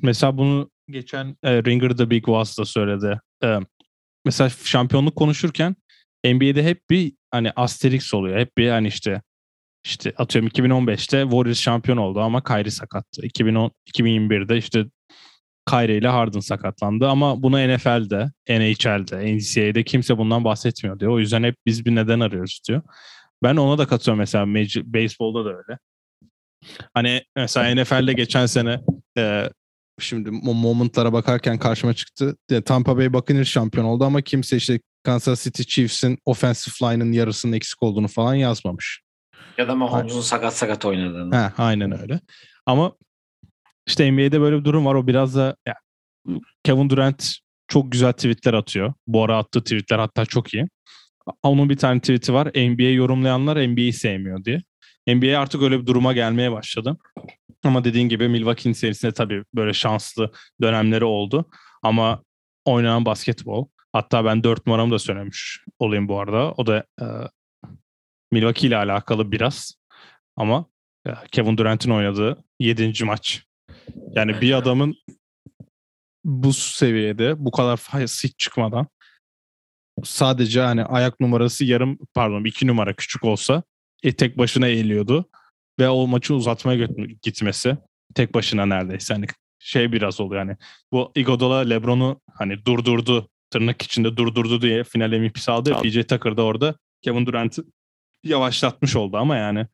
Mesela 0.02 0.38
bunu 0.38 0.70
geçen 0.88 1.36
e, 1.42 1.64
Ringer 1.64 1.90
The 1.90 2.10
Big 2.10 2.24
Was 2.24 2.58
da 2.58 2.64
söyledi. 2.64 3.20
Ee, 3.44 3.58
mesela 4.24 4.50
şampiyonluk 4.64 5.16
konuşurken 5.16 5.76
NBA'de 6.24 6.64
hep 6.64 6.90
bir 6.90 7.12
hani 7.30 7.50
Asterix 7.56 8.14
oluyor. 8.14 8.38
Hep 8.38 8.58
bir 8.58 8.68
hani 8.68 8.88
işte 8.88 9.22
işte 9.84 10.12
atıyorum 10.16 10.48
2015'te 10.48 11.22
Warriors 11.22 11.60
şampiyon 11.60 11.96
oldu 11.96 12.20
ama 12.20 12.44
Kyrie 12.44 12.70
sakattı. 12.70 13.26
2010 13.26 13.70
2021'de 13.94 14.56
işte 14.56 14.84
Kyrie 15.70 15.96
ile 15.96 16.08
Harden 16.08 16.40
sakatlandı 16.40 17.08
ama 17.08 17.42
bunu 17.42 17.56
NFL'de, 17.56 18.30
NHL'de, 18.48 19.36
NCAA'de 19.36 19.82
kimse 19.82 20.18
bundan 20.18 20.44
bahsetmiyor 20.44 21.00
diyor. 21.00 21.12
O 21.12 21.18
yüzden 21.18 21.42
hep 21.42 21.56
biz 21.66 21.84
bir 21.86 21.94
neden 21.94 22.20
arıyoruz 22.20 22.60
diyor. 22.68 22.82
Ben 23.42 23.56
ona 23.56 23.78
da 23.78 23.86
katılıyorum 23.86 24.18
mesela 24.18 24.46
Baseball'da 24.86 25.44
da 25.44 25.48
öyle. 25.48 25.78
Hani 26.94 27.22
mesela 27.36 27.82
NFL'de 27.82 28.12
geçen 28.12 28.46
sene 28.46 28.80
e, 29.18 29.50
şimdi 29.98 30.30
momentlara 30.30 31.12
bakarken 31.12 31.58
karşıma 31.58 31.94
çıktı. 31.94 32.36
Tampa 32.64 32.96
Bay 32.96 33.12
Buccaneers 33.12 33.48
şampiyon 33.48 33.86
oldu 33.86 34.04
ama 34.04 34.22
kimse 34.22 34.56
işte 34.56 34.80
Kansas 35.02 35.44
City 35.44 35.62
Chiefs'in 35.62 36.18
offensive 36.24 36.92
line'ın 36.92 37.12
yarısının 37.12 37.52
eksik 37.52 37.82
olduğunu 37.82 38.08
falan 38.08 38.34
yazmamış. 38.34 39.00
Ya 39.58 39.68
da 39.68 39.74
Mahomes'un 39.74 40.20
sakat 40.20 40.56
sakat 40.56 40.84
oynadığını. 40.84 41.36
He, 41.36 41.52
aynen 41.58 42.00
öyle. 42.00 42.20
Ama 42.66 42.92
işte 43.86 44.12
NBA'de 44.12 44.40
böyle 44.40 44.58
bir 44.58 44.64
durum 44.64 44.86
var. 44.86 44.94
O 44.94 45.06
biraz 45.06 45.36
da 45.36 45.56
ya, 45.66 45.74
Kevin 46.64 46.90
Durant 46.90 47.36
çok 47.68 47.92
güzel 47.92 48.12
tweetler 48.12 48.54
atıyor. 48.54 48.94
Bu 49.06 49.24
ara 49.24 49.38
attığı 49.38 49.60
tweetler 49.62 49.98
hatta 49.98 50.26
çok 50.26 50.54
iyi. 50.54 50.66
Onun 51.42 51.70
bir 51.70 51.76
tane 51.76 52.00
tweet'i 52.00 52.32
var. 52.32 52.46
NBA 52.46 52.82
yorumlayanlar 52.82 53.68
NBA'yi 53.68 53.92
sevmiyor 53.92 54.44
diye. 54.44 54.62
NBA 55.08 55.40
artık 55.40 55.62
öyle 55.62 55.80
bir 55.80 55.86
duruma 55.86 56.12
gelmeye 56.12 56.52
başladı. 56.52 56.96
Ama 57.64 57.84
dediğin 57.84 58.08
gibi 58.08 58.28
Milwaukee'nin 58.28 58.74
serisinde 58.74 59.12
tabii 59.12 59.44
böyle 59.54 59.72
şanslı 59.72 60.32
dönemleri 60.62 61.04
oldu. 61.04 61.50
Ama 61.82 62.22
oynanan 62.64 63.04
basketbol. 63.04 63.68
Hatta 63.92 64.24
ben 64.24 64.44
dört 64.44 64.66
numaramı 64.66 64.92
da 64.92 64.98
söylemiş 64.98 65.60
olayım 65.78 66.08
bu 66.08 66.20
arada. 66.20 66.52
O 66.52 66.66
da 66.66 66.84
e, 67.00 67.04
Milwaukee 68.32 68.66
ile 68.66 68.76
alakalı 68.76 69.32
biraz. 69.32 69.74
Ama 70.36 70.66
e, 71.06 71.10
Kevin 71.32 71.56
Durant'in 71.56 71.90
oynadığı 71.90 72.44
yedinci 72.60 73.04
maç. 73.04 73.42
Yani 74.14 74.40
bir 74.40 74.52
adamın 74.52 74.94
bu 76.24 76.52
seviyede 76.52 77.44
bu 77.44 77.50
kadar 77.50 77.78
hiç 77.78 78.38
çıkmadan 78.38 78.86
sadece 80.04 80.60
hani 80.60 80.84
ayak 80.84 81.20
numarası 81.20 81.64
yarım 81.64 81.98
pardon 82.14 82.44
iki 82.44 82.66
numara 82.66 82.94
küçük 82.94 83.24
olsa 83.24 83.62
e, 84.02 84.16
tek 84.16 84.38
başına 84.38 84.66
eğiliyordu 84.66 85.30
ve 85.80 85.88
o 85.88 86.06
maçı 86.06 86.34
uzatmaya 86.34 86.88
gitmesi 87.22 87.76
tek 88.14 88.34
başına 88.34 88.66
neredeyse 88.66 89.14
hani 89.14 89.26
şey 89.58 89.92
biraz 89.92 90.20
oluyor 90.20 90.46
yani 90.46 90.56
bu 90.92 91.12
Iguodala 91.14 91.58
LeBron'u 91.58 92.20
hani 92.34 92.64
durdurdu 92.64 93.28
tırnak 93.50 93.82
içinde 93.82 94.16
durdurdu 94.16 94.62
diye 94.62 94.84
final 94.84 95.18
MVP'si 95.18 95.50
aldı. 95.50 95.76
PJ 95.82 96.06
Tucker 96.06 96.36
da 96.36 96.42
orada 96.42 96.74
Kevin 97.02 97.26
Durant'ı 97.26 97.64
yavaşlatmış 98.24 98.96
oldu 98.96 99.16
ama 99.16 99.36
yani 99.36 99.66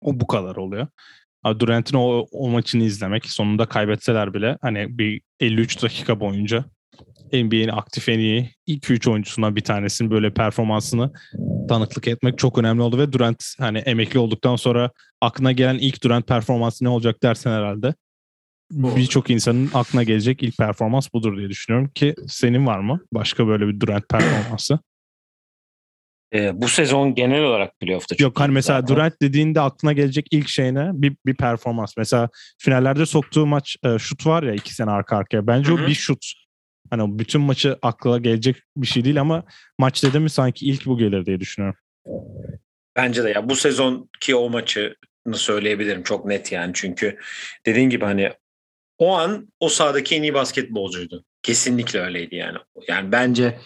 o 0.00 0.20
bu 0.20 0.26
kadar 0.26 0.56
oluyor. 0.56 0.86
Durant'in 1.58 1.96
o, 1.96 2.26
o 2.32 2.48
maçını 2.48 2.82
izlemek 2.82 3.26
sonunda 3.26 3.66
kaybetseler 3.66 4.34
bile 4.34 4.58
hani 4.62 4.98
bir 4.98 5.22
53 5.40 5.82
dakika 5.82 6.20
boyunca 6.20 6.64
NBA'nin 7.32 7.68
aktif 7.68 8.08
en 8.08 8.18
iyi 8.18 8.50
ilk 8.66 8.90
3 8.90 9.08
oyuncusundan 9.08 9.56
bir 9.56 9.60
tanesinin 9.60 10.10
böyle 10.10 10.34
performansını 10.34 11.12
tanıklık 11.68 12.08
etmek 12.08 12.38
çok 12.38 12.58
önemli 12.58 12.82
oldu 12.82 12.98
ve 12.98 13.12
Durant 13.12 13.44
hani 13.58 13.78
emekli 13.78 14.18
olduktan 14.18 14.56
sonra 14.56 14.90
aklına 15.20 15.52
gelen 15.52 15.78
ilk 15.78 16.04
Durant 16.04 16.28
performansı 16.28 16.84
ne 16.84 16.88
olacak 16.88 17.22
dersen 17.22 17.50
herhalde 17.50 17.94
birçok 18.70 19.30
insanın 19.30 19.70
aklına 19.74 20.02
gelecek 20.02 20.42
ilk 20.42 20.58
performans 20.58 21.08
budur 21.14 21.36
diye 21.36 21.48
düşünüyorum 21.48 21.90
ki 21.94 22.14
senin 22.28 22.66
var 22.66 22.78
mı 22.78 23.00
başka 23.12 23.46
böyle 23.46 23.68
bir 23.68 23.80
Durant 23.80 24.08
performansı? 24.08 24.78
Ee, 26.34 26.60
bu 26.62 26.68
sezon 26.68 27.14
genel 27.14 27.42
olarak 27.42 27.80
playoff'ta 27.80 28.16
Yok 28.18 28.40
hani 28.40 28.52
mesela 28.52 28.80
zaten. 28.80 28.96
Durant 28.96 29.22
dediğinde 29.22 29.60
aklına 29.60 29.92
gelecek 29.92 30.26
ilk 30.30 30.48
şey 30.48 30.74
ne? 30.74 30.90
Bir, 30.92 31.16
bir 31.26 31.34
performans. 31.34 31.96
Mesela 31.96 32.28
finallerde 32.58 33.06
soktuğu 33.06 33.46
maç 33.46 33.76
e, 33.84 33.98
şut 33.98 34.26
var 34.26 34.42
ya 34.42 34.54
iki 34.54 34.74
sene 34.74 34.90
arka 34.90 35.16
arkaya. 35.16 35.46
Bence 35.46 35.72
Hı-hı. 35.72 35.84
o 35.84 35.86
bir 35.86 35.94
şut. 35.94 36.32
Hani 36.90 37.18
bütün 37.18 37.40
maçı 37.40 37.78
akla 37.82 38.18
gelecek 38.18 38.56
bir 38.76 38.86
şey 38.86 39.04
değil 39.04 39.20
ama 39.20 39.44
maç 39.78 40.02
dedi 40.02 40.18
mi 40.18 40.30
sanki 40.30 40.66
ilk 40.66 40.86
bu 40.86 40.98
gelir 40.98 41.26
diye 41.26 41.40
düşünüyorum. 41.40 41.78
Bence 42.96 43.24
de 43.24 43.30
ya 43.30 43.48
bu 43.48 43.56
sezonki 43.56 44.36
o 44.36 44.50
maçı 44.50 44.94
söyleyebilirim 45.32 46.02
çok 46.02 46.26
net 46.26 46.52
yani 46.52 46.72
çünkü 46.74 47.18
dediğin 47.66 47.90
gibi 47.90 48.04
hani 48.04 48.32
o 48.98 49.14
an 49.16 49.48
o 49.60 49.68
sahadaki 49.68 50.14
en 50.14 50.22
iyi 50.22 50.34
basketbolcuydu. 50.34 51.24
Kesinlikle 51.42 52.00
öyleydi 52.00 52.36
yani. 52.36 52.58
Yani 52.88 53.12
bence 53.12 53.58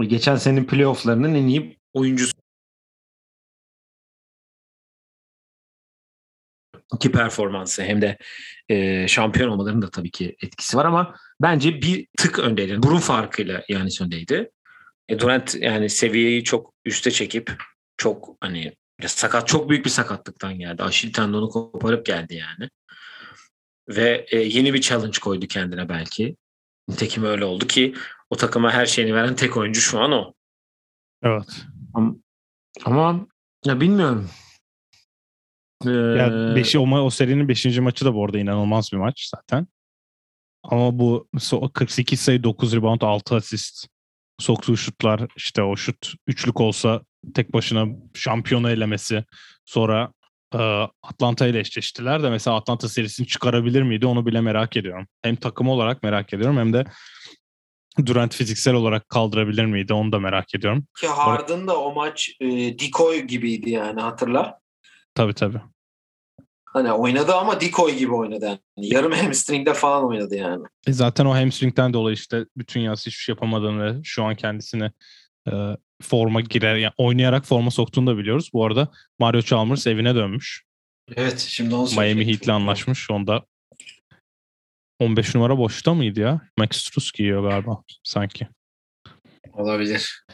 geçen 0.00 0.36
senenin 0.36 0.64
playofflarının 0.64 1.34
en 1.34 1.46
iyi 1.46 1.78
oyuncusu. 1.92 2.39
İki 6.94 7.12
performansı 7.12 7.82
hem 7.82 8.02
de 8.02 8.18
e, 8.68 9.08
şampiyon 9.08 9.48
olmalarının 9.48 9.82
da 9.82 9.90
tabii 9.90 10.10
ki 10.10 10.36
etkisi 10.42 10.76
var 10.76 10.84
ama 10.84 11.14
bence 11.42 11.82
bir 11.82 12.06
tık 12.18 12.38
öndeydi. 12.38 12.82
Burun 12.82 12.98
farkıyla 12.98 13.62
yani 13.68 13.90
öndeydi. 14.00 14.50
E, 15.08 15.18
Durant 15.18 15.54
yani 15.54 15.90
seviyeyi 15.90 16.44
çok 16.44 16.74
üste 16.84 17.10
çekip 17.10 17.52
çok 17.96 18.36
hani 18.40 18.72
sakat 19.06 19.48
çok 19.48 19.70
büyük 19.70 19.84
bir 19.84 19.90
sakatlıktan 19.90 20.58
geldi. 20.58 20.82
Aşil 20.82 21.12
tendonu 21.12 21.48
koparıp 21.48 22.06
geldi 22.06 22.34
yani. 22.34 22.70
Ve 23.88 24.26
e, 24.30 24.38
yeni 24.38 24.74
bir 24.74 24.80
challenge 24.80 25.18
koydu 25.18 25.46
kendine 25.46 25.88
belki. 25.88 26.36
Nitekim 26.88 27.24
öyle 27.24 27.44
oldu 27.44 27.66
ki 27.66 27.94
o 28.30 28.36
takıma 28.36 28.72
her 28.72 28.86
şeyini 28.86 29.14
veren 29.14 29.36
tek 29.36 29.56
oyuncu 29.56 29.80
şu 29.80 30.00
an 30.00 30.12
o. 30.12 30.34
Evet. 31.22 31.66
Ama, 31.94 32.14
ama 32.84 33.26
ya 33.64 33.80
bilmiyorum. 33.80 34.30
Ee... 35.86 35.90
Ya 35.90 36.54
beşi, 36.54 36.78
o, 36.78 36.98
o 36.98 37.10
serinin 37.10 37.48
5. 37.48 37.78
maçı 37.78 38.04
da 38.04 38.14
bu 38.14 38.24
arada 38.24 38.38
inanılmaz 38.38 38.92
bir 38.92 38.96
maç 38.96 39.30
zaten. 39.36 39.66
Ama 40.62 40.98
bu 40.98 41.28
48 41.74 42.20
sayı 42.20 42.42
9 42.42 42.76
rebound 42.76 43.00
6 43.00 43.36
asist 43.36 43.86
soktuğu 44.38 44.76
şutlar 44.76 45.20
işte 45.36 45.62
o 45.62 45.76
şut 45.76 46.12
üçlük 46.26 46.60
olsa 46.60 47.00
tek 47.34 47.52
başına 47.52 47.86
şampiyonu 48.14 48.70
elemesi 48.70 49.24
sonra 49.64 50.12
e, 50.54 50.58
Atlanta 51.02 51.46
ile 51.46 51.58
eşleştiler 51.58 52.22
de 52.22 52.30
mesela 52.30 52.56
Atlanta 52.56 52.88
serisini 52.88 53.26
çıkarabilir 53.26 53.82
miydi 53.82 54.06
onu 54.06 54.26
bile 54.26 54.40
merak 54.40 54.76
ediyorum. 54.76 55.06
Hem 55.22 55.36
takım 55.36 55.68
olarak 55.68 56.02
merak 56.02 56.32
ediyorum 56.32 56.56
hem 56.56 56.72
de 56.72 56.84
Durant 58.06 58.34
fiziksel 58.34 58.74
olarak 58.74 59.08
kaldırabilir 59.08 59.64
miydi 59.64 59.92
onu 59.92 60.12
da 60.12 60.18
merak 60.18 60.54
ediyorum. 60.54 60.86
Ki 61.00 61.06
Harden 61.06 61.66
da 61.66 61.80
o 61.80 61.94
maç 61.94 62.30
e, 62.40 62.46
decoy 62.78 63.20
gibiydi 63.20 63.70
yani 63.70 64.00
hatırla. 64.00 64.59
Tabii 65.14 65.34
tabii. 65.34 65.60
Hani 66.64 66.92
oynadı 66.92 67.34
ama 67.34 67.60
decoy 67.60 67.96
gibi 67.96 68.14
oynadı. 68.14 68.44
Yani. 68.44 68.60
Yarım 68.76 69.12
hamstringde 69.12 69.74
falan 69.74 70.06
oynadı 70.08 70.36
yani. 70.36 70.64
E 70.86 70.92
zaten 70.92 71.24
o 71.24 71.34
hamstringden 71.34 71.92
dolayı 71.92 72.14
işte 72.14 72.46
bütün 72.56 72.80
yaz 72.80 73.06
hiçbir 73.06 73.22
şey 73.22 73.32
yapamadığını 73.32 74.00
şu 74.04 74.24
an 74.24 74.34
kendisini 74.34 74.90
e, 75.52 75.52
forma 76.02 76.40
girer, 76.40 76.76
yani 76.76 76.92
oynayarak 76.96 77.44
forma 77.44 77.70
soktuğunu 77.70 78.06
da 78.06 78.18
biliyoruz. 78.18 78.50
Bu 78.52 78.64
arada 78.64 78.88
Mario 79.18 79.42
Chalmers 79.42 79.86
evine 79.86 80.14
dönmüş. 80.14 80.64
Evet 81.16 81.38
şimdi 81.38 81.74
onu 81.74 81.90
Miami 81.90 82.26
Heat'le 82.26 82.48
anlaşmış. 82.48 83.10
Onda 83.10 83.44
15 84.98 85.34
numara 85.34 85.58
boşta 85.58 85.94
mıydı 85.94 86.20
ya? 86.20 86.40
Max 86.58 86.70
Struz 86.70 87.12
giyiyor 87.12 87.50
galiba 87.50 87.82
sanki. 88.04 88.48
Olabilir. 89.52 90.24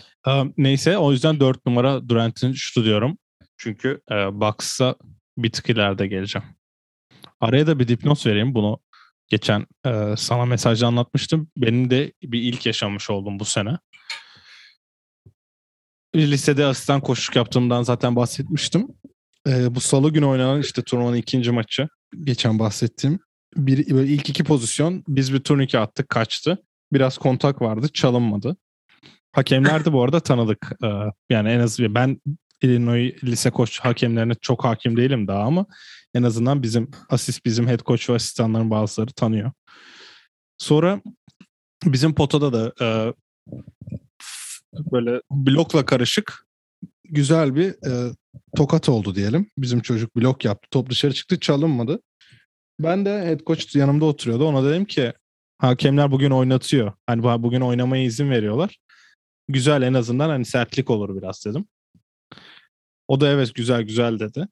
Neyse 0.56 0.98
o 0.98 1.12
yüzden 1.12 1.40
4 1.40 1.66
numara 1.66 2.08
Durant'in 2.08 2.52
şutu 2.52 2.84
diyorum. 2.84 3.18
Çünkü 3.58 4.00
e, 4.10 4.14
Bucks'a 4.14 4.96
bir 5.38 5.52
tık 5.52 5.70
ileride 5.70 6.06
geleceğim. 6.06 6.48
Araya 7.40 7.66
da 7.66 7.78
bir 7.78 7.88
dipnot 7.88 8.26
vereyim. 8.26 8.54
Bunu 8.54 8.80
geçen 9.28 9.66
e, 9.86 10.14
sana 10.16 10.44
mesajda 10.44 10.86
anlatmıştım. 10.86 11.50
Benim 11.56 11.90
de 11.90 12.12
bir 12.22 12.42
ilk 12.42 12.66
yaşamış 12.66 13.10
oldum 13.10 13.38
bu 13.38 13.44
sene. 13.44 13.78
Lisede 16.16 16.64
asistan 16.64 17.00
koşuk 17.00 17.36
yaptığımdan 17.36 17.82
zaten 17.82 18.16
bahsetmiştim. 18.16 18.88
E, 19.48 19.74
bu 19.74 19.80
salı 19.80 20.12
günü 20.12 20.24
oynanan 20.24 20.60
işte 20.60 20.82
turnuvanın 20.82 21.16
ikinci 21.16 21.50
maçı. 21.50 21.88
Geçen 22.24 22.58
bahsettiğim. 22.58 23.18
Bir, 23.56 23.94
böyle 23.94 24.12
ilk 24.12 24.28
iki 24.28 24.44
pozisyon 24.44 25.04
biz 25.08 25.34
bir 25.34 25.40
turnike 25.40 25.78
attık 25.78 26.08
kaçtı. 26.08 26.62
Biraz 26.92 27.18
kontak 27.18 27.62
vardı 27.62 27.88
çalınmadı. 27.88 28.56
Hakemler 29.32 29.84
de 29.84 29.92
bu 29.92 30.02
arada 30.02 30.20
tanıdık. 30.20 30.72
E, 30.84 30.88
yani 31.30 31.48
en 31.48 31.60
az 31.60 31.80
ben 31.80 32.20
Illinois 32.62 33.24
lise 33.24 33.50
koç 33.50 33.80
hakemlerine 33.80 34.34
çok 34.40 34.64
hakim 34.64 34.96
değilim 34.96 35.28
daha 35.28 35.42
ama 35.42 35.66
en 36.14 36.22
azından 36.22 36.62
bizim 36.62 36.90
asist 37.08 37.44
bizim 37.44 37.68
head 37.68 37.80
coach 37.80 38.10
ve 38.10 38.14
asistanların 38.14 38.70
bazıları 38.70 39.12
tanıyor. 39.12 39.52
Sonra 40.58 41.00
bizim 41.84 42.14
potada 42.14 42.52
da 42.52 42.84
e, 42.84 43.14
böyle 44.92 45.20
blokla 45.30 45.86
karışık 45.86 46.46
güzel 47.04 47.54
bir 47.54 47.68
e, 47.68 48.12
tokat 48.56 48.88
oldu 48.88 49.14
diyelim. 49.14 49.50
Bizim 49.58 49.80
çocuk 49.80 50.16
blok 50.16 50.44
yaptı. 50.44 50.68
Top 50.70 50.90
dışarı 50.90 51.14
çıktı 51.14 51.40
çalınmadı. 51.40 52.02
Ben 52.80 53.04
de 53.04 53.26
head 53.26 53.40
coach 53.40 53.76
yanımda 53.76 54.04
oturuyordu. 54.04 54.44
Ona 54.44 54.70
dedim 54.70 54.84
ki 54.84 55.12
hakemler 55.58 56.10
bugün 56.10 56.30
oynatıyor. 56.30 56.92
Hani 57.06 57.42
bugün 57.42 57.60
oynamaya 57.60 58.04
izin 58.04 58.30
veriyorlar. 58.30 58.78
Güzel 59.48 59.82
en 59.82 59.94
azından 59.94 60.28
hani 60.28 60.44
sertlik 60.44 60.90
olur 60.90 61.16
biraz 61.16 61.44
dedim. 61.46 61.66
O 63.08 63.20
da 63.20 63.28
evet 63.28 63.54
güzel 63.54 63.82
güzel 63.82 64.18
dedi. 64.18 64.48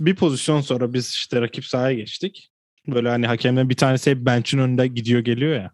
Bir 0.00 0.16
pozisyon 0.16 0.60
sonra 0.60 0.92
biz 0.92 1.10
işte 1.10 1.40
rakip 1.40 1.64
sahaya 1.64 1.94
geçtik. 1.94 2.50
Böyle 2.86 3.08
hani 3.08 3.26
hakemden 3.26 3.68
bir 3.68 3.76
tanesi 3.76 4.10
hep 4.10 4.18
bench'in 4.18 4.58
önünde 4.58 4.86
gidiyor 4.86 5.20
geliyor 5.20 5.54
ya. 5.54 5.70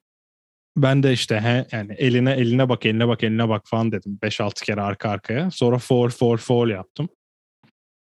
ben 0.77 1.03
de 1.03 1.13
işte 1.13 1.41
he, 1.41 1.67
yani 1.73 1.93
eline 1.93 2.33
eline 2.33 2.69
bak 2.69 2.87
eline 2.87 3.09
bak 3.09 3.25
eline 3.25 3.49
bak 3.49 3.63
falan 3.65 3.93
dedim 3.93 4.19
5-6 4.23 4.65
kere 4.65 4.81
arka 4.81 5.11
arkaya. 5.11 5.51
Sonra 5.51 5.79
foul 5.79 6.09
foul 6.09 6.37
foul 6.37 6.69
yaptım. 6.69 7.09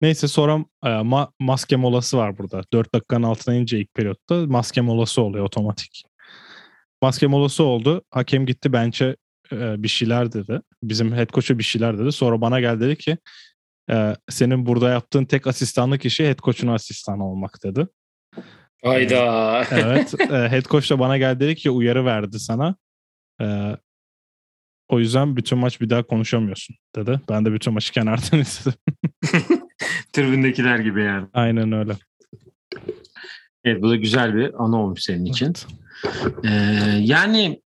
Neyse 0.00 0.28
sonra 0.28 0.64
e, 0.84 0.88
ma- 0.88 1.32
maske 1.40 1.76
molası 1.76 2.18
var 2.18 2.38
burada. 2.38 2.62
4 2.72 2.94
dakikanın 2.94 3.22
altına 3.22 3.54
ince 3.54 3.78
ilk 3.80 3.94
periyotta 3.94 4.34
maske 4.46 4.80
molası 4.80 5.22
oluyor 5.22 5.44
otomatik. 5.44 6.02
Maske 7.02 7.26
molası 7.26 7.64
oldu. 7.64 8.02
Hakem 8.10 8.46
gitti 8.46 8.72
bench'e 8.72 9.16
e, 9.52 9.82
bir 9.82 9.88
şeyler 9.88 10.32
dedi. 10.32 10.60
Bizim 10.82 11.12
head 11.12 11.30
coach'a 11.30 11.58
bir 11.58 11.64
şeyler 11.64 11.98
dedi. 11.98 12.12
Sonra 12.12 12.40
bana 12.40 12.60
geldi 12.60 12.80
dedi 12.80 12.96
ki 12.96 13.18
e, 13.90 14.16
senin 14.28 14.66
burada 14.66 14.90
yaptığın 14.90 15.24
tek 15.24 15.46
asistanlık 15.46 16.04
işi 16.04 16.28
head 16.28 16.38
coach'un 16.38 16.68
asistanı 16.68 17.30
olmak 17.30 17.58
dedi. 17.64 17.86
Hayda. 18.84 19.64
evet. 19.70 20.14
E, 20.20 20.48
head 20.48 20.64
coach 20.64 20.90
da 20.90 20.98
bana 20.98 21.18
geldi 21.18 21.40
dedi 21.40 21.56
ki 21.56 21.70
uyarı 21.70 22.04
verdi 22.04 22.40
sana. 22.40 22.76
E, 23.40 23.76
o 24.88 24.98
yüzden 24.98 25.36
bütün 25.36 25.58
maç 25.58 25.80
bir 25.80 25.90
daha 25.90 26.02
konuşamıyorsun 26.02 26.76
dedi. 26.96 27.20
Ben 27.28 27.44
de 27.44 27.52
bütün 27.52 27.72
maçı 27.72 27.92
kenardan 27.92 28.38
izledim. 28.38 28.80
Tribündekiler 30.12 30.78
gibi 30.78 31.02
yani. 31.02 31.28
Aynen 31.32 31.72
öyle. 31.72 31.92
Evet 33.64 33.82
bu 33.82 33.90
da 33.90 33.96
güzel 33.96 34.34
bir 34.34 34.64
anı 34.64 34.82
olmuş 34.82 35.02
senin 35.02 35.24
için. 35.24 35.46
Evet. 35.46 35.66
Ee, 36.44 36.48
yani 37.00 37.62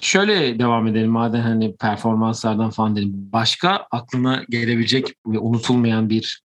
Şöyle 0.00 0.58
devam 0.58 0.86
edelim 0.86 1.10
madem 1.10 1.40
hani 1.40 1.76
performanslardan 1.76 2.70
falan 2.70 2.96
dedim. 2.96 3.12
Başka 3.12 3.86
aklına 3.90 4.44
gelebilecek 4.48 5.14
ve 5.26 5.38
unutulmayan 5.38 6.10
bir 6.10 6.42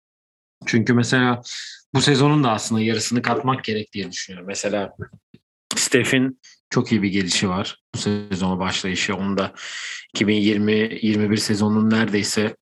çünkü 0.66 0.94
mesela 0.94 1.42
bu 1.94 2.00
sezonun 2.00 2.44
da 2.44 2.50
aslında 2.50 2.80
yarısını 2.80 3.22
katmak 3.22 3.64
gerek 3.64 3.92
diye 3.92 4.12
düşünüyorum. 4.12 4.48
Mesela 4.48 4.96
Steph'in 5.76 6.40
çok 6.70 6.92
iyi 6.92 7.02
bir 7.02 7.08
gelişi 7.08 7.48
var 7.48 7.82
bu 7.94 7.98
sezona 7.98 8.58
başlayışı. 8.58 9.16
Onun 9.16 9.38
da 9.38 9.52
2020-21 10.16 11.36
sezonunun 11.36 11.90
neredeyse 11.90 12.56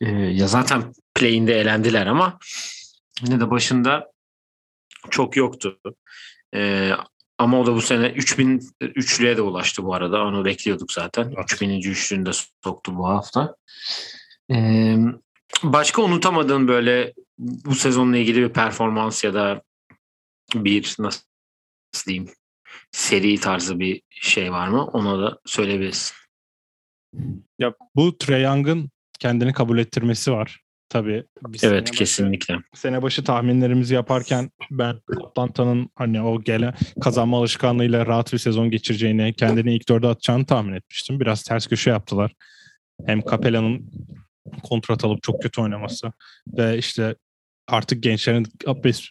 e, 0.00 0.10
ya 0.10 0.48
zaten 0.48 0.92
play'inde 1.14 1.60
elendiler 1.60 2.06
ama 2.06 2.38
yine 3.22 3.40
de 3.40 3.50
başında 3.50 4.12
çok 5.10 5.36
yoktu. 5.36 5.80
E, 6.54 6.90
ama 7.38 7.60
o 7.60 7.66
da 7.66 7.74
bu 7.74 7.82
sene 7.82 8.08
3000 8.08 8.62
üçlüye 8.80 9.36
de 9.36 9.42
ulaştı 9.42 9.84
bu 9.84 9.94
arada. 9.94 10.24
Onu 10.24 10.44
bekliyorduk 10.44 10.92
zaten. 10.92 11.24
Evet. 11.24 11.52
3000. 11.52 11.80
üçlüğünü 11.80 12.26
de 12.26 12.30
soktu 12.64 12.96
bu 12.96 13.08
hafta. 13.08 13.56
Ee, 14.52 14.96
başka 15.62 16.02
unutamadığın 16.02 16.68
böyle 16.68 17.14
bu 17.38 17.74
sezonla 17.74 18.16
ilgili 18.16 18.42
bir 18.42 18.52
performans 18.52 19.24
ya 19.24 19.34
da 19.34 19.62
bir 20.54 20.96
nasıl 20.98 21.22
diyeyim 22.06 22.28
seri 22.92 23.40
tarzı 23.40 23.78
bir 23.78 24.02
şey 24.10 24.52
var 24.52 24.68
mı? 24.68 24.84
Ona 24.84 25.22
da 25.22 25.38
söyleyebilirsin. 25.46 26.16
Ya 27.58 27.74
bu 27.96 28.18
Trae 28.18 28.40
Young'ın 28.40 28.90
kendini 29.18 29.52
kabul 29.52 29.78
ettirmesi 29.78 30.32
var. 30.32 30.60
Tabii. 30.88 31.24
Evet 31.62 31.82
başı, 31.82 31.98
kesinlikle. 31.98 32.56
Sene 32.74 33.02
başı 33.02 33.24
tahminlerimizi 33.24 33.94
yaparken 33.94 34.50
ben 34.70 35.00
Atlanta'nın 35.24 35.90
hani 35.94 36.22
o 36.22 36.42
gelen 36.42 36.74
kazanma 37.00 37.38
alışkanlığıyla 37.38 38.06
rahat 38.06 38.32
bir 38.32 38.38
sezon 38.38 38.70
geçireceğini, 38.70 39.34
kendini 39.34 39.74
ilk 39.74 39.88
dörde 39.88 40.08
atacağını 40.08 40.46
tahmin 40.46 40.72
etmiştim. 40.72 41.20
Biraz 41.20 41.42
ters 41.42 41.66
köşe 41.66 41.90
yaptılar. 41.90 42.32
Hem 43.06 43.20
Capella'nın 43.20 43.90
kontrat 44.62 45.04
alıp 45.04 45.22
çok 45.22 45.42
kötü 45.42 45.60
oynaması 45.60 46.12
ve 46.58 46.78
işte 46.78 47.14
artık 47.68 48.02
gençlerin 48.02 48.46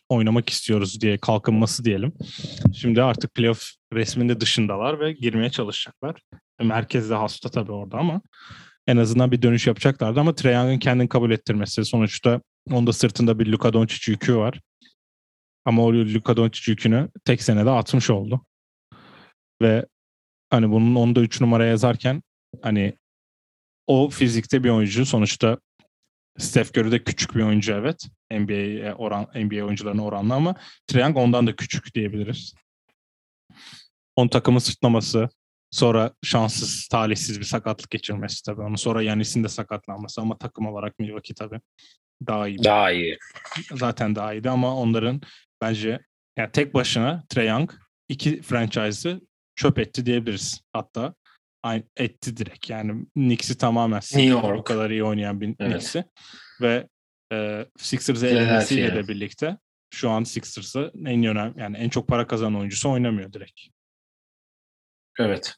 oynamak 0.09 0.49
istiyoruz 0.49 1.01
diye 1.01 1.17
kalkınması 1.17 1.85
diyelim. 1.85 2.13
Şimdi 2.73 3.03
artık 3.03 3.33
playoff 3.33 3.63
resminde 3.93 4.41
dışındalar 4.41 4.99
ve 4.99 5.11
girmeye 5.11 5.49
çalışacaklar. 5.49 6.21
Merkezde 6.61 7.15
hasta 7.15 7.49
tabii 7.49 7.71
orada 7.71 7.97
ama 7.97 8.21
en 8.87 8.97
azından 8.97 9.31
bir 9.31 9.41
dönüş 9.41 9.67
yapacaklardı 9.67 10.19
ama 10.19 10.35
Trae 10.35 10.53
Young'ın 10.53 10.79
kendini 10.79 11.09
kabul 11.09 11.31
ettirmesi. 11.31 11.85
Sonuçta 11.85 12.41
onda 12.71 12.93
sırtında 12.93 13.39
bir 13.39 13.47
Luka 13.47 13.73
Doncic 13.73 14.11
yükü 14.11 14.35
var. 14.35 14.61
Ama 15.65 15.83
o 15.83 15.93
Luka 15.93 16.37
Doncic 16.37 16.71
yükünü 16.71 17.09
tek 17.25 17.41
senede 17.41 17.69
atmış 17.69 18.09
oldu. 18.09 18.45
Ve 19.61 19.85
hani 20.49 20.71
bunun 20.71 20.95
onda 20.95 21.21
3 21.21 21.41
numara 21.41 21.65
yazarken 21.65 22.21
hani 22.61 22.97
o 23.87 24.09
fizikte 24.09 24.63
bir 24.63 24.69
oyuncu 24.69 25.05
sonuçta 25.05 25.57
Steph 26.37 26.77
Curry 26.77 26.91
de 26.91 27.03
küçük 27.03 27.35
bir 27.35 27.41
oyuncu 27.41 27.73
evet. 27.73 28.07
NBA 28.31 28.93
oran 28.93 29.27
NBA 29.35 29.65
oyuncularına 29.65 30.03
oranla 30.03 30.35
ama 30.35 30.55
Young 30.93 31.17
ondan 31.17 31.47
da 31.47 31.55
küçük 31.55 31.95
diyebiliriz. 31.95 32.53
On 34.15 34.27
takımı 34.27 34.61
sırtlaması, 34.61 35.29
Sonra 35.71 36.11
şanssız, 36.23 36.87
talihsiz 36.87 37.39
bir 37.39 37.45
sakatlık 37.45 37.89
geçirmesi 37.89 38.43
tabii. 38.43 38.61
Onu 38.61 38.77
sonra 38.77 39.01
Yanis'in 39.01 39.43
de 39.43 39.49
sakatlanması 39.49 40.21
ama 40.21 40.37
takım 40.37 40.67
olarak 40.67 40.99
Milwaukee 40.99 41.33
tabii 41.33 41.59
daha 42.27 42.47
iyi. 42.47 42.63
Daha 42.63 42.91
iyi. 42.91 43.17
Zaten 43.71 44.15
daha 44.15 44.33
iyiydi 44.33 44.49
ama 44.49 44.75
onların 44.75 45.21
bence 45.61 45.99
yani 46.37 46.51
tek 46.51 46.73
başına 46.73 47.23
Trae 47.29 47.45
Young 47.45 47.71
iki 48.09 48.41
franchise'ı 48.41 49.21
çöp 49.55 49.79
etti 49.79 50.05
diyebiliriz. 50.05 50.61
Hatta 50.73 51.15
aynı 51.63 51.83
etti 51.97 52.37
direkt. 52.37 52.69
Yani 52.69 53.05
Knicks'i 53.13 53.57
tamamen 53.57 54.01
New 54.13 54.23
York. 54.23 54.59
o 54.59 54.63
kadar 54.63 54.89
iyi 54.89 55.03
oynayan 55.03 55.41
bir 55.41 55.47
evet. 55.47 55.71
Knicks'i. 55.71 56.03
Ve 56.61 56.87
e, 57.33 57.65
Sixers'ı 57.77 58.27
elenmesiyle 58.27 58.95
de 58.95 59.07
birlikte 59.07 59.57
şu 59.93 60.09
an 60.09 60.23
Sixers'ı 60.23 60.91
en 61.05 61.25
önemli 61.25 61.61
yani 61.61 61.77
en 61.77 61.89
çok 61.89 62.07
para 62.07 62.27
kazanan 62.27 62.59
oyuncusu 62.59 62.91
oynamıyor 62.91 63.33
direkt. 63.33 63.61
Evet. 65.19 65.55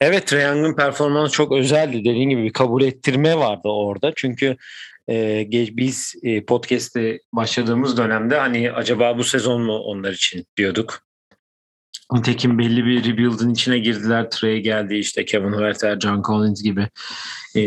Evet 0.00 0.26
Trae 0.26 0.74
performansı 0.76 1.32
çok 1.32 1.52
özeldi. 1.52 2.04
Dediğin 2.04 2.30
gibi 2.30 2.42
bir 2.42 2.52
kabul 2.52 2.82
ettirme 2.82 3.36
vardı 3.36 3.68
orada. 3.68 4.12
Çünkü 4.16 4.56
e, 5.08 5.46
biz 5.50 6.14
e, 6.22 6.44
podcast'te 6.44 7.20
başladığımız 7.32 7.96
dönemde 7.96 8.38
hani 8.38 8.72
acaba 8.72 9.18
bu 9.18 9.24
sezon 9.24 9.62
mu 9.62 9.78
onlar 9.78 10.12
için 10.12 10.46
diyorduk. 10.56 11.06
Nitekim 12.12 12.58
belli 12.58 12.84
bir 12.84 13.04
rebuild'ın 13.04 13.50
içine 13.50 13.78
girdiler. 13.78 14.30
Trey 14.30 14.60
geldi 14.60 14.94
işte 14.94 15.24
Kevin 15.24 15.52
Huerter, 15.52 16.00
John 16.00 16.22
Collins 16.22 16.62
gibi 16.62 16.88
e, 17.56 17.62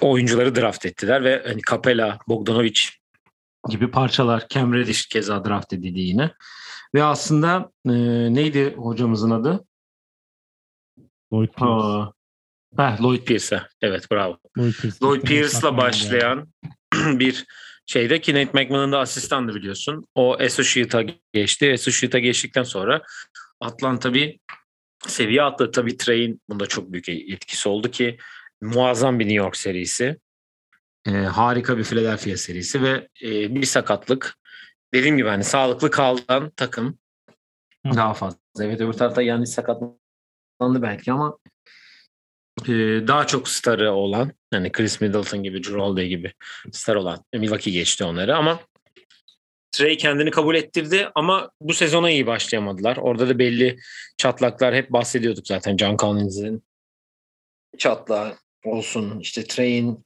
oyuncuları 0.00 0.54
draft 0.54 0.86
ettiler 0.86 1.24
ve 1.24 1.42
hani 1.46 1.60
Capella, 1.70 2.18
Bogdanovic 2.28 2.80
gibi 3.68 3.90
parçalar. 3.90 4.46
Cam 4.48 4.74
Reddish 4.74 5.06
keza 5.06 5.44
draft 5.44 5.72
edildi 5.72 6.00
yine. 6.00 6.30
Ve 6.94 7.02
aslında 7.02 7.72
e, 7.86 7.92
neydi 8.34 8.74
hocamızın 8.76 9.30
adı? 9.30 9.64
Lloyd 11.32 11.48
Pierce. 11.48 12.12
Heh, 12.76 13.02
Lloyd 13.02 13.24
Pierce. 13.24 13.62
Evet 13.80 14.10
bravo. 14.12 14.38
Lloyd, 14.58 14.72
Pierce. 14.72 14.98
Lloyd 15.02 15.22
Pierce'la 15.22 15.76
başlayan 15.76 16.48
bir 16.94 17.46
şeyde 17.86 18.20
ki 18.20 18.34
Nate 18.34 18.62
McMillan 18.62 18.92
da 18.92 18.98
asistandı 18.98 19.54
biliyorsun. 19.54 20.06
O 20.14 20.34
Associate'a 20.40 21.04
geçti. 21.32 21.72
Associate'a 21.72 22.18
geçtikten 22.18 22.62
sonra 22.62 23.02
Atlanta 23.60 24.14
bir 24.14 24.40
seviye 25.06 25.42
atladı. 25.42 25.70
Tabii 25.70 25.96
Trey'in 25.96 26.40
bunda 26.48 26.66
çok 26.66 26.92
büyük 26.92 27.08
etkisi 27.08 27.68
oldu 27.68 27.90
ki 27.90 28.18
muazzam 28.60 29.18
bir 29.18 29.24
New 29.24 29.36
York 29.36 29.56
serisi. 29.56 30.18
E, 31.06 31.10
harika 31.10 31.78
bir 31.78 31.84
Philadelphia 31.84 32.36
serisi 32.36 32.82
ve 32.82 33.08
e, 33.22 33.54
bir 33.54 33.66
sakatlık. 33.66 34.38
Dediğim 34.94 35.16
gibi 35.16 35.28
hani 35.28 35.44
sağlıklı 35.44 35.90
kalan 35.90 36.50
takım 36.56 36.98
Hı. 37.86 37.94
daha 37.94 38.14
fazla. 38.14 38.38
Evet 38.60 38.80
öbür 38.80 38.92
tarafta 38.92 39.22
yani 39.22 39.46
sakatlandı 39.46 40.82
belki 40.82 41.12
ama 41.12 41.38
e, 42.62 42.72
daha 43.08 43.26
çok 43.26 43.48
starı 43.48 43.92
olan 43.92 44.32
yani 44.52 44.72
Chris 44.72 45.00
Middleton 45.00 45.42
gibi, 45.42 45.62
Drew 45.64 45.78
Holiday 45.78 46.08
gibi 46.08 46.32
star 46.72 46.96
olan 46.96 47.24
Milwaukee 47.34 47.70
geçti 47.70 48.04
onları 48.04 48.36
ama 48.36 48.60
Trey 49.72 49.96
kendini 49.96 50.30
kabul 50.30 50.54
ettirdi 50.54 51.08
ama 51.14 51.50
bu 51.60 51.74
sezona 51.74 52.10
iyi 52.10 52.26
başlayamadılar. 52.26 52.96
Orada 52.96 53.28
da 53.28 53.38
belli 53.38 53.78
çatlaklar 54.16 54.74
hep 54.74 54.90
bahsediyorduk 54.90 55.46
zaten 55.46 55.76
John 55.76 55.96
Collins'in 55.96 56.62
çatlağı 57.78 58.36
olsun 58.64 59.20
işte 59.20 59.44
Trey'in 59.44 60.04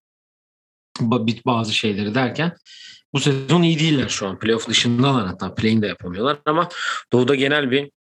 bazı 1.47 1.75
şeyleri 1.75 2.15
derken 2.15 2.57
bu 3.15 3.21
sezon 3.21 3.63
iyi 3.63 3.79
değiller 3.79 4.09
şu 4.09 4.27
an. 4.27 4.39
Playoff 4.39 4.69
dışındalar 4.69 5.27
hatta 5.27 5.55
play'in 5.55 5.83
de 5.83 5.87
yapamıyorlar 5.87 6.39
ama 6.47 6.69
Doğu'da 7.13 7.35
genel 7.35 7.71
bir 7.71 7.91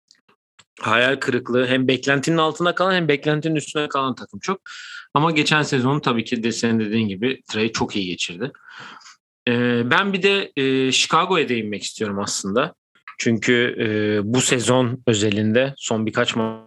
hayal 0.80 1.16
kırıklığı 1.16 1.66
hem 1.66 1.88
beklentinin 1.88 2.36
altında 2.36 2.74
kalan 2.74 2.94
hem 2.94 3.08
beklentinin 3.08 3.56
üstüne 3.56 3.88
kalan 3.88 4.14
takım 4.14 4.40
çok. 4.40 4.60
Ama 5.14 5.30
geçen 5.30 5.62
sezonu 5.62 6.00
tabii 6.00 6.24
ki 6.24 6.42
de 6.42 6.52
senin 6.52 6.80
dediğin 6.80 7.08
gibi 7.08 7.42
Trey 7.52 7.72
çok 7.72 7.96
iyi 7.96 8.06
geçirdi. 8.06 8.52
Ee, 9.48 9.90
ben 9.90 10.12
bir 10.12 10.22
de 10.22 10.52
e, 10.56 10.92
Chicago'ya 10.92 11.48
değinmek 11.48 11.82
istiyorum 11.82 12.18
aslında. 12.18 12.74
Çünkü 13.18 13.76
e, 13.80 13.86
bu 14.32 14.40
sezon 14.40 15.02
özelinde 15.06 15.74
son 15.76 16.06
birkaç 16.06 16.32
ma- 16.32 16.64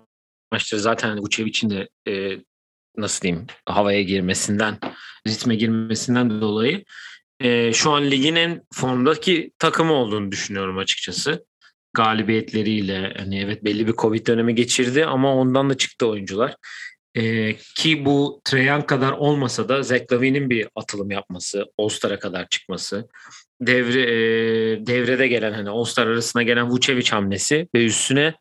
maçtır 0.52 0.78
zaten 0.78 1.18
Vucevic'in 1.18 1.70
de 1.70 1.90
e, 2.08 2.40
nasıl 2.98 3.22
diyeyim 3.22 3.46
havaya 3.66 4.02
girmesinden, 4.02 4.78
ritme 5.28 5.56
girmesinden 5.56 6.42
dolayı 6.42 6.84
e, 7.40 7.74
şu 7.74 7.92
an 7.92 8.12
ligin 8.12 8.36
en 8.36 8.62
formdaki 8.74 9.52
takımı 9.60 9.94
olduğunu 9.94 10.32
düşünüyorum 10.32 10.78
açıkçası. 10.78 11.46
Galibiyetleriyle 11.94 13.14
hani 13.18 13.40
evet 13.40 13.64
belli 13.64 13.88
bir 13.88 13.94
Covid 13.94 14.28
dönemi 14.28 14.56
geçirdi 14.56 15.06
ama 15.06 15.36
ondan 15.36 15.70
da 15.70 15.78
çıktı 15.78 16.08
oyuncular. 16.08 16.56
E, 17.16 17.56
ki 17.56 18.06
bu 18.06 18.42
Treyan 18.44 18.86
kadar 18.86 19.12
olmasa 19.12 19.70
da 19.70 19.84
Zach 19.84 20.12
Lavin'in 20.12 20.50
bir 20.50 20.68
atılım 20.76 21.12
yapması, 21.12 21.66
All-Star'a 21.78 22.20
kadar 22.20 22.48
çıkması, 22.50 23.08
devre 23.62 24.02
e, 24.02 24.86
devrede 24.86 25.28
gelen 25.28 25.54
hani 25.54 25.70
All-Star 25.70 26.08
arasına 26.08 26.44
gelen 26.44 26.70
Vucevic 26.70 27.10
hamlesi 27.10 27.68
ve 27.76 27.86
üstüne 27.86 28.34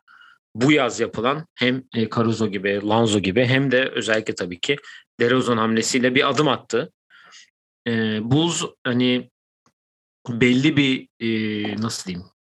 bu 0.54 0.72
yaz 0.72 1.00
yapılan 1.00 1.46
hem 1.54 1.82
e, 1.94 2.10
Caruso 2.10 2.48
gibi, 2.48 2.80
Lanzo 2.88 3.18
gibi 3.18 3.44
hem 3.44 3.70
de 3.70 3.88
özellikle 3.88 4.34
tabii 4.34 4.60
ki 4.60 4.76
DeRozan 5.20 5.56
hamlesiyle 5.56 6.14
bir 6.14 6.28
adım 6.28 6.48
attı. 6.48 6.92
E, 7.86 7.90
Bulls 8.22 8.62
hani 8.84 9.30
belli 10.28 10.76
bir 10.76 11.08
e, 11.20 11.76
nasıl 11.76 12.06
diyeyim 12.06 12.34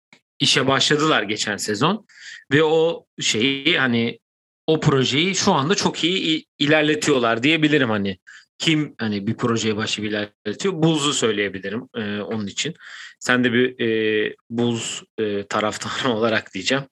işe 0.42 0.68
başladılar 0.68 1.24
geçen 1.24 1.58
sezon 1.58 2.06
ve 2.52 2.64
o 2.64 3.06
şeyi 3.20 3.80
hani 3.80 4.20
o 4.68 4.80
projeyi 4.80 5.36
şu 5.36 5.54
anda 5.54 5.76
çok 5.76 6.04
iyi 6.04 6.46
ilerletiyorlar 6.60 7.44
diyebilirim 7.44 7.90
hani. 7.90 8.18
Kim 8.58 8.96
hani 8.98 9.28
bir 9.28 9.38
projeye 9.38 9.78
başlayıp 9.78 10.12
ilerletiyor? 10.12 10.74
Bulls'u 10.74 11.14
söyleyebilirim 11.14 11.90
e, 11.96 12.22
onun 12.22 12.48
için. 12.48 12.74
Sen 13.20 13.44
de 13.44 13.54
bir 13.54 13.80
e, 13.80 14.36
Bulls 14.50 15.02
e, 15.18 15.48
taraftarı 15.48 16.14
olarak 16.16 16.54
diyeceğim. 16.54 16.84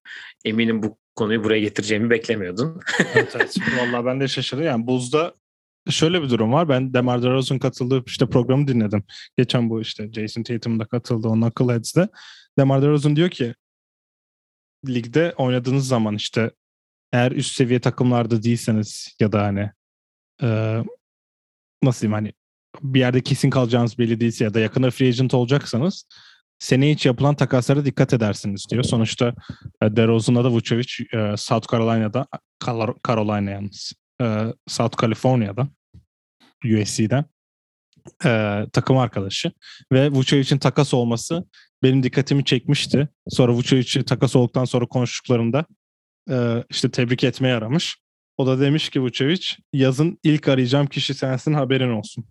Eminim 0.46 0.84
bu 0.84 0.98
konuyu 1.20 1.44
buraya 1.44 1.60
getireceğimi 1.60 2.10
beklemiyordun. 2.10 2.82
evet, 3.14 3.34
evet. 3.36 3.56
Vallahi 3.80 4.06
ben 4.06 4.20
de 4.20 4.28
şaşırdım. 4.28 4.66
Yani 4.66 4.88
Bulls'da 4.88 5.34
şöyle 5.90 6.22
bir 6.24 6.30
durum 6.30 6.54
var. 6.54 6.70
Ben 6.70 6.94
Demar 6.94 7.24
DeRozan 7.24 7.60
katıldığı 7.60 8.04
işte 8.06 8.26
programı 8.26 8.68
dinledim. 8.68 9.04
Geçen 9.38 9.70
bu 9.70 9.82
işte 9.82 10.10
Jason 10.14 10.44
Tatum'da 10.44 10.86
katıldı 10.86 11.28
o 11.28 11.34
Knuckleheads'de. 11.34 12.10
Demar 12.60 12.82
DeRozan 12.82 13.16
diyor 13.16 13.30
ki 13.30 13.56
ligde 14.88 15.34
oynadığınız 15.38 15.88
zaman 15.88 16.16
işte 16.16 16.52
eğer 17.14 17.32
üst 17.32 17.56
seviye 17.56 17.80
takımlarda 17.80 18.44
değilseniz 18.44 19.16
ya 19.20 19.32
da 19.32 19.44
hani 19.44 19.72
e, 20.44 20.80
nasıl 21.84 22.02
diyeyim 22.02 22.14
hani 22.14 22.34
bir 22.82 23.00
yerde 23.00 23.22
kesin 23.22 23.50
kalacağınız 23.50 23.98
belli 23.98 24.20
değilse 24.20 24.44
ya 24.44 24.54
da 24.54 24.60
yakında 24.60 24.92
free 24.92 25.08
agent 25.08 25.34
olacaksanız 25.34 26.06
seneye 26.60 26.94
hiç 26.94 27.06
yapılan 27.06 27.36
takaslara 27.36 27.86
dikkat 27.86 28.14
edersiniz 28.14 28.66
diyor. 28.72 28.84
Sonuçta 28.84 29.34
e, 29.82 29.96
DeRozan'la 29.96 30.44
da 30.44 30.52
Vucevic 30.52 30.94
e, 31.14 31.38
South 31.38 31.72
Carolina'da 31.72 32.28
Carolina 33.08 33.52
yalnız 33.52 33.94
e, 34.22 34.46
South 34.68 35.02
California'da 35.02 35.68
USC'den 36.66 37.26
takım 38.74 38.98
arkadaşı 38.98 39.52
ve 39.92 40.12
Vucevic'in 40.12 40.58
takas 40.58 40.94
olması 40.94 41.46
benim 41.84 42.04
dikkatimi 42.04 42.46
çekmişti. 42.46 43.10
Sonra 43.30 43.54
Vucevic'i 43.54 44.06
takas 44.06 44.36
olduktan 44.36 44.66
sonra 44.66 44.86
konuştuklarında 44.86 45.66
işte 46.70 46.92
tebrik 46.92 47.24
etmeye 47.24 47.56
aramış. 47.56 47.98
O 48.38 48.48
da 48.48 48.60
demiş 48.60 48.90
ki 48.90 49.02
Vucevic 49.02 49.48
yazın 49.74 50.20
ilk 50.24 50.48
arayacağım 50.48 50.88
kişi 50.88 51.14
sensin 51.14 51.54
haberin 51.54 51.92
olsun 51.92 52.26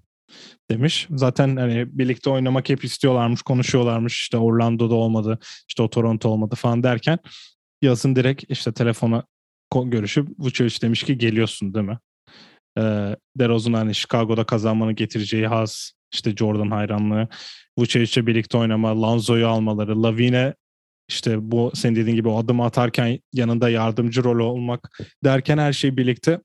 demiş. 0.70 1.06
Zaten 1.10 1.56
hani 1.56 1.98
birlikte 1.98 2.30
oynamak 2.30 2.68
hep 2.68 2.84
istiyorlarmış, 2.84 3.42
konuşuyorlarmış. 3.42 4.20
İşte 4.20 4.36
Orlando'da 4.36 4.94
olmadı, 4.94 5.38
işte 5.68 5.82
o 5.82 5.90
Toronto 5.90 6.28
olmadı 6.28 6.54
falan 6.54 6.82
derken 6.82 7.18
yazın 7.82 8.16
direkt 8.16 8.44
işte 8.48 8.72
telefona 8.72 9.24
görüşüp 9.84 10.28
Vucevic 10.38 10.80
demiş 10.82 11.02
ki 11.02 11.18
geliyorsun 11.18 11.74
değil 11.74 11.86
mi? 11.86 11.98
Ee, 12.78 13.16
DeRozan 13.38 13.72
hani 13.72 13.94
Chicago'da 13.94 14.44
kazanmanı 14.44 14.92
getireceği 14.92 15.46
haz, 15.46 15.92
işte 16.14 16.36
Jordan 16.36 16.70
hayranlığı, 16.70 17.28
Vucevic'le 17.78 18.26
birlikte 18.26 18.58
oynama, 18.58 19.02
Lanzo'yu 19.02 19.48
almaları, 19.48 20.02
Lavine 20.02 20.54
işte 21.08 21.50
bu 21.50 21.72
senin 21.74 21.96
dediğin 21.96 22.16
gibi 22.16 22.28
o 22.28 22.38
adımı 22.38 22.64
atarken 22.64 23.18
yanında 23.32 23.70
yardımcı 23.70 24.24
rol 24.24 24.38
olmak 24.38 24.98
derken 25.24 25.58
her 25.58 25.72
şey 25.72 25.96
birlikte 25.96 26.40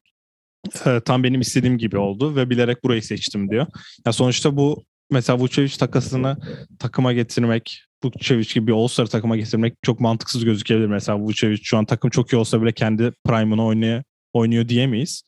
e, 0.85 0.99
tam 1.05 1.23
benim 1.23 1.41
istediğim 1.41 1.77
gibi 1.77 1.97
oldu 1.97 2.35
ve 2.35 2.49
bilerek 2.49 2.83
burayı 2.83 3.03
seçtim 3.03 3.49
diyor. 3.49 3.67
Ya 4.05 4.13
sonuçta 4.13 4.57
bu 4.57 4.83
mesela 5.11 5.39
Vucevic 5.39 5.77
takasını 5.77 6.37
takıma 6.79 7.13
getirmek, 7.13 7.83
Vucevic 8.03 8.53
gibi 8.53 8.67
bir 8.67 8.71
All-Star 8.71 9.05
takıma 9.05 9.37
getirmek 9.37 9.73
çok 9.81 9.99
mantıksız 9.99 10.45
gözükebilir. 10.45 10.87
Mesela 10.87 11.19
Vucevic 11.19 11.59
şu 11.63 11.77
an 11.77 11.85
takım 11.85 12.09
çok 12.09 12.33
iyi 12.33 12.37
olsa 12.37 12.61
bile 12.61 12.71
kendi 12.71 13.11
prime'ını 13.25 13.65
oynaya, 13.65 14.03
oynuyor 14.33 14.69
diyemeyiz. 14.69 15.23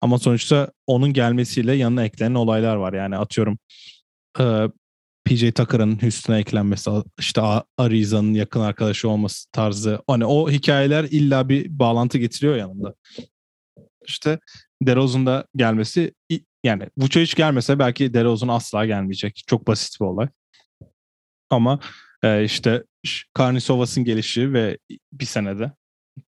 Ama 0.00 0.18
sonuçta 0.18 0.72
onun 0.86 1.12
gelmesiyle 1.12 1.74
yanına 1.74 2.04
eklenen 2.04 2.34
olaylar 2.34 2.76
var. 2.76 2.92
Yani 2.92 3.16
atıyorum 3.16 3.58
e, 4.40 4.68
PJ 5.24 5.52
Tucker'ın 5.52 6.02
Houston'a 6.02 6.38
eklenmesi, 6.38 6.90
işte 7.18 7.40
Ariza'nın 7.78 8.34
yakın 8.34 8.60
arkadaşı 8.60 9.08
olması 9.08 9.50
tarzı. 9.52 10.00
Hani 10.06 10.24
o 10.24 10.50
hikayeler 10.50 11.04
illa 11.04 11.48
bir 11.48 11.78
bağlantı 11.78 12.18
getiriyor 12.18 12.56
yanında. 12.56 12.94
İşte 14.06 14.38
DeRozan 14.82 15.26
da 15.26 15.46
gelmesi 15.56 16.14
yani 16.64 16.88
Vucevic 16.98 17.32
gelmese 17.36 17.78
belki 17.78 18.14
DeRozan 18.14 18.48
asla 18.48 18.86
gelmeyecek. 18.86 19.42
Çok 19.46 19.66
basit 19.66 20.00
bir 20.00 20.06
olay. 20.06 20.28
Ama 21.50 21.80
e, 22.22 22.44
işte 22.44 22.84
Karnisovas'ın 23.34 24.04
gelişi 24.04 24.52
ve 24.52 24.78
bir 25.12 25.24
senede 25.24 25.72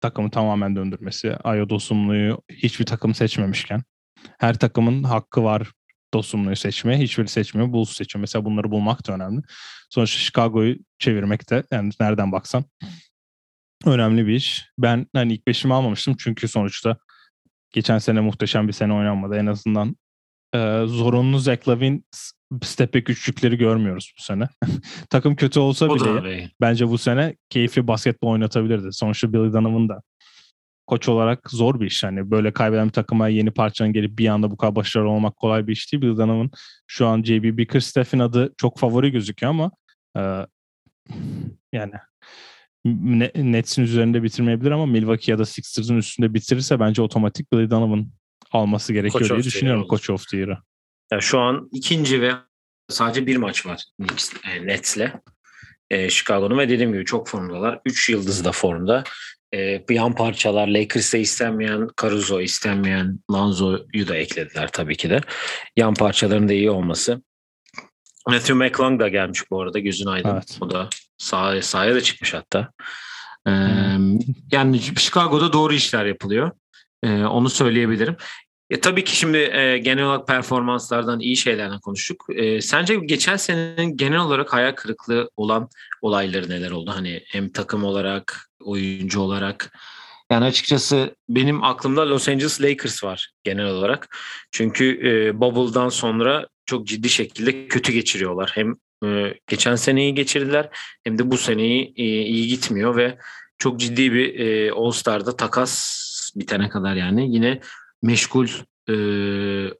takımı 0.01 0.31
tamamen 0.31 0.75
döndürmesi, 0.75 1.35
Ayo 1.35 1.69
Dosumlu'yu 1.69 2.41
hiçbir 2.49 2.85
takım 2.85 3.15
seçmemişken 3.15 3.83
her 4.39 4.59
takımın 4.59 5.03
hakkı 5.03 5.43
var 5.43 5.71
Dosumlu'yu 6.13 6.55
seçmeye. 6.55 6.99
Hiçbiri 6.99 7.27
seçmiyor. 7.27 7.73
Bulls 7.73 7.93
seçiyor. 7.93 8.21
Mesela 8.21 8.45
bunları 8.45 8.71
bulmak 8.71 9.07
da 9.07 9.13
önemli. 9.13 9.41
Sonuçta 9.89 10.19
Chicago'yu 10.19 10.75
çevirmek 10.99 11.49
de 11.49 11.63
yani 11.71 11.91
nereden 11.99 12.31
baksan 12.31 12.65
önemli 13.85 14.27
bir 14.27 14.33
iş. 14.33 14.65
Ben 14.77 15.07
hani 15.13 15.33
ilk 15.33 15.47
beşimi 15.47 15.73
almamıştım 15.73 16.15
çünkü 16.19 16.47
sonuçta 16.47 16.97
geçen 17.71 17.97
sene 17.97 18.21
muhteşem 18.21 18.67
bir 18.67 18.73
sene 18.73 18.93
oynanmadı. 18.93 19.35
En 19.35 19.45
azından 19.45 19.95
e, 20.55 20.83
zorunlu 20.85 21.39
Zach 21.39 21.67
Lavin 21.67 22.05
step 22.63 22.93
back 22.93 23.09
üçlükleri 23.09 23.57
görmüyoruz 23.57 24.13
bu 24.19 24.23
sene. 24.23 24.47
Takım 25.09 25.35
kötü 25.35 25.59
olsa 25.59 25.85
o 25.85 25.95
bile 25.95 26.49
bence 26.61 26.87
bu 26.87 26.97
sene 26.97 27.35
keyifli 27.49 27.87
basketbol 27.87 28.31
oynatabilirdi. 28.31 28.87
Sonuçta 28.91 29.33
Billy 29.33 29.53
Donovan 29.53 29.89
da 29.89 30.01
koç 30.87 31.09
olarak 31.09 31.49
zor 31.49 31.79
bir 31.79 31.85
iş. 31.85 32.03
Yani 32.03 32.31
böyle 32.31 32.53
kaybeden 32.53 32.87
bir 32.87 32.93
takıma 32.93 33.27
yeni 33.27 33.51
parçanın 33.51 33.93
gelip 33.93 34.19
bir 34.19 34.27
anda 34.27 34.51
bu 34.51 34.57
kadar 34.57 34.75
başarılı 34.75 35.09
olmak 35.09 35.35
kolay 35.35 35.67
bir 35.67 35.71
iş 35.71 35.91
değil. 35.91 36.03
Bill 36.03 36.17
Donovan 36.17 36.51
şu 36.87 37.07
an 37.07 37.23
JB 37.23 37.57
Bickerstaff'in 37.57 38.19
adı 38.19 38.53
çok 38.57 38.79
favori 38.79 39.11
gözüküyor 39.11 39.49
ama 39.49 39.71
e, 40.17 40.47
yani 41.73 41.93
Nets'in 42.85 43.83
üzerinde 43.83 44.23
bitirmeyebilir 44.23 44.71
ama 44.71 44.85
Milwaukee 44.85 45.31
ya 45.31 45.39
da 45.39 45.45
Sixers'ın 45.45 45.97
üstünde 45.97 46.33
bitirirse 46.33 46.79
bence 46.79 47.01
otomatik 47.01 47.53
Billy 47.53 47.69
Donovan 47.69 48.07
alması 48.51 48.93
gerekiyor 48.93 49.27
Coach 49.27 49.31
diye 49.31 49.43
düşünüyorum 49.43 49.87
Coach 49.89 50.09
of 50.09 50.27
the 50.27 50.37
Year'ı. 50.37 50.57
Yani 51.11 51.21
şu 51.21 51.39
an 51.39 51.69
ikinci 51.71 52.21
ve 52.21 52.31
sadece 52.89 53.27
bir 53.27 53.37
maç 53.37 53.65
var 53.65 53.83
e, 54.51 54.67
Nets'le. 54.67 55.07
E, 55.89 56.09
Chicago'nun 56.09 56.57
ve 56.57 56.69
dediğim 56.69 56.93
gibi 56.93 57.05
çok 57.05 57.27
formdalar. 57.27 57.79
Üç 57.85 58.09
yıldız 58.09 58.45
da 58.45 58.51
formda. 58.51 59.03
E, 59.53 59.83
yan 59.89 60.15
parçalar 60.15 60.67
Lakers'ta 60.67 61.17
istenmeyen 61.17 61.87
Caruso, 62.01 62.41
istenmeyen 62.41 63.19
Lanzo'yu 63.31 64.07
da 64.07 64.17
eklediler 64.17 64.69
tabii 64.71 64.95
ki 64.95 65.09
de. 65.09 65.21
Yan 65.77 65.93
parçaların 65.93 66.49
da 66.49 66.53
iyi 66.53 66.71
olması. 66.71 67.21
Matthew 68.27 68.53
McClung 68.53 68.99
da 68.99 69.07
gelmiş 69.07 69.51
bu 69.51 69.61
arada 69.61 69.79
gözün 69.79 70.05
aydın. 70.05 70.29
Evet. 70.29 70.57
O 70.61 70.71
da 70.71 70.89
sahaya, 71.17 71.61
sahaya 71.61 71.95
da 71.95 72.01
çıkmış 72.01 72.33
hatta. 72.33 72.71
Ee, 73.47 73.51
yani 74.51 74.81
Chicago'da 74.81 75.53
doğru 75.53 75.73
işler 75.73 76.05
yapılıyor. 76.05 76.51
Ee, 77.03 77.23
onu 77.23 77.49
söyleyebilirim. 77.49 78.15
E, 78.69 78.79
tabii 78.79 79.03
ki 79.03 79.15
şimdi 79.15 79.37
e, 79.37 79.77
genel 79.77 80.05
olarak 80.05 80.27
performanslardan 80.27 81.19
iyi 81.19 81.37
şeylerden 81.37 81.79
konuştuk. 81.79 82.25
E, 82.35 82.61
sence 82.61 82.95
geçen 82.95 83.37
senenin 83.37 83.97
genel 83.97 84.19
olarak 84.19 84.53
hayal 84.53 84.71
kırıklığı 84.71 85.29
olan 85.37 85.69
olayları 86.01 86.49
neler 86.49 86.71
oldu? 86.71 86.91
Hani 86.95 87.23
hem 87.27 87.51
takım 87.51 87.83
olarak, 87.83 88.49
oyuncu 88.63 89.19
olarak. 89.19 89.79
Yani 90.31 90.45
açıkçası 90.45 91.15
benim 91.29 91.63
aklımda 91.63 92.09
Los 92.09 92.29
Angeles 92.29 92.61
Lakers 92.61 93.03
var 93.03 93.31
genel 93.43 93.65
olarak. 93.65 94.17
Çünkü 94.51 95.07
e, 95.07 95.39
Bubble'dan 95.39 95.89
sonra 95.89 96.47
çok 96.65 96.87
ciddi 96.87 97.09
şekilde 97.09 97.67
kötü 97.67 97.91
geçiriyorlar. 97.91 98.51
Hem 98.53 98.75
e, 99.05 99.33
geçen 99.47 99.75
seneyi 99.75 100.15
geçirdiler 100.15 100.69
hem 101.03 101.17
de 101.17 101.31
bu 101.31 101.37
seneyi 101.37 101.93
e, 101.95 102.03
iyi 102.03 102.47
gitmiyor 102.47 102.95
ve 102.95 103.17
çok 103.57 103.79
ciddi 103.79 104.13
bir 104.13 104.39
e, 104.39 104.71
All 104.71 104.91
Star'da 104.91 105.37
takas 105.37 106.01
bitene 106.35 106.69
kadar 106.69 106.95
yani 106.95 107.33
yine 107.33 107.59
meşgul 108.01 108.47
e, 108.89 108.93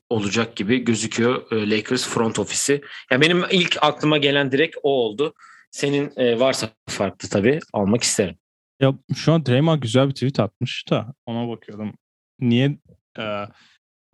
olacak 0.09 0.55
gibi 0.55 0.77
gözüküyor 0.77 1.51
Lakers 1.51 2.07
front 2.07 2.39
ofisi. 2.39 2.81
Yani 3.11 3.21
benim 3.21 3.43
ilk 3.51 3.77
aklıma 3.81 4.17
gelen 4.17 4.51
direkt 4.51 4.77
o 4.83 4.89
oldu. 4.89 5.33
Senin 5.71 6.09
varsa 6.39 6.69
farklı 6.89 7.29
tabii 7.29 7.59
almak 7.73 8.03
isterim. 8.03 8.35
Ya 8.81 8.93
şu 9.15 9.33
an 9.33 9.45
Draymond 9.45 9.81
güzel 9.81 10.07
bir 10.07 10.13
tweet 10.13 10.39
atmış 10.39 10.85
da 10.89 11.13
ona 11.25 11.49
bakıyordum. 11.49 11.93
Niye 12.39 12.77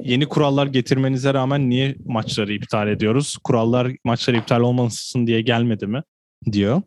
yeni 0.04 0.26
kurallar 0.26 0.68
getirmenize 0.68 1.34
rağmen 1.34 1.70
niye 1.70 1.96
maçları 2.06 2.54
iptal 2.54 2.88
ediyoruz? 2.88 3.38
Kurallar 3.44 3.92
maçları 4.04 4.38
iptal 4.38 4.62
olmasın 4.62 5.28
diye 5.28 5.42
gelmedi 5.42 5.88
mi? 5.88 6.04
diyor. 6.52 6.82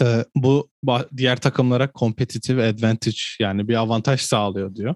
Ee, 0.00 0.24
bu 0.36 0.68
diğer 1.16 1.40
takımlara 1.40 1.90
competitive 1.94 2.68
advantage 2.68 3.18
yani 3.40 3.68
bir 3.68 3.74
avantaj 3.74 4.20
sağlıyor 4.20 4.74
diyor. 4.74 4.94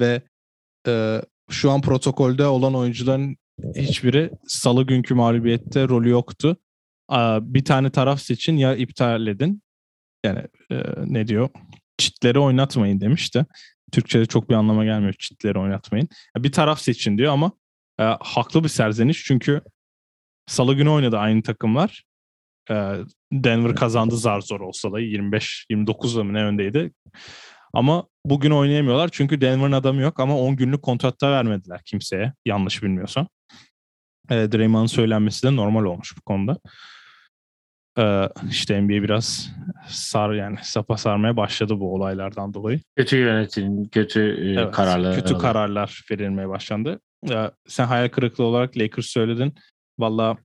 Ve 0.00 0.22
e, 0.88 1.22
şu 1.50 1.70
an 1.70 1.80
protokolde 1.80 2.46
olan 2.46 2.74
oyuncuların 2.74 3.36
hiçbiri 3.76 4.30
salı 4.46 4.86
günkü 4.86 5.14
mağlubiyette 5.14 5.88
rolü 5.88 6.08
yoktu. 6.10 6.56
Bir 7.40 7.64
tane 7.64 7.90
taraf 7.90 8.20
seçin 8.20 8.56
ya 8.56 8.76
iptal 8.76 9.26
edin. 9.26 9.62
Yani 10.24 10.40
e, 10.70 10.82
ne 10.96 11.26
diyor? 11.26 11.48
Çitleri 11.98 12.38
oynatmayın 12.38 13.00
demişti. 13.00 13.46
Türkçe'de 13.94 14.26
çok 14.26 14.50
bir 14.50 14.54
anlama 14.54 14.84
gelmiyor 14.84 15.14
çitleri 15.18 15.58
oynatmayın. 15.58 16.08
Bir 16.36 16.52
taraf 16.52 16.80
seçin 16.80 17.18
diyor 17.18 17.32
ama 17.32 17.52
e, 18.00 18.02
haklı 18.20 18.64
bir 18.64 18.68
serzeniş 18.68 19.24
çünkü 19.24 19.60
salı 20.46 20.74
günü 20.74 20.88
oynadı 20.88 21.18
aynı 21.18 21.42
takımlar. 21.42 22.04
E, 22.70 22.74
Denver 23.32 23.74
kazandı 23.74 24.16
zar 24.16 24.40
zor 24.40 24.60
olsa 24.60 24.92
da 24.92 25.00
25-29'da 25.00 26.24
mı 26.24 26.32
ne 26.34 26.44
öndeydi. 26.44 26.92
Ama 27.72 28.06
bugün 28.24 28.50
oynayamıyorlar 28.50 29.08
çünkü 29.12 29.40
Denver'ın 29.40 29.72
adamı 29.72 30.00
yok 30.00 30.20
ama 30.20 30.38
10 30.38 30.56
günlük 30.56 30.82
kontratta 30.82 31.32
vermediler 31.32 31.80
kimseye 31.84 32.32
yanlış 32.44 32.82
bilmiyorsam. 32.82 33.28
E, 34.30 34.34
Draymond'ın 34.52 34.86
söylenmesi 34.86 35.46
de 35.46 35.56
normal 35.56 35.84
olmuş 35.84 36.16
bu 36.16 36.20
konuda. 36.20 36.58
E, 37.98 38.28
işte 38.50 38.80
NBA 38.80 39.02
biraz 39.02 39.50
sar 39.88 40.32
yani 40.32 40.56
sapa 40.62 40.96
sarmaya 40.96 41.36
başladı 41.36 41.80
bu 41.80 41.94
olaylardan 41.94 42.54
dolayı. 42.54 42.80
Kötü 42.96 43.16
yönetim, 43.16 43.88
kötü 43.88 44.20
e, 44.20 44.60
evet, 44.60 44.74
kararlar. 44.74 45.14
Kötü 45.14 45.38
kararlar 45.38 46.02
verilmeye 46.10 46.48
başlandı. 46.48 47.00
Sen 47.68 47.86
hayal 47.86 48.08
kırıklığı 48.08 48.44
olarak 48.44 48.78
Lakers 48.78 49.06
söyledin. 49.06 49.54
Valla 49.98 50.36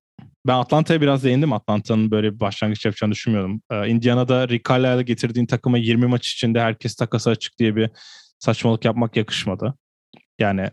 ben 0.48 0.54
Atlanta'ya 0.54 1.02
biraz 1.02 1.24
değindim. 1.24 1.54
Atlanta'nın 1.54 2.12
böyle 2.12 2.34
bir 2.34 2.40
başlangıç 2.40 2.86
yapacağını 2.86 3.12
düşünmüyordum. 3.12 3.62
Ee, 3.72 3.90
Indiana'da 3.90 4.48
Rick 4.48 4.70
Carlisle'ı 4.70 5.02
getirdiğin 5.02 5.46
takıma 5.46 5.78
20 5.78 6.06
maç 6.06 6.32
içinde 6.32 6.62
herkes 6.62 6.96
takası 6.96 7.30
açık 7.30 7.60
diye 7.60 7.76
bir 7.76 7.90
saçmalık 8.40 8.86
yapmak 8.86 9.18
yakışmadı. 9.18 9.74
Yani 10.40 10.70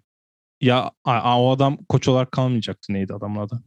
ya 0.61 0.91
o 1.07 1.51
adam 1.51 1.79
koç 1.89 2.09
olarak 2.09 2.33
kalmayacaktı. 2.33 2.93
Neydi 2.93 3.15
adamın 3.15 3.41
adı? 3.41 3.63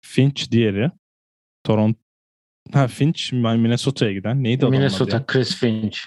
Finch 0.00 0.50
diğeri. 0.50 0.90
Toronto 1.68 1.98
Ha 2.72 2.88
Finch 2.88 3.32
Minnesota'ya 3.32 4.12
giden. 4.12 4.44
Neydi 4.44 4.58
adamın 4.58 4.78
Minnesota 4.78 5.16
adı 5.16 5.26
Chris 5.26 5.56
Finch. 5.56 5.98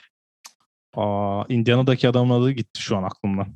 Aa, 0.96 1.44
Indiana'daki 1.50 2.10
adamın 2.10 2.42
adı 2.42 2.52
gitti 2.52 2.82
şu 2.82 2.98
an 2.98 3.04
aklımdan. 3.04 3.48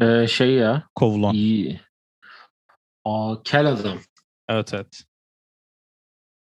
Ee, 0.00 0.26
şey 0.26 0.50
ya. 0.54 0.88
Kovulan. 0.94 1.34
İyi. 1.34 1.80
Aa, 3.04 3.42
kel 3.44 3.66
adam. 3.66 3.98
Evet 4.48 4.74
evet. 4.74 5.04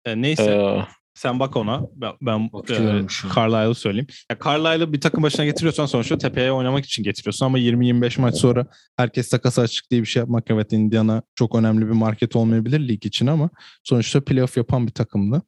E, 0.04 0.22
neyse. 0.22 0.54
Ee, 0.54 0.86
sen 1.14 1.40
bak 1.40 1.56
ona. 1.56 1.82
Ben, 1.94 2.12
ben 2.20 2.50
e, 2.70 3.06
Carlisle'ı 3.36 3.74
söyleyeyim. 3.74 4.06
Ya 4.30 4.38
Carlisle'ı 4.44 4.92
bir 4.92 5.00
takım 5.00 5.22
başına 5.22 5.44
getiriyorsan 5.44 5.86
sonuçta 5.86 6.18
tepeye 6.18 6.52
oynamak 6.52 6.84
için 6.84 7.02
getiriyorsun 7.02 7.46
ama 7.46 7.58
20-25 7.58 8.20
maç 8.20 8.34
sonra 8.34 8.66
herkes 8.96 9.28
takası 9.28 9.60
açık 9.60 9.90
diye 9.90 10.00
bir 10.00 10.06
şey 10.06 10.20
yapmak 10.20 10.50
evet 10.50 10.72
Indiana 10.72 11.22
çok 11.34 11.54
önemli 11.54 11.86
bir 11.86 11.92
market 11.92 12.36
olmayabilir 12.36 12.88
lig 12.88 13.06
için 13.06 13.26
ama 13.26 13.50
sonuçta 13.84 14.24
playoff 14.24 14.56
yapan 14.56 14.86
bir 14.86 14.92
takımdı. 14.92 15.42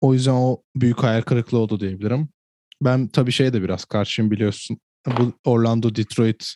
O 0.00 0.14
yüzden 0.14 0.32
o 0.32 0.62
büyük 0.76 1.02
hayal 1.02 1.22
kırıklığı 1.22 1.58
oldu 1.58 1.80
diyebilirim. 1.80 2.28
Ben 2.82 3.08
tabii 3.08 3.32
şeye 3.32 3.52
de 3.52 3.62
biraz 3.62 3.84
karşıyım 3.84 4.30
biliyorsun. 4.30 4.78
Bu 5.06 5.32
Orlando, 5.44 5.94
Detroit 5.94 6.54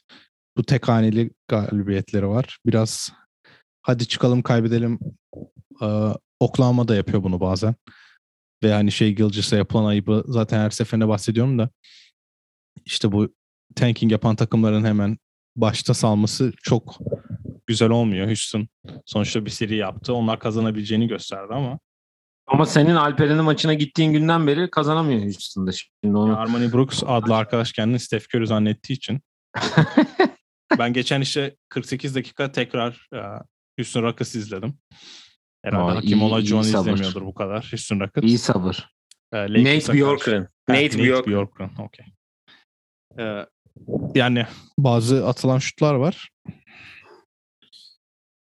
bu 0.56 0.64
tek 0.64 0.88
haneli 0.88 1.30
galibiyetleri 1.48 2.28
var. 2.28 2.58
Biraz 2.66 3.12
hadi 3.82 4.06
çıkalım 4.08 4.42
kaybedelim. 4.42 4.98
Oklahoma 6.40 6.88
da 6.88 6.96
yapıyor 6.96 7.22
bunu 7.22 7.40
bazen. 7.40 7.74
Ve 8.62 8.72
hani 8.72 8.92
şey 8.92 9.14
Gilgis'e 9.14 9.56
yapılan 9.56 9.84
ayıbı 9.84 10.24
zaten 10.26 10.58
her 10.58 10.70
seferinde 10.70 11.08
bahsediyorum 11.08 11.58
da 11.58 11.70
işte 12.84 13.12
bu 13.12 13.34
tanking 13.76 14.12
yapan 14.12 14.36
takımların 14.36 14.84
hemen 14.84 15.18
başta 15.56 15.94
salması 15.94 16.52
çok 16.62 16.98
güzel 17.66 17.90
olmuyor. 17.90 18.26
Houston 18.26 18.68
sonuçta 19.06 19.44
bir 19.44 19.50
seri 19.50 19.76
yaptı. 19.76 20.14
Onlar 20.14 20.38
kazanabileceğini 20.38 21.08
gösterdi 21.08 21.54
ama 21.54 21.78
ama 22.46 22.66
senin 22.66 22.94
Alperen'in 22.94 23.44
maçına 23.44 23.74
gittiğin 23.74 24.12
günden 24.12 24.46
beri 24.46 24.70
kazanamıyor 24.70 25.22
Houston'da 25.22 25.72
şimdi 25.72 26.16
onu. 26.16 26.38
Armani 26.38 26.72
Brooks 26.72 27.02
adlı 27.06 27.36
arkadaş 27.36 27.72
kendini 27.72 28.00
Steph 28.00 28.24
Curry 28.34 28.46
zannettiği 28.46 28.96
için. 28.96 29.20
ben 30.78 30.92
geçen 30.92 31.20
işte 31.20 31.56
48 31.68 32.14
dakika 32.14 32.52
tekrar 32.52 33.08
Houston 33.78 34.02
Rockets 34.02 34.34
izledim. 34.34 34.78
Herhalde 35.64 35.92
Aa, 35.92 35.96
Hakim 35.96 36.22
Olajuwon 36.22 36.62
izlemiyordur 36.62 37.22
bu 37.26 37.34
kadar 37.34 37.68
Houston 37.72 38.00
Rockets. 38.00 38.26
İyi 38.26 38.38
sabır. 38.38 38.90
Ee, 39.32 39.42
Nate 39.42 39.92
Bjorkgren. 39.92 40.48
Nate, 40.68 40.84
Nate 40.84 41.26
Bjorkgren. 41.26 41.70
Okay. 41.78 42.06
Ee, 43.18 43.46
yani 44.14 44.46
bazı 44.78 45.26
atılan 45.26 45.58
şutlar 45.58 45.94
var. 45.94 46.30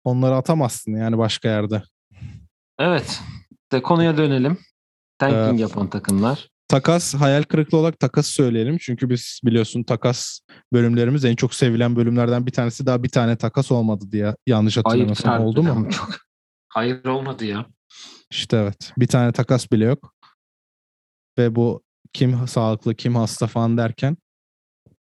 Onları 0.04 0.34
atamazsın 0.34 0.92
yani 0.92 1.18
başka 1.18 1.48
yerde. 1.48 1.82
Evet. 2.78 3.20
De 3.72 3.82
konuya 3.82 4.16
dönelim. 4.16 4.58
Tanking 5.18 5.58
ee, 5.58 5.62
yapan 5.62 5.90
takımlar. 5.90 6.48
Takas 6.68 7.14
hayal 7.14 7.42
kırıklığı 7.42 7.78
olarak 7.78 7.98
takas 7.98 8.26
söyleyelim. 8.26 8.78
Çünkü 8.78 9.10
biz 9.10 9.40
biliyorsun 9.44 9.82
takas 9.82 10.40
bölümlerimiz 10.72 11.24
en 11.24 11.36
çok 11.36 11.54
sevilen 11.54 11.96
bölümlerden 11.96 12.46
bir 12.46 12.52
tanesi 12.52 12.86
daha 12.86 13.02
bir 13.02 13.08
tane 13.08 13.36
takas 13.36 13.72
olmadı 13.72 14.04
diye 14.12 14.34
yanlış 14.46 14.76
hatırlamıyorsam 14.76 15.44
oldu 15.44 15.62
mu? 15.62 15.90
Çok. 15.90 16.31
Hayır 16.74 17.04
olmadı 17.04 17.44
ya. 17.44 17.66
İşte 18.30 18.56
evet. 18.56 18.92
Bir 18.98 19.06
tane 19.06 19.32
takas 19.32 19.72
bile 19.72 19.84
yok. 19.84 20.14
Ve 21.38 21.54
bu 21.54 21.82
kim 22.12 22.48
sağlıklı 22.48 22.94
kim 22.94 23.16
hasta 23.16 23.46
falan 23.46 23.78
derken 23.78 24.16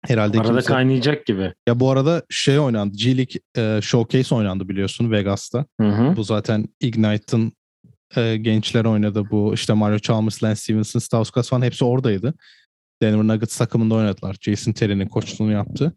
Herhalde 0.05 0.39
Arada 0.39 0.51
kimse... 0.51 0.67
kaynayacak 0.67 1.25
gibi. 1.25 1.53
Ya 1.67 1.79
bu 1.79 1.91
arada 1.91 2.23
şey 2.29 2.59
oynandı. 2.59 2.95
G 2.97 3.17
League 3.17 3.41
e, 3.57 3.81
Showcase 3.81 4.35
oynandı 4.35 4.69
biliyorsun 4.69 5.11
Vegas'ta. 5.11 5.65
Hı 5.81 5.87
hı. 5.87 6.15
Bu 6.15 6.23
zaten 6.23 6.65
Ignite'ın 6.79 7.53
e, 8.15 8.37
gençler 8.37 8.85
oynadı. 8.85 9.23
Bu 9.31 9.53
işte 9.53 9.73
Mario 9.73 9.99
Chalmers, 9.99 10.43
Lance 10.43 10.55
Stevenson, 10.55 10.99
Stauskas 10.99 11.49
falan 11.49 11.61
hepsi 11.61 11.85
oradaydı. 11.85 12.33
Denver 13.01 13.27
Nuggets 13.27 13.57
takımında 13.57 13.95
oynadılar. 13.95 14.37
Jason 14.41 14.71
Terry'nin 14.71 15.07
koçluğunu 15.07 15.51
yaptı. 15.51 15.93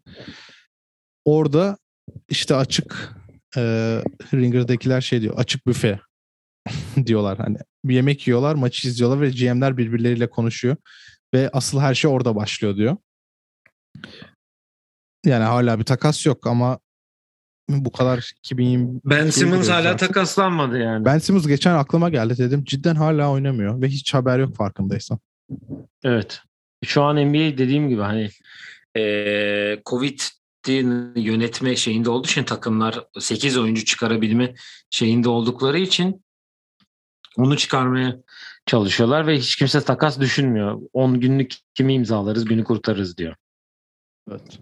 Orada 1.25 1.77
işte 2.29 2.55
açık 2.55 3.15
e, 3.57 3.61
Ringer'dakiler 4.33 5.01
şey 5.01 5.21
diyor. 5.21 5.33
Açık 5.37 5.67
büfe 5.67 5.99
diyorlar. 7.05 7.37
Hani 7.37 7.57
bir 7.85 7.95
yemek 7.95 8.27
yiyorlar, 8.27 8.55
maçı 8.55 8.87
izliyorlar 8.87 9.21
ve 9.21 9.29
GM'ler 9.29 9.77
birbirleriyle 9.77 10.29
konuşuyor. 10.29 10.75
Ve 11.33 11.49
asıl 11.53 11.79
her 11.79 11.95
şey 11.95 12.11
orada 12.11 12.35
başlıyor 12.35 12.75
diyor. 12.75 12.97
Yani 15.25 15.43
hala 15.43 15.79
bir 15.79 15.83
takas 15.83 16.25
yok 16.25 16.47
ama 16.47 16.79
bu 17.69 17.91
kadar 17.91 18.31
2020 18.39 18.99
Ben 19.05 19.29
Simmons 19.29 19.69
hala 19.69 19.89
artık. 19.89 20.07
takaslanmadı 20.07 20.79
yani. 20.79 21.05
Ben 21.05 21.17
Simmons 21.17 21.47
geçen 21.47 21.75
aklıma 21.75 22.09
geldi 22.09 22.37
dedim. 22.37 22.63
Cidden 22.63 22.95
hala 22.95 23.31
oynamıyor 23.31 23.81
ve 23.81 23.87
hiç 23.87 24.13
haber 24.13 24.39
yok 24.39 24.55
farkındaysan. 24.55 25.19
Evet. 26.03 26.41
Şu 26.85 27.03
an 27.03 27.15
NBA 27.15 27.57
dediğim 27.57 27.89
gibi 27.89 28.01
hani 28.01 28.29
e, 28.97 29.81
Covid 29.85 30.19
yönetme 31.15 31.75
şeyinde 31.75 32.09
olduğu 32.09 32.27
için 32.27 32.43
takımlar 32.43 33.05
8 33.19 33.57
oyuncu 33.57 33.85
çıkarabilme 33.85 34.55
şeyinde 34.89 35.29
oldukları 35.29 35.79
için 35.79 36.23
onu 37.37 37.57
çıkarmaya 37.57 38.17
çalışıyorlar 38.65 39.27
ve 39.27 39.37
hiç 39.37 39.55
kimse 39.55 39.81
takas 39.81 40.19
düşünmüyor. 40.19 40.81
10 40.93 41.19
günlük 41.19 41.53
kimi 41.73 41.93
imzalarız, 41.93 42.45
günü 42.45 42.63
kurtarırız 42.63 43.17
diyor. 43.17 43.35
Evet. 44.29 44.59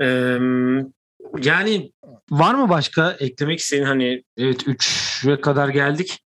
Ee, 0.00 0.38
yani 1.42 1.92
var 2.30 2.54
mı 2.54 2.68
başka 2.68 3.12
eklemek 3.12 3.58
istediğin 3.58 3.86
hani 3.86 4.24
evet 4.36 4.62
3'e 4.66 5.40
kadar 5.40 5.68
geldik 5.68 6.24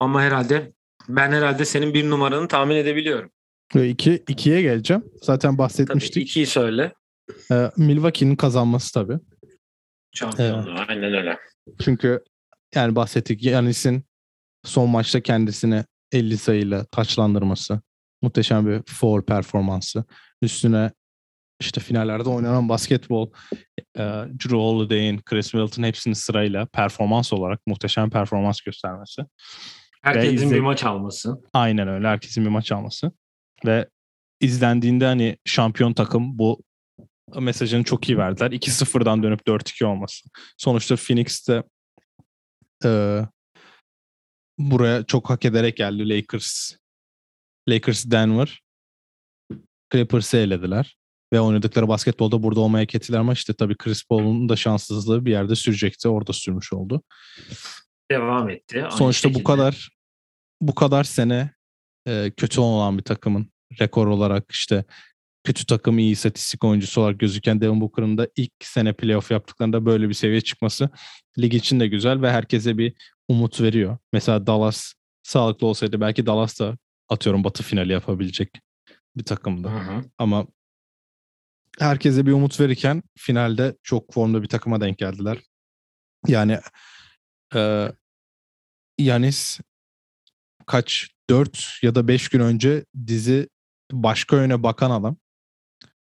ama 0.00 0.22
herhalde 0.22 0.72
ben 1.08 1.32
herhalde 1.32 1.64
senin 1.64 1.94
bir 1.94 2.10
numaranı 2.10 2.48
tahmin 2.48 2.76
edebiliyorum. 2.76 3.30
Ve 3.74 3.88
iki, 3.88 4.22
ikiye 4.28 4.62
geleceğim. 4.62 5.04
Zaten 5.22 5.58
bahsetmiştik. 5.58 6.14
Tabii 6.14 6.24
ikiyi 6.24 6.46
söyle. 6.46 6.92
Ee, 7.50 7.70
Milwaukee'nin 7.76 8.36
kazanması 8.36 8.92
tabii. 8.92 9.18
Şampiyonluğu 10.14 10.70
ee, 10.70 10.84
aynen 10.88 11.14
öyle. 11.14 11.38
Çünkü 11.84 12.24
yani 12.74 12.96
bahsettik 12.96 13.42
Yanis'in 13.42 14.04
son 14.64 14.90
maçta 14.90 15.20
kendisini 15.20 15.84
50 16.12 16.38
sayıyla 16.38 16.84
taçlandırması. 16.84 17.80
Muhteşem 18.22 18.66
bir 18.66 18.82
foul 18.86 19.22
performansı. 19.22 20.04
Üstüne 20.42 20.90
işte 21.60 21.80
finallerde 21.80 22.28
oynanan 22.28 22.68
basketbol 22.68 23.30
e, 23.96 24.02
Drew 24.44 24.56
Holiday'in, 24.56 25.20
Chris 25.20 25.54
Middleton 25.54 25.82
hepsinin 25.82 26.14
sırayla 26.14 26.66
performans 26.66 27.32
olarak 27.32 27.60
muhteşem 27.66 28.10
performans 28.10 28.60
göstermesi. 28.60 29.22
Herkesin 30.02 30.34
izle... 30.34 30.54
bir 30.54 30.60
maç 30.60 30.84
alması. 30.84 31.34
Aynen 31.52 31.88
öyle. 31.88 32.08
Herkesin 32.08 32.44
bir 32.44 32.50
maç 32.50 32.72
alması. 32.72 33.12
Ve 33.66 33.88
izlendiğinde 34.40 35.04
hani 35.04 35.36
şampiyon 35.44 35.92
takım 35.92 36.38
bu 36.38 36.62
mesajını 37.40 37.84
çok 37.84 38.08
iyi 38.08 38.18
verdiler. 38.18 38.50
2-0'dan 38.50 39.22
dönüp 39.22 39.40
4-2 39.40 39.84
olması. 39.84 40.28
Sonuçta 40.56 40.96
Phoenix'te 40.96 41.62
e, 42.84 43.20
buraya 44.58 45.04
çok 45.04 45.30
hak 45.30 45.44
ederek 45.44 45.76
geldi 45.76 46.08
Lakers. 46.08 46.72
Lakers 47.68 48.04
Denver. 48.10 48.62
Clippers'ı 49.92 50.36
elediler. 50.36 50.96
Ve 51.32 51.40
oynadıkları 51.40 51.88
basketbolda 51.88 52.42
burada 52.42 52.60
olmaya 52.60 52.86
kettiler 52.86 53.18
ama 53.18 53.32
işte 53.32 53.54
tabii 53.54 53.76
Chris 53.76 54.04
Paul'un 54.04 54.48
da 54.48 54.56
şanssızlığı 54.56 55.24
bir 55.24 55.30
yerde 55.30 55.54
sürecekti. 55.54 56.08
Orada 56.08 56.32
sürmüş 56.32 56.72
oldu. 56.72 57.02
Devam 58.10 58.50
etti. 58.50 58.86
Sonuçta 58.90 59.28
şekilde. 59.28 59.40
bu 59.40 59.44
kadar 59.44 59.88
bu 60.60 60.74
kadar 60.74 61.04
sene 61.04 61.50
e, 62.08 62.32
kötü 62.36 62.60
olan 62.60 62.98
bir 62.98 63.02
takımın 63.02 63.51
rekor 63.80 64.06
olarak 64.06 64.44
işte 64.50 64.84
kötü 65.44 65.66
takım 65.66 65.98
iyi 65.98 66.12
istatistik 66.12 66.64
oyuncusu 66.64 67.00
olarak 67.00 67.20
gözüken 67.20 67.60
Devin 67.60 67.80
Booker'ın 67.80 68.18
da 68.18 68.28
ilk 68.36 68.52
sene 68.60 68.92
playoff 68.92 69.30
yaptıklarında 69.30 69.86
böyle 69.86 70.08
bir 70.08 70.14
seviye 70.14 70.40
çıkması 70.40 70.90
lig 71.38 71.54
için 71.54 71.80
de 71.80 71.88
güzel 71.88 72.22
ve 72.22 72.30
herkese 72.30 72.78
bir 72.78 72.94
umut 73.28 73.60
veriyor. 73.60 73.98
Mesela 74.12 74.46
Dallas 74.46 74.92
sağlıklı 75.22 75.66
olsaydı 75.66 76.00
belki 76.00 76.26
Dallas 76.26 76.60
da 76.60 76.78
atıyorum 77.08 77.44
batı 77.44 77.62
finali 77.62 77.92
yapabilecek 77.92 78.50
bir 79.16 79.24
takımdı. 79.24 79.68
Hı 79.68 79.78
hı. 79.78 80.04
Ama 80.18 80.46
herkese 81.78 82.26
bir 82.26 82.32
umut 82.32 82.60
verirken 82.60 83.02
finalde 83.18 83.76
çok 83.82 84.14
formda 84.14 84.42
bir 84.42 84.48
takıma 84.48 84.80
denk 84.80 84.98
geldiler. 84.98 85.38
Yani 86.26 86.58
e, 87.54 87.92
Yanis 88.98 89.60
kaç 90.66 91.08
4 91.30 91.78
ya 91.82 91.94
da 91.94 92.08
5 92.08 92.28
gün 92.28 92.40
önce 92.40 92.84
dizi 93.06 93.48
başka 93.92 94.36
yöne 94.36 94.62
bakan 94.62 94.90
adam 94.90 95.16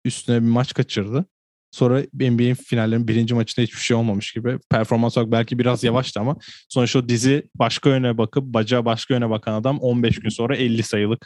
üstüne 0.06 0.42
bir 0.42 0.48
maç 0.48 0.74
kaçırdı. 0.74 1.26
Sonra 1.72 2.02
NBA'in 2.14 2.54
finallerinin 2.54 3.08
birinci 3.08 3.34
maçında 3.34 3.64
hiçbir 3.64 3.80
şey 3.80 3.98
olmamış 3.98 4.32
gibi. 4.32 4.60
Performans 4.70 5.18
olarak 5.18 5.32
belki 5.32 5.60
biraz 5.60 5.84
yavaştı 5.84 6.20
ama 6.20 6.36
sonuçta 6.70 7.00
o 7.00 7.10
dizi 7.10 7.50
başka 7.56 7.90
yöne 7.90 8.18
bakıp 8.18 8.44
bacağı 8.44 8.86
başka 8.86 9.14
yöne 9.14 9.30
bakan 9.30 9.54
adam 9.54 9.80
15 9.80 10.20
gün 10.20 10.30
sonra 10.30 10.56
50 10.56 10.84
sayılık 10.84 11.26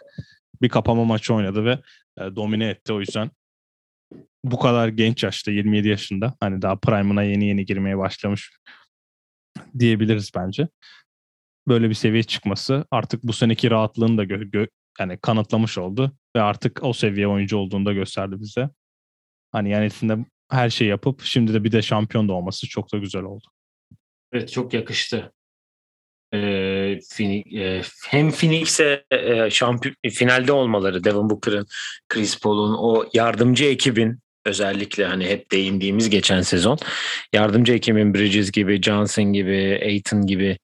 bir 0.62 0.70
kapama 0.70 1.06
maçı 1.06 1.34
oynadı 1.34 1.66
ve 1.66 1.80
e, 2.18 2.36
domine 2.36 2.70
etti. 2.70 2.94
O 2.94 3.00
yüzden 3.00 3.32
bu 4.44 4.60
kadar 4.60 4.88
genç 4.88 5.24
yaşta 5.24 5.52
27 5.52 5.88
yaşında 5.88 6.36
hani 6.40 6.62
daha 6.62 6.76
prime'ına 6.76 7.24
yeni 7.24 7.48
yeni 7.48 7.66
girmeye 7.66 7.98
başlamış 7.98 8.52
diyebiliriz 9.80 10.32
bence. 10.36 10.68
Böyle 11.68 11.90
bir 11.90 11.94
seviye 11.94 12.24
çıkması 12.24 12.86
artık 12.92 13.24
bu 13.24 13.34
seneki 13.34 13.72
rahatlığını 13.72 14.18
da 14.18 14.24
gö- 14.24 14.52
gö- 14.52 14.70
yani 15.00 15.18
kanıtlamış 15.18 15.78
oldu 15.78 16.12
ve 16.36 16.42
artık 16.42 16.84
o 16.84 16.94
seviye 16.94 17.28
oyuncu 17.28 17.58
olduğunu 17.58 17.86
da 17.86 17.94
gösterdi 17.94 18.36
bize. 18.40 18.70
Hani 19.52 19.72
yani 19.72 19.90
her 20.50 20.70
şey 20.70 20.88
yapıp 20.88 21.22
şimdi 21.22 21.54
de 21.54 21.64
bir 21.64 21.72
de 21.72 21.82
şampiyon 21.82 22.30
da 22.30 22.34
olması 22.34 22.68
çok 22.68 22.94
da 22.94 22.98
güzel 22.98 23.24
oldu. 23.24 23.46
Evet 24.34 24.52
çok 24.52 24.74
yakıştı. 24.74 25.32
Ee, 26.34 27.00
hem 28.10 28.32
Phoenix'e 28.32 29.06
e, 29.12 29.50
şampiyon 29.50 29.96
finalde 30.12 30.52
olmaları 30.52 31.04
Devin 31.04 31.30
Booker'ın, 31.30 31.68
Chris 32.10 32.40
Paul'un 32.40 32.76
o 32.78 33.10
yardımcı 33.14 33.66
ekibin 33.66 34.20
özellikle 34.46 35.06
hani 35.06 35.26
hep 35.26 35.52
değindiğimiz 35.52 36.10
geçen 36.10 36.42
sezon 36.42 36.78
yardımcı 37.34 37.74
ekibin 37.74 38.14
Bridges 38.14 38.52
gibi, 38.52 38.82
Johnson 38.82 39.34
gibi, 39.34 39.80
Aiton 39.84 40.28
gibi 40.28 40.58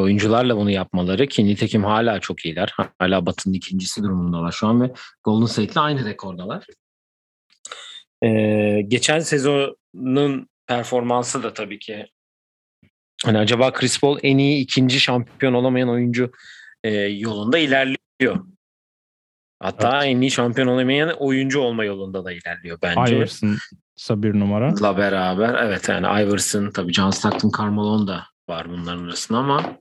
oyuncularla 0.00 0.56
bunu 0.56 0.70
yapmaları 0.70 1.26
ki 1.26 1.46
nitekim 1.46 1.84
hala 1.84 2.20
çok 2.20 2.44
iyiler. 2.44 2.74
Hala 2.98 3.26
Batı'nın 3.26 3.54
ikincisi 3.54 4.02
durumundalar 4.02 4.52
şu 4.52 4.66
an 4.66 4.82
ve 4.82 4.92
Golden 5.24 5.46
State'le 5.46 5.80
aynı 5.80 6.04
rekordalar. 6.04 6.66
Ee, 8.24 8.82
geçen 8.88 9.18
sezonun 9.18 10.48
performansı 10.66 11.42
da 11.42 11.52
tabii 11.52 11.78
ki 11.78 12.06
hani 13.24 13.38
acaba 13.38 13.72
Chris 13.72 14.00
Paul 14.00 14.18
en 14.22 14.38
iyi 14.38 14.62
ikinci 14.62 15.00
şampiyon 15.00 15.54
olamayan 15.54 15.88
oyuncu 15.88 16.32
e, 16.84 16.90
yolunda 17.00 17.58
ilerliyor. 17.58 18.46
Hatta 19.60 19.96
evet. 19.96 20.16
en 20.16 20.20
iyi 20.20 20.30
şampiyon 20.30 20.68
olamayan 20.68 21.16
oyuncu 21.18 21.60
olma 21.60 21.84
yolunda 21.84 22.24
da 22.24 22.32
ilerliyor 22.32 22.78
bence. 22.82 23.16
Iverson 23.16 23.58
bir 24.10 24.40
numara. 24.40 24.74
La 24.82 24.96
beraber 24.96 25.54
evet 25.54 25.88
yani 25.88 26.22
Iverson 26.22 26.70
tabii 26.70 26.92
John 26.92 27.10
Stockton, 27.10 27.50
Carmelo 27.58 28.06
da 28.06 28.24
var 28.48 28.68
bunların 28.70 29.04
arasında 29.04 29.38
ama 29.38 29.78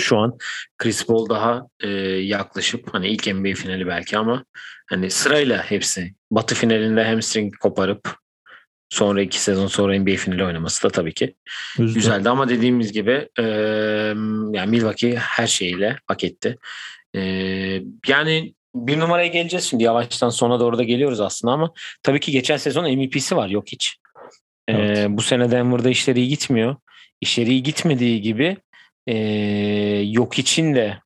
şu 0.00 0.18
an 0.18 0.38
Chris 0.78 1.06
Paul 1.06 1.28
daha 1.28 1.66
e, 1.80 1.88
yaklaşıp 2.08 2.94
hani 2.94 3.08
ilk 3.08 3.26
NBA 3.26 3.54
finali 3.54 3.86
belki 3.86 4.18
ama 4.18 4.44
hani 4.86 5.10
sırayla 5.10 5.62
hepsi 5.62 6.14
Batı 6.30 6.54
finalinde 6.54 7.04
hamstring 7.04 7.58
koparıp 7.58 8.16
sonra 8.88 9.22
iki 9.22 9.40
sezon 9.40 9.66
sonra 9.66 9.98
NBA 9.98 10.16
finali 10.16 10.44
oynaması 10.44 10.82
da 10.82 10.90
tabii 10.90 11.14
ki 11.14 11.34
Üzde. 11.78 11.94
güzeldi 11.94 12.28
ama 12.28 12.48
dediğimiz 12.48 12.92
gibi 12.92 13.28
e, 13.38 13.42
yani 14.52 14.66
Milwaukee 14.66 15.16
her 15.16 15.46
şeyiyle 15.46 15.96
hak 16.06 16.24
etti. 16.24 16.58
E, 17.16 17.20
yani 18.08 18.54
bir 18.74 18.98
numaraya 18.98 19.26
geleceğiz 19.26 19.64
şimdi 19.64 19.84
yavaştan 19.84 20.30
sona 20.30 20.60
doğru 20.60 20.78
da 20.78 20.82
geliyoruz 20.82 21.20
aslında 21.20 21.52
ama 21.52 21.72
tabii 22.02 22.20
ki 22.20 22.32
geçen 22.32 22.56
sezon 22.56 22.96
MVP'si 22.96 23.36
var 23.36 23.48
yok 23.48 23.64
hiç. 23.66 23.96
Evet. 24.68 24.98
E, 24.98 25.16
bu 25.16 25.22
sene 25.22 25.50
Denver'da 25.50 25.90
işleri 25.90 26.20
iyi 26.20 26.28
gitmiyor. 26.28 26.76
İşleri 27.20 27.50
iyi 27.50 27.62
gitmediği 27.62 28.22
gibi 28.22 28.56
e, 29.06 29.16
yok 30.06 30.38
için 30.38 30.74
de 30.74 31.00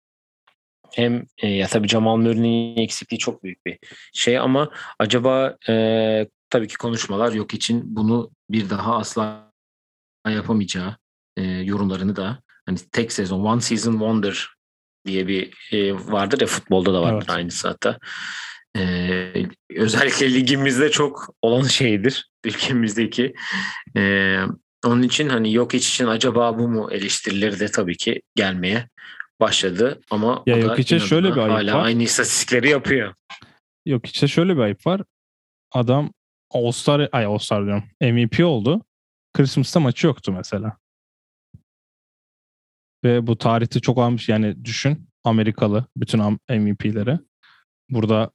hem 0.94 1.26
e, 1.38 1.48
ya 1.48 1.66
tabii 1.66 1.88
Jamal 1.88 2.16
Murray'nin 2.16 2.76
eksikliği 2.76 3.18
çok 3.18 3.44
büyük 3.44 3.66
bir 3.66 3.78
şey 4.12 4.38
ama 4.38 4.70
acaba 4.98 5.56
e, 5.68 6.26
tabii 6.50 6.68
ki 6.68 6.76
konuşmalar 6.76 7.32
yok 7.32 7.54
için 7.54 7.96
bunu 7.96 8.30
bir 8.50 8.70
daha 8.70 8.96
asla 8.96 9.52
yapamayacağı 10.28 10.96
e, 11.36 11.42
yorumlarını 11.42 12.16
da 12.16 12.42
hani 12.66 12.78
tek 12.92 13.12
sezon 13.12 13.44
one 13.44 13.60
season 13.60 13.92
wonder 13.92 14.48
diye 15.06 15.26
bir 15.26 15.72
e, 15.72 15.94
vardır 15.94 16.40
ya 16.40 16.46
futbolda 16.46 16.94
da 16.94 17.02
vardır 17.02 17.26
evet. 17.28 17.36
aynısı 17.36 17.68
hatta. 17.68 17.98
Ee, 18.76 19.46
özellikle 19.76 20.34
ligimizde 20.34 20.90
çok 20.90 21.34
olan 21.42 21.62
şeydir. 21.62 22.30
Ülkemizdeki. 22.44 23.34
Ee, 23.96 24.40
onun 24.84 25.02
için 25.02 25.28
hani 25.28 25.52
yok 25.52 25.74
iç 25.74 25.88
için 25.88 26.06
acaba 26.06 26.58
bu 26.58 26.68
mu 26.68 26.88
eleştirileri 26.92 27.60
de 27.60 27.70
tabii 27.70 27.96
ki 27.96 28.22
gelmeye 28.34 28.88
başladı 29.40 30.00
ama 30.10 30.42
ya 30.46 30.56
yok 30.56 30.78
içe 30.78 31.00
şöyle 31.00 31.32
bir 31.32 31.36
ayıp 31.36 31.52
hala 31.52 31.74
var. 31.74 31.84
aynı 31.84 32.02
istatistikleri 32.02 32.68
yapıyor. 32.68 33.14
Yok 33.86 34.06
içe 34.06 34.28
şöyle 34.28 34.56
bir 34.56 34.60
ayıp 34.60 34.86
var. 34.86 35.02
Adam 35.72 36.12
All-Star, 36.50 37.08
ay 37.12 37.24
All-Star 37.24 37.64
diyorum. 37.64 37.84
MVP 38.00 38.44
oldu. 38.44 38.84
Christmas'ta 39.34 39.80
maçı 39.80 40.06
yoktu 40.06 40.32
mesela. 40.32 40.76
Ve 43.04 43.26
bu 43.26 43.38
tarihte 43.38 43.80
çok 43.80 43.98
almış 43.98 44.28
yani 44.28 44.64
düşün 44.64 45.08
Amerikalı 45.24 45.86
bütün 45.96 46.20
MVP'leri. 46.50 47.18
Burada 47.90 48.30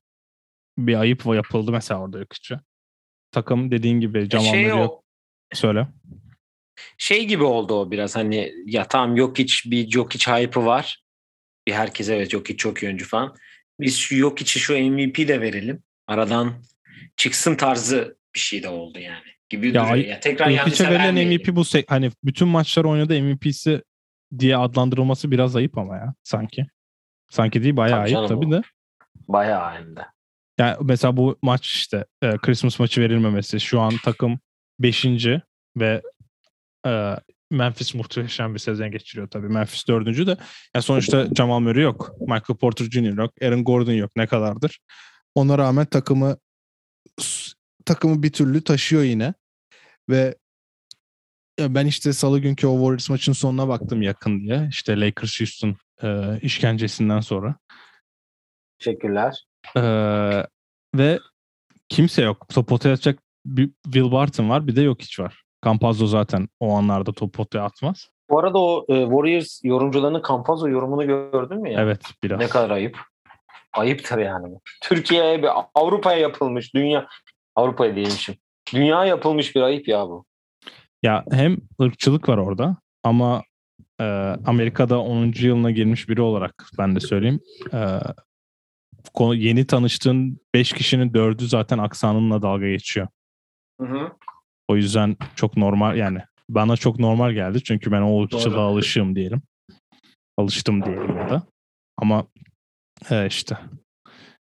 bir 0.78 0.96
ayıp 1.00 1.26
yapıldı 1.26 1.72
mesela 1.72 2.02
orada 2.02 2.20
yok 2.20 2.34
içe. 2.34 2.60
Takım 3.32 3.72
dediğin 3.72 4.00
gibi 4.00 4.30
Jamal 4.30 4.46
şey 4.46 4.64
yok. 4.64 5.04
Söyle. 5.54 5.88
Şey 6.98 7.26
gibi 7.26 7.44
oldu 7.44 7.74
o 7.74 7.92
biraz 7.92 8.16
hani 8.16 8.54
ya 8.66 8.88
tamam 8.88 9.16
yok 9.16 9.40
hiç 9.40 9.72
bir 9.72 9.94
yok 9.94 10.14
hiç 10.14 10.28
hype'ı 10.28 10.66
var. 10.66 11.04
Bir 11.68 11.74
herkes 11.74 12.10
evet 12.10 12.34
yok 12.34 12.50
hiç 12.50 12.60
çok 12.60 12.84
iyi 12.84 12.88
oyuncu 12.88 13.08
falan. 13.08 13.36
Biz 13.80 13.98
şu 13.98 14.16
yok 14.16 14.42
içi 14.42 14.60
şu 14.60 14.74
MVP 14.74 15.18
de 15.18 15.42
verelim. 15.42 15.84
Aradan 16.08 16.54
çıksın 17.18 17.56
tarzı 17.56 18.18
bir 18.36 18.40
şey 18.40 18.64
de 18.64 18.70
oldu 18.70 19.00
yani. 19.00 19.26
Gibi 19.50 19.68
ya, 19.68 19.74
duruyor. 19.74 20.08
Ya 20.08 20.20
tekrar 20.20 20.52
Jokic'e 20.52 20.90
verilen 20.90 21.28
MVP 21.28 21.56
bu 21.56 21.64
hani 21.88 22.12
bütün 22.24 22.48
maçlar 22.48 22.84
oynadı 22.84 23.22
MVP'si 23.22 23.82
diye 24.40 24.58
adlandırılması 24.58 25.32
biraz 25.32 25.56
ayıp 25.56 25.78
ama 25.78 25.96
ya 25.96 26.14
sanki. 26.24 26.66
Sanki 27.30 27.64
değil 27.64 27.78
bayağı 27.78 28.06
tabii 28.06 28.18
ayıp 28.18 28.30
tabii 28.30 28.52
de. 28.52 28.62
Bayağı 29.28 29.74
hem 29.74 29.96
de. 29.96 30.02
Yani 30.60 30.78
mesela 30.82 31.18
bu 31.18 31.38
maç 31.42 31.68
işte 31.68 32.06
e, 32.22 32.38
Christmas 32.38 32.80
maçı 32.80 33.02
verilmemesi. 33.02 33.60
Şu 33.60 33.80
an 33.80 33.94
takım 34.04 34.40
5. 34.80 35.06
ve 35.78 36.02
e, 36.86 37.16
Memphis 37.52 37.96
muhteşem 37.96 38.54
bir 38.54 38.60
sezon 38.60 38.92
geçiriyor 38.92 39.28
tabii. 39.28 39.48
Memphis 39.48 39.88
dördüncü 39.88 40.28
de. 40.28 40.38
Yani 40.76 40.84
sonuçta 40.84 41.28
Jamal 41.36 41.60
Murray 41.60 41.84
yok. 41.84 42.12
Michael 42.20 42.58
Porter 42.60 42.86
Jr. 42.86 43.18
yok. 43.18 43.34
Aaron 43.42 43.64
Gordon 43.64 43.94
yok. 43.94 44.12
Ne 44.16 44.28
kadardır. 44.28 44.80
Ona 45.36 45.58
rağmen 45.58 45.86
takımı 45.86 46.38
takımı 47.86 48.24
bir 48.24 48.32
türlü 48.32 48.64
taşıyor 48.64 49.04
yine. 49.04 49.34
Ve 50.10 50.36
ben 51.60 51.86
işte 51.86 52.14
salı 52.14 52.40
günkü 52.40 52.68
o 52.68 52.76
Warriors 52.76 53.10
maçın 53.10 53.34
sonuna 53.34 53.68
baktım 53.68 54.02
yakın 54.02 54.40
diye. 54.40 54.68
İşte 54.70 55.00
Lakers 55.00 55.40
Houston 55.40 55.76
e, 56.04 56.40
işkencesinden 56.42 57.20
sonra. 57.20 57.56
Teşekkürler. 58.80 59.46
E, 59.76 59.82
ve 60.96 61.20
kimse 61.90 62.22
yok. 62.22 62.48
Potaya 62.68 62.94
atacak 62.94 63.20
bir 63.46 63.70
Will 63.84 64.12
Barton 64.12 64.50
var 64.50 64.68
bir 64.68 64.76
de 64.76 64.82
yok 64.82 65.02
hiç 65.02 65.20
var. 65.20 65.45
Campazzo 65.66 66.08
zaten 66.08 66.48
o 66.60 66.74
anlarda 66.74 67.14
top 67.14 67.34
potaya 67.34 67.64
atmaz. 67.64 68.10
Bu 68.30 68.40
arada 68.40 68.60
o 68.60 68.86
e, 68.90 69.02
Warriors 69.02 69.62
yorumcularının 69.64 70.24
Campazzo 70.28 70.70
yorumunu 70.70 71.08
gördün 71.08 71.62
mü 71.62 71.72
ya? 71.72 71.82
Evet 71.82 72.02
biraz. 72.24 72.40
Ne 72.40 72.48
kadar 72.48 72.70
ayıp. 72.70 73.00
Ayıptır 73.74 74.18
yani. 74.18 74.58
Türkiye'ye 74.84 75.44
bir 75.44 75.50
Avrupa'ya 75.76 76.18
yapılmış 76.18 76.74
dünya 76.74 77.08
Avrupa'ya 77.56 77.96
değilmişim. 77.96 78.36
Dünya 78.74 79.06
yapılmış 79.06 79.56
bir 79.56 79.62
ayıp 79.62 79.88
ya 79.88 80.08
bu. 80.08 80.26
Ya 81.04 81.24
hem 81.32 81.58
ırkçılık 81.82 82.30
var 82.30 82.38
orada 82.38 82.78
ama 83.04 83.44
e, 84.00 84.04
Amerika'da 84.46 85.00
10. 85.00 85.34
yılına 85.40 85.72
girmiş 85.72 86.10
biri 86.10 86.22
olarak 86.22 86.66
ben 86.78 86.96
de 86.96 87.00
söyleyeyim. 87.00 87.40
E, 87.74 88.00
yeni 89.20 89.68
tanıştığın 89.68 90.40
5 90.54 90.74
kişinin 90.74 91.10
4'ü 91.10 91.48
zaten 91.48 91.78
aksanınla 91.78 92.42
dalga 92.42 92.68
geçiyor. 92.68 93.08
Hı 93.82 93.88
hı. 93.88 94.12
O 94.68 94.76
yüzden 94.76 95.18
çok 95.36 95.58
normal 95.58 95.98
yani 95.98 96.20
bana 96.50 96.78
çok 96.78 97.00
normal 97.00 97.32
geldi 97.32 97.64
çünkü 97.64 97.92
ben 97.92 98.02
o 98.02 98.24
ırkçılığa 98.24 98.62
alışığım 98.62 99.16
diyelim. 99.16 99.42
Alıştım 100.38 100.86
diyelim 100.86 101.18
ya 101.18 101.30
da. 101.30 101.44
Ama 101.98 102.28
e, 103.10 103.28
işte 103.28 103.58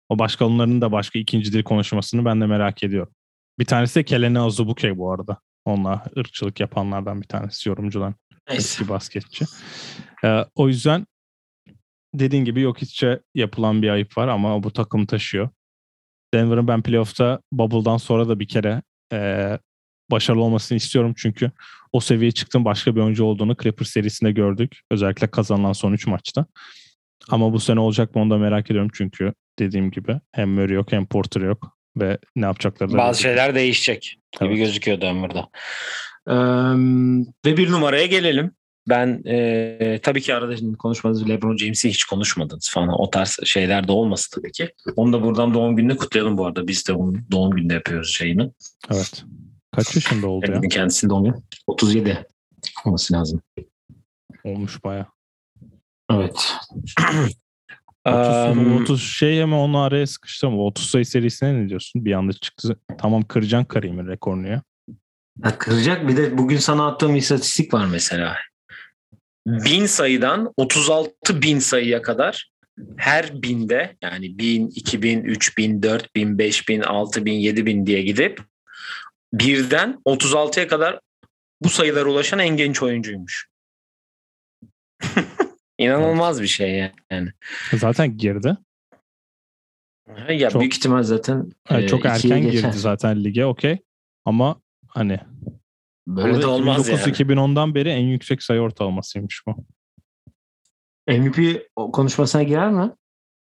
o 0.08 0.18
başka 0.18 0.46
onların 0.46 0.80
da 0.80 0.92
başka 0.92 1.18
ikinci 1.18 1.52
dil 1.52 1.62
konuşmasını 1.62 2.24
ben 2.24 2.40
de 2.40 2.46
merak 2.46 2.82
ediyorum. 2.82 3.12
Bir 3.58 3.64
tanesi 3.64 3.94
de 3.94 4.04
Kelene 4.04 4.40
Azubuke 4.40 4.98
bu 4.98 5.12
arada. 5.12 5.38
Onunla 5.64 6.04
ırkçılık 6.18 6.60
yapanlardan 6.60 7.22
bir 7.22 7.26
tanesi 7.26 7.68
yorumcudan. 7.68 8.14
Eski 8.48 8.88
basketçi. 8.88 9.44
Ee, 10.24 10.44
o 10.54 10.68
yüzden 10.68 11.06
dediğin 12.14 12.44
gibi 12.44 12.60
yok 12.60 12.82
içe 12.82 13.20
yapılan 13.34 13.82
bir 13.82 13.88
ayıp 13.88 14.18
var 14.18 14.28
ama 14.28 14.62
bu 14.62 14.72
takım 14.72 15.06
taşıyor. 15.06 15.48
Denver'ın 16.34 16.68
ben 16.68 16.82
playoff'ta 16.82 17.40
Bubble'dan 17.52 17.96
sonra 17.96 18.28
da 18.28 18.40
bir 18.40 18.48
kere 18.48 18.82
e, 19.12 19.58
başarılı 20.10 20.42
olmasını 20.42 20.76
istiyorum 20.76 21.14
çünkü 21.16 21.50
o 21.92 22.00
seviyeye 22.00 22.32
çıktığın 22.32 22.64
başka 22.64 22.96
bir 22.96 23.00
oyuncu 23.00 23.24
olduğunu 23.24 23.56
Clippers 23.62 23.90
serisinde 23.90 24.32
gördük. 24.32 24.80
Özellikle 24.90 25.26
kazanılan 25.26 25.72
son 25.72 25.92
3 25.92 26.06
maçta. 26.06 26.46
Ama 27.28 27.52
bu 27.52 27.60
sene 27.60 27.80
olacak 27.80 28.14
mı 28.14 28.22
onu 28.22 28.30
da 28.30 28.38
merak 28.38 28.70
ediyorum 28.70 28.90
çünkü 28.94 29.32
dediğim 29.58 29.90
gibi 29.90 30.20
hem 30.32 30.50
Murray 30.50 30.74
yok 30.74 30.92
hem 30.92 31.06
Porter 31.06 31.40
yok 31.40 31.76
ve 31.96 32.18
ne 32.36 32.46
yapacakları 32.46 32.92
da 32.92 32.98
Bazı 32.98 33.22
şeyler 33.22 33.54
değişecek 33.54 34.18
gibi 34.40 34.48
evet. 34.48 34.58
gözüküyor 34.58 35.00
Denver'da. 35.00 35.48
Ee, 36.28 36.34
ve 37.46 37.56
bir 37.56 37.70
numaraya 37.70 38.06
gelelim. 38.06 38.52
Ben 38.88 39.22
e, 39.26 40.00
tabii 40.02 40.20
ki 40.20 40.34
arada 40.34 40.56
şimdi 40.56 40.76
konuşmadınız 40.76 41.28
LeBron 41.28 41.56
James'i 41.56 41.88
hiç 41.88 42.04
konuşmadınız 42.04 42.70
falan. 42.70 43.00
O 43.00 43.10
tarz 43.10 43.38
şeyler 43.44 43.88
de 43.88 43.92
olması 43.92 44.30
tabii 44.30 44.52
ki. 44.52 44.68
Onu 44.96 45.12
da 45.12 45.22
buradan 45.22 45.54
doğum 45.54 45.76
gününü 45.76 45.96
kutlayalım 45.96 46.38
bu 46.38 46.46
arada. 46.46 46.68
Biz 46.68 46.88
de 46.88 46.92
onun 46.92 47.26
doğum 47.30 47.50
gününde 47.50 47.74
yapıyoruz 47.74 48.10
şeyini. 48.10 48.50
Evet. 48.90 49.24
Kaç 49.76 49.94
yaşında 49.96 50.26
oldu 50.28 50.52
ya? 50.52 50.60
Kendisinin 50.60 51.10
doğum 51.10 51.24
günü. 51.24 51.34
37 51.66 52.26
olması 52.84 53.14
lazım. 53.14 53.42
Olmuş 54.44 54.84
baya. 54.84 55.06
Evet. 56.10 56.54
30, 58.04 58.56
um, 58.56 58.82
30 58.82 59.02
şey 59.02 59.42
ama 59.42 59.64
onu 59.64 59.78
araya 59.80 60.06
sıkıştım. 60.06 60.58
30 60.58 60.86
sayı 60.90 61.06
serisine 61.06 61.54
ne 61.54 61.68
diyorsun? 61.68 62.04
Bir 62.04 62.12
anda 62.12 62.32
çıktı. 62.32 62.80
Tamam 62.98 63.22
kıracaksın 63.22 63.64
Karim'in 63.64 64.06
rekorunu 64.06 64.48
ya. 64.48 64.62
Ha, 65.42 65.58
kıracak. 65.58 66.08
Bir 66.08 66.16
de 66.16 66.38
bugün 66.38 66.56
sana 66.56 66.86
attığım 66.86 67.16
istatistik 67.16 67.74
var 67.74 67.86
mesela. 67.86 68.36
Bin 69.46 69.86
sayıdan 69.86 70.52
36 70.56 71.42
bin 71.42 71.58
sayıya 71.58 72.02
kadar 72.02 72.50
her 72.96 73.42
binde 73.42 73.96
yani 74.02 74.38
bin, 74.38 74.68
iki 74.68 75.02
bin, 75.02 75.24
üç 75.24 75.58
bin, 75.58 75.82
dört 75.82 76.16
bin, 76.16 76.38
beş 76.38 76.68
bin, 76.68 76.80
altı 76.80 77.24
bin, 77.24 77.32
yedi 77.32 77.66
bin 77.66 77.86
diye 77.86 78.02
gidip 78.02 78.40
birden 79.32 80.02
36'ya 80.06 80.68
kadar 80.68 81.00
bu 81.60 81.68
sayılara 81.68 82.08
ulaşan 82.08 82.38
en 82.38 82.56
genç 82.56 82.82
oyuncuymuş. 82.82 83.48
İnanılmaz 85.78 86.42
bir 86.42 86.46
şey 86.46 86.92
yani. 87.10 87.32
Zaten 87.72 88.16
girdi. 88.16 88.56
Ya 90.28 90.50
çok, 90.50 90.60
büyük 90.60 90.74
ihtimal 90.74 91.02
zaten 91.02 91.50
yani 91.70 91.86
çok 91.86 92.06
erken 92.06 92.40
girdi 92.40 92.52
geçer. 92.52 92.72
zaten 92.72 93.24
lige 93.24 93.44
okey. 93.44 93.78
Ama 94.24 94.60
hani 94.88 95.20
böyle 96.06 96.42
de 96.42 96.46
olmaz 96.46 96.88
2009 96.88 97.20
yani. 97.20 97.30
2010'dan 97.30 97.74
beri 97.74 97.88
en 97.88 98.06
yüksek 98.06 98.42
sayı 98.42 98.60
ortalamasıymış 98.60 99.42
bu. 99.46 99.64
MVP 101.08 101.62
konuşmasına 101.74 102.42
girer 102.42 102.70
mi? 102.70 102.92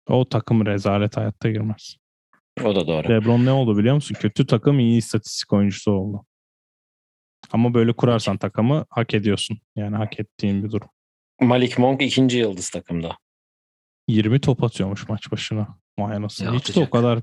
O 0.08 0.28
takım 0.28 0.66
rezalet 0.66 1.16
hayatta 1.16 1.50
girmez. 1.50 1.96
O 2.64 2.74
da 2.74 2.86
doğru. 2.86 3.08
LeBron 3.08 3.44
ne 3.44 3.52
oldu 3.52 3.78
biliyor 3.78 3.94
musun? 3.94 4.16
Kötü 4.20 4.46
takım 4.46 4.80
iyi 4.80 4.98
istatistik 4.98 5.52
oyuncusu 5.52 5.90
oldu. 5.92 6.24
Ama 7.52 7.74
böyle 7.74 7.92
kurarsan 7.92 8.36
takımı 8.36 8.84
hak 8.90 9.14
ediyorsun. 9.14 9.58
Yani 9.76 9.96
hak 9.96 10.20
ettiğin 10.20 10.64
bir 10.64 10.70
durum. 10.70 10.88
Malik 11.40 11.78
Monk 11.78 12.02
ikinci 12.02 12.38
yıldız 12.38 12.70
takımda. 12.70 13.16
20 14.08 14.40
top 14.40 14.64
atıyormuş 14.64 15.08
maç 15.08 15.32
başına. 15.32 15.78
Vay 15.98 16.16
anasını. 16.16 16.56
Hiç 16.56 16.76
de 16.76 16.80
o 16.80 16.90
kadar. 16.90 17.18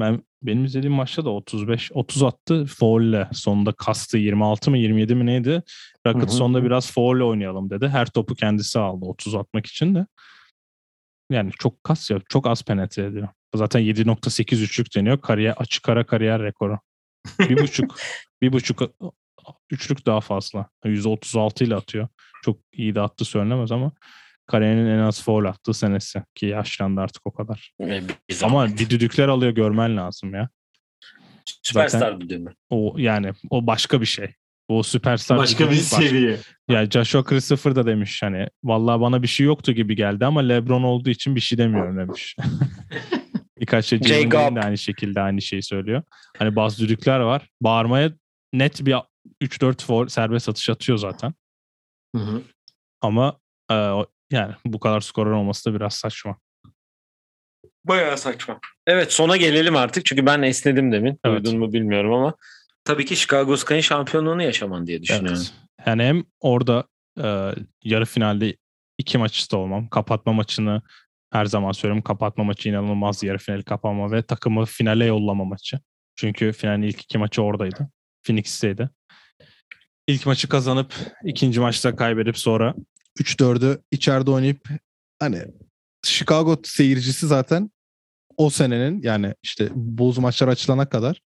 Ben 0.00 0.22
benim 0.42 0.64
izlediğim 0.64 0.94
maçta 0.94 1.24
da 1.24 1.30
35 1.30 1.92
30 1.94 2.22
attı 2.22 2.66
faulle. 2.66 3.28
Sonunda 3.32 3.72
kastı 3.72 4.18
26 4.18 4.70
mı 4.70 4.78
27 4.78 5.14
mi 5.14 5.26
neydi? 5.26 5.62
Rocket 6.06 6.30
sonunda 6.30 6.64
biraz 6.64 6.90
faulle 6.92 7.24
oynayalım 7.24 7.70
dedi. 7.70 7.88
Her 7.88 8.06
topu 8.06 8.34
kendisi 8.34 8.78
aldı 8.78 9.04
30 9.04 9.34
atmak 9.34 9.66
için 9.66 9.94
de. 9.94 10.06
Yani 11.30 11.50
çok 11.58 11.84
kas 11.84 12.10
ya. 12.10 12.20
Çok 12.28 12.46
az 12.46 12.62
penetre 12.62 13.04
ediyor. 13.04 13.28
Zaten 13.54 13.80
7.8 13.80 14.62
üçlük 14.62 14.96
deniyor. 14.96 15.20
Kariyer, 15.20 15.54
açık 15.56 15.88
ara 15.88 16.06
kariyer 16.06 16.42
rekoru. 16.42 16.78
bir 17.38 17.56
buçuk, 17.62 17.98
bir 18.42 18.52
buçuk 18.52 18.82
üçlük 19.70 20.06
daha 20.06 20.20
fazla. 20.20 20.68
%36 20.84 21.64
ile 21.64 21.74
atıyor. 21.74 22.08
Çok 22.44 22.60
iyi 22.72 22.94
de 22.94 23.00
attı 23.00 23.24
söylenemez 23.24 23.72
ama 23.72 23.92
kariyerinin 24.46 24.90
en 24.90 24.98
az 24.98 25.22
foul 25.22 25.44
attığı 25.44 25.74
senesi 25.74 26.22
ki 26.34 26.46
yaşlandı 26.46 27.00
artık 27.00 27.26
o 27.26 27.32
kadar. 27.32 27.72
Bir 28.28 28.42
ama 28.42 28.68
bir 28.68 28.90
düdükler 28.90 29.28
alıyor 29.28 29.52
görmen 29.52 29.96
lazım 29.96 30.34
ya. 30.34 30.48
Süperstar 31.62 32.20
düdüğü 32.20 32.38
mü? 32.38 32.54
O 32.70 32.94
yani 32.98 33.32
o 33.50 33.66
başka 33.66 34.00
bir 34.00 34.06
şey. 34.06 34.34
O 34.68 34.82
süperstar 34.82 35.38
başka 35.38 35.70
bir 35.70 35.74
seviye. 35.76 36.30
Ya 36.30 36.38
yani 36.68 36.90
Joshua 36.90 37.24
Christopher 37.24 37.76
da 37.76 37.86
demiş 37.86 38.22
hani 38.22 38.48
vallahi 38.64 39.00
bana 39.00 39.22
bir 39.22 39.28
şey 39.28 39.46
yoktu 39.46 39.72
gibi 39.72 39.96
geldi 39.96 40.26
ama 40.26 40.40
LeBron 40.40 40.82
olduğu 40.82 41.10
için 41.10 41.36
bir 41.36 41.40
şey 41.40 41.58
demiyorum 41.58 41.98
demiş. 41.98 42.36
Birkaç 43.60 43.86
şey 43.86 44.02
Jay 44.02 44.30
de 44.30 44.60
aynı 44.60 44.78
şekilde 44.78 45.20
aynı 45.20 45.42
şeyi 45.42 45.62
söylüyor. 45.62 46.02
Hani 46.38 46.56
bazı 46.56 46.82
düdükler 46.82 47.20
var. 47.20 47.50
Bağırmaya 47.60 48.12
net 48.52 48.86
bir 48.86 48.96
3-4 49.42 49.84
for 49.84 50.08
serbest 50.08 50.48
atış 50.48 50.70
atıyor 50.70 50.98
zaten. 50.98 51.34
Hı 52.16 52.22
hı. 52.22 52.42
Ama 53.00 53.38
e, 53.70 53.74
yani 54.30 54.54
bu 54.66 54.80
kadar 54.80 55.00
skorun 55.00 55.32
olması 55.32 55.70
da 55.70 55.74
biraz 55.74 55.94
saçma. 55.94 56.38
Bayağı 57.84 58.18
saçma. 58.18 58.60
Evet 58.86 59.12
sona 59.12 59.36
gelelim 59.36 59.76
artık 59.76 60.06
çünkü 60.06 60.26
ben 60.26 60.42
esnedim 60.42 60.92
demin. 60.92 61.18
Evet. 61.24 61.44
Duydun 61.44 61.58
mu 61.58 61.72
bilmiyorum 61.72 62.12
ama 62.12 62.34
tabii 62.88 63.04
ki 63.04 63.16
Chicago 63.16 63.56
Sky'ın 63.56 63.80
şampiyonluğunu 63.80 64.42
yaşaman 64.42 64.86
diye 64.86 65.02
düşünüyorum. 65.02 65.42
Evet. 65.42 65.52
Yani 65.86 66.02
hem 66.02 66.24
orada 66.40 66.84
e, 67.22 67.54
yarı 67.84 68.04
finalde 68.04 68.56
iki 68.98 69.18
maçta 69.18 69.56
olmam. 69.56 69.88
Kapatma 69.88 70.32
maçını 70.32 70.82
her 71.32 71.46
zaman 71.46 71.72
söylüyorum. 71.72 72.02
Kapatma 72.02 72.44
maçı 72.44 72.68
inanılmaz 72.68 73.22
yarı 73.22 73.38
finali 73.38 73.62
kapama 73.62 74.12
ve 74.12 74.22
takımı 74.22 74.64
finale 74.64 75.04
yollama 75.04 75.44
maçı. 75.44 75.80
Çünkü 76.16 76.52
finalin 76.52 76.82
ilk 76.82 77.00
iki 77.00 77.18
maçı 77.18 77.42
oradaydı. 77.42 77.88
Phoenix'teydi. 78.22 78.90
İlk 80.06 80.26
maçı 80.26 80.48
kazanıp 80.48 80.94
ikinci 81.24 81.60
maçta 81.60 81.96
kaybedip 81.96 82.38
sonra 82.38 82.74
3-4'ü 83.18 83.82
içeride 83.90 84.30
oynayıp 84.30 84.68
hani 85.18 85.42
Chicago 86.04 86.56
seyircisi 86.64 87.26
zaten 87.26 87.70
o 88.36 88.50
senenin 88.50 89.02
yani 89.02 89.34
işte 89.42 89.68
Bulls 89.74 90.18
maçlar 90.18 90.48
açılana 90.48 90.88
kadar 90.88 91.20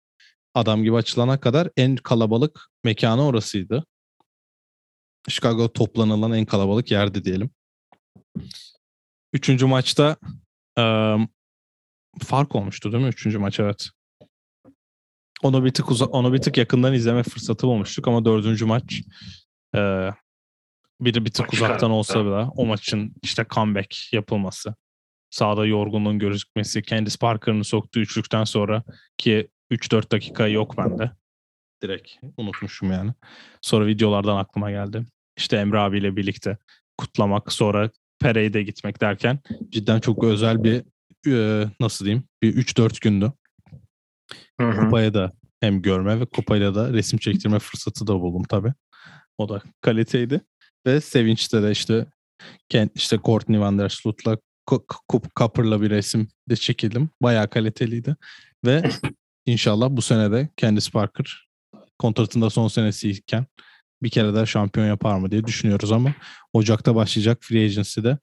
adam 0.60 0.82
gibi 0.82 0.96
açılana 0.96 1.40
kadar 1.40 1.68
en 1.76 1.96
kalabalık 1.96 2.70
mekanı 2.84 3.26
orasıydı. 3.26 3.84
Chicago 5.28 5.72
toplanılan 5.72 6.32
en 6.32 6.44
kalabalık 6.44 6.90
yerdi 6.90 7.24
diyelim. 7.24 7.50
Üçüncü 9.32 9.66
maçta 9.66 10.16
e, 10.78 10.84
fark 12.22 12.54
olmuştu 12.54 12.92
değil 12.92 13.04
mi? 13.04 13.08
Üçüncü 13.08 13.38
maç 13.38 13.60
evet. 13.60 13.88
Onu 15.42 15.64
bir 15.64 15.74
tık 15.74 15.90
uza- 15.90 16.06
onu 16.06 16.32
bir 16.32 16.38
tık 16.38 16.58
yakından 16.58 16.94
izleme 16.94 17.22
fırsatı 17.22 17.66
olmuştuk 17.66 18.08
ama 18.08 18.24
dördüncü 18.24 18.64
maç 18.64 19.02
e, 19.74 20.10
bir 21.00 21.24
bir 21.24 21.30
tık 21.30 21.52
uzaktan 21.52 21.90
olsa 21.90 22.24
bile 22.24 22.50
o 22.56 22.66
maçın 22.66 23.14
işte 23.22 23.46
comeback 23.50 24.12
yapılması, 24.12 24.74
sahada 25.30 25.66
yorgunluğun 25.66 26.18
gözükmesi, 26.18 26.82
Candice 26.82 27.16
Parker'ın 27.20 27.62
soktuğu 27.62 28.00
üçlükten 28.00 28.44
sonra 28.44 28.82
ki 29.18 29.48
3-4 29.70 30.12
dakika 30.12 30.48
yok 30.48 30.78
bende. 30.78 31.10
Direkt 31.82 32.10
unutmuşum 32.36 32.92
yani. 32.92 33.12
Sonra 33.60 33.86
videolardan 33.86 34.36
aklıma 34.36 34.70
geldi. 34.70 35.04
İşte 35.36 35.56
Emre 35.56 35.78
abiyle 35.78 36.16
birlikte 36.16 36.56
kutlamak, 36.98 37.52
sonra 37.52 37.90
Pere'ye 38.18 38.62
gitmek 38.62 39.00
derken 39.00 39.38
cidden 39.68 40.00
çok 40.00 40.24
özel 40.24 40.64
bir 40.64 40.82
e, 41.26 41.66
nasıl 41.80 42.04
diyeyim 42.04 42.24
bir 42.42 42.56
3-4 42.56 43.00
gündü. 43.00 43.32
Hı 44.60 44.68
hı. 44.68 44.80
Kupaya 44.80 45.14
da 45.14 45.32
hem 45.60 45.82
görme 45.82 46.20
ve 46.20 46.26
kupayla 46.26 46.74
da 46.74 46.92
resim 46.92 47.18
çektirme 47.18 47.58
fırsatı 47.58 48.06
da 48.06 48.20
buldum 48.20 48.42
tabii. 48.48 48.72
O 49.38 49.48
da 49.48 49.62
kaliteydi. 49.80 50.40
Ve 50.86 51.00
sevinçte 51.00 51.62
de 51.62 51.70
işte 51.70 52.06
işte 52.94 53.18
Courtney 53.24 53.60
Van 53.60 53.78
Der 53.78 53.88
Sloot'la 53.88 54.38
Copper'la 55.36 55.82
bir 55.82 55.90
resim 55.90 56.28
de 56.48 56.56
çekildim. 56.56 57.10
Bayağı 57.22 57.50
kaliteliydi. 57.50 58.16
Ve 58.66 58.82
inşallah 59.52 59.90
bu 59.90 60.02
sene 60.02 60.32
de 60.32 60.48
Candice 60.56 60.90
Parker 60.90 61.48
kontratında 61.98 62.50
son 62.50 62.68
senesiyken 62.68 63.46
bir 64.02 64.10
kere 64.10 64.34
daha 64.34 64.46
şampiyon 64.46 64.86
yapar 64.86 65.18
mı 65.18 65.30
diye 65.30 65.44
düşünüyoruz 65.44 65.92
ama 65.92 66.14
Ocak'ta 66.52 66.94
başlayacak 66.94 67.38
Free 67.40 67.64
Agency'de 67.64 68.18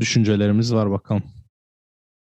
düşüncelerimiz 0.00 0.74
var 0.74 0.90
bakalım. 0.90 1.22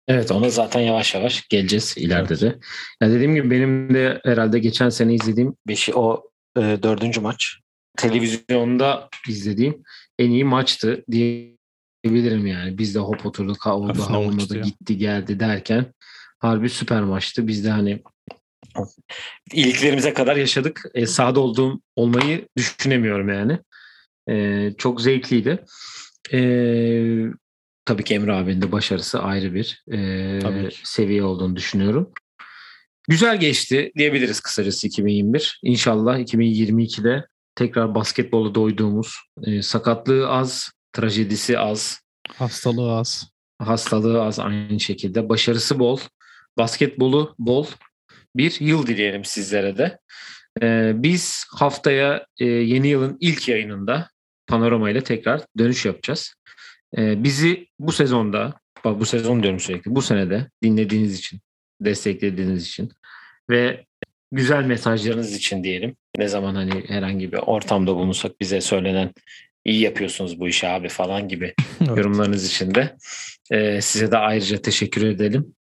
Evet 0.07 0.31
ona 0.31 0.49
zaten 0.49 0.81
yavaş 0.81 1.15
yavaş 1.15 1.47
geleceğiz 1.47 1.95
ileride 1.97 2.33
evet. 2.33 2.41
de. 2.41 2.59
Ya 3.01 3.09
dediğim 3.09 3.35
gibi 3.35 3.51
benim 3.51 3.93
de 3.93 4.21
herhalde 4.23 4.59
geçen 4.59 4.89
sene 4.89 5.13
izlediğim 5.13 5.55
beşi 5.67 5.95
o 5.95 6.29
e, 6.57 6.61
dördüncü 6.61 7.21
maç 7.21 7.59
televizyonda 7.97 9.09
izlediğim 9.29 9.83
en 10.19 10.31
iyi 10.31 10.43
maçtı 10.43 11.05
diyebilirim 11.11 12.47
yani. 12.47 12.77
Biz 12.77 12.95
de 12.95 12.99
hop 12.99 13.25
oturduk 13.25 13.67
oldu 13.67 14.03
olmadı 14.13 14.61
gitti 14.61 14.97
geldi 14.97 15.39
derken 15.39 15.93
harbi 16.39 16.69
süper 16.69 17.01
maçtı. 17.01 17.47
Biz 17.47 17.65
de 17.65 17.69
hani 17.69 18.03
iliklerimize 19.53 20.13
kadar 20.13 20.35
yaşadık. 20.35 20.85
E, 20.93 21.05
sahada 21.05 21.39
olduğum 21.39 21.81
olmayı 21.95 22.47
düşünemiyorum 22.57 23.29
yani. 23.29 23.59
E, 24.29 24.71
çok 24.77 25.01
zevkliydi. 25.01 25.63
E, 26.33 26.39
tabii 27.85 28.03
ki 28.03 28.13
Emre 28.13 28.33
abinin 28.33 28.61
de 28.61 28.71
başarısı 28.71 29.19
ayrı 29.19 29.53
bir 29.53 29.83
e, 29.93 30.69
seviye 30.83 31.23
olduğunu 31.23 31.55
düşünüyorum. 31.55 32.11
Güzel 33.07 33.39
geçti 33.39 33.91
diyebiliriz 33.97 34.39
kısacası 34.39 34.87
2021. 34.87 35.59
İnşallah 35.63 36.19
2022'de 36.19 37.25
tekrar 37.55 37.95
basketbola 37.95 38.55
doyduğumuz, 38.55 39.15
e, 39.43 39.61
sakatlığı 39.61 40.29
az, 40.29 40.71
trajedisi 40.93 41.59
az, 41.59 42.01
hastalığı 42.33 42.97
az. 42.97 43.29
Hastalığı 43.59 44.21
az 44.23 44.39
aynı 44.39 44.79
şekilde. 44.79 45.29
Başarısı 45.29 45.79
bol, 45.79 45.99
basketbolu 46.57 47.35
bol 47.39 47.65
bir 48.35 48.57
yıl 48.59 48.87
dileyelim 48.87 49.25
sizlere 49.25 49.77
de. 49.77 49.99
E, 50.61 50.91
biz 50.95 51.45
haftaya 51.49 52.25
e, 52.39 52.45
yeni 52.45 52.87
yılın 52.87 53.17
ilk 53.19 53.47
yayınında 53.47 54.09
Panorama 54.47 54.89
ile 54.89 55.03
tekrar 55.03 55.41
dönüş 55.57 55.85
yapacağız. 55.85 56.33
E, 56.97 57.23
bizi 57.23 57.67
bu 57.79 57.91
sezonda, 57.91 58.53
bak 58.85 58.99
bu 58.99 59.05
sezon 59.05 59.43
diyorum 59.43 59.59
sürekli, 59.59 59.95
bu 59.95 60.01
senede 60.01 60.49
dinlediğiniz 60.63 61.19
için, 61.19 61.39
desteklediğiniz 61.81 62.67
için 62.67 62.91
ve 63.49 63.85
güzel 64.31 64.63
mesajlarınız 64.63 65.35
için 65.35 65.63
diyelim. 65.63 65.95
Ne 66.17 66.27
zaman 66.27 66.55
hani 66.55 66.83
herhangi 66.87 67.31
bir 67.31 67.37
ortamda 67.37 67.95
bulunsak 67.95 68.41
bize 68.41 68.61
söylenen 68.61 69.13
iyi 69.65 69.81
yapıyorsunuz 69.81 70.39
bu 70.39 70.47
işi 70.47 70.67
abi 70.67 70.89
falan 70.89 71.27
gibi 71.27 71.53
evet. 71.79 71.97
yorumlarınız 71.97 72.45
için 72.45 72.75
de 72.75 72.95
e, 73.51 73.81
size 73.81 74.11
de 74.11 74.17
ayrıca 74.17 74.61
teşekkür 74.61 75.07
edelim. 75.07 75.55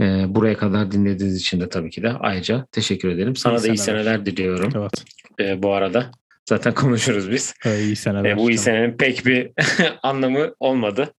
E, 0.00 0.34
buraya 0.34 0.56
kadar 0.56 0.90
dinlediğiniz 0.90 1.36
için 1.36 1.60
de 1.60 1.68
tabii 1.68 1.90
ki 1.90 2.02
de 2.02 2.12
ayrıca 2.12 2.66
teşekkür 2.72 3.08
ederim. 3.08 3.36
Sana 3.36 3.58
iyi 3.58 3.62
da 3.62 3.66
iyi 3.66 3.78
seneler 3.78 4.26
diliyorum. 4.26 4.72
Evet. 4.76 5.04
E, 5.40 5.62
bu 5.62 5.72
arada 5.72 6.10
zaten 6.48 6.74
konuşuruz 6.74 7.30
biz. 7.30 7.54
Evet, 7.64 7.80
iyi 7.80 7.96
seneler. 7.96 8.30
E, 8.30 8.36
bu 8.36 8.50
iyi 8.50 8.58
senenin 8.58 8.96
pek 8.96 9.26
bir 9.26 9.50
anlamı 10.02 10.54
olmadı. 10.60 11.14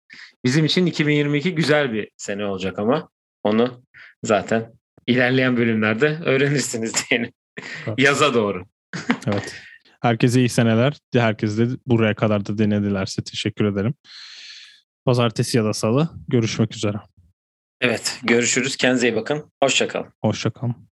Bizim 0.46 0.66
için 0.66 0.86
2022 0.86 1.56
güzel 1.56 1.94
bir 1.94 2.10
sene 2.18 2.46
olacak 2.46 2.80
ama 2.80 3.10
onu 3.44 3.84
zaten 4.24 4.74
ilerleyen 5.08 5.58
bölümlerde 5.58 6.18
öğrenirsiniz 6.26 6.94
diyelim. 7.10 7.32
Evet. 7.88 8.00
Yaza 8.00 8.34
doğru. 8.34 8.66
evet. 9.28 9.56
Herkese 10.02 10.40
iyi 10.40 10.50
seneler. 10.50 10.98
Herkes 11.14 11.58
de 11.58 11.68
buraya 11.88 12.16
kadar 12.16 12.46
da 12.46 12.58
denedilerse 12.58 13.24
teşekkür 13.24 13.66
ederim. 13.66 13.94
Pazartesi 15.06 15.58
ya 15.58 15.64
da 15.64 15.74
salı 15.74 16.10
görüşmek 16.28 16.76
üzere. 16.76 16.98
Evet 17.82 18.20
görüşürüz. 18.24 18.76
Kendinize 18.76 19.10
iyi 19.10 19.16
bakın. 19.16 19.52
Hoşçakalın. 19.64 20.08
Hoşçakalın. 20.22 20.91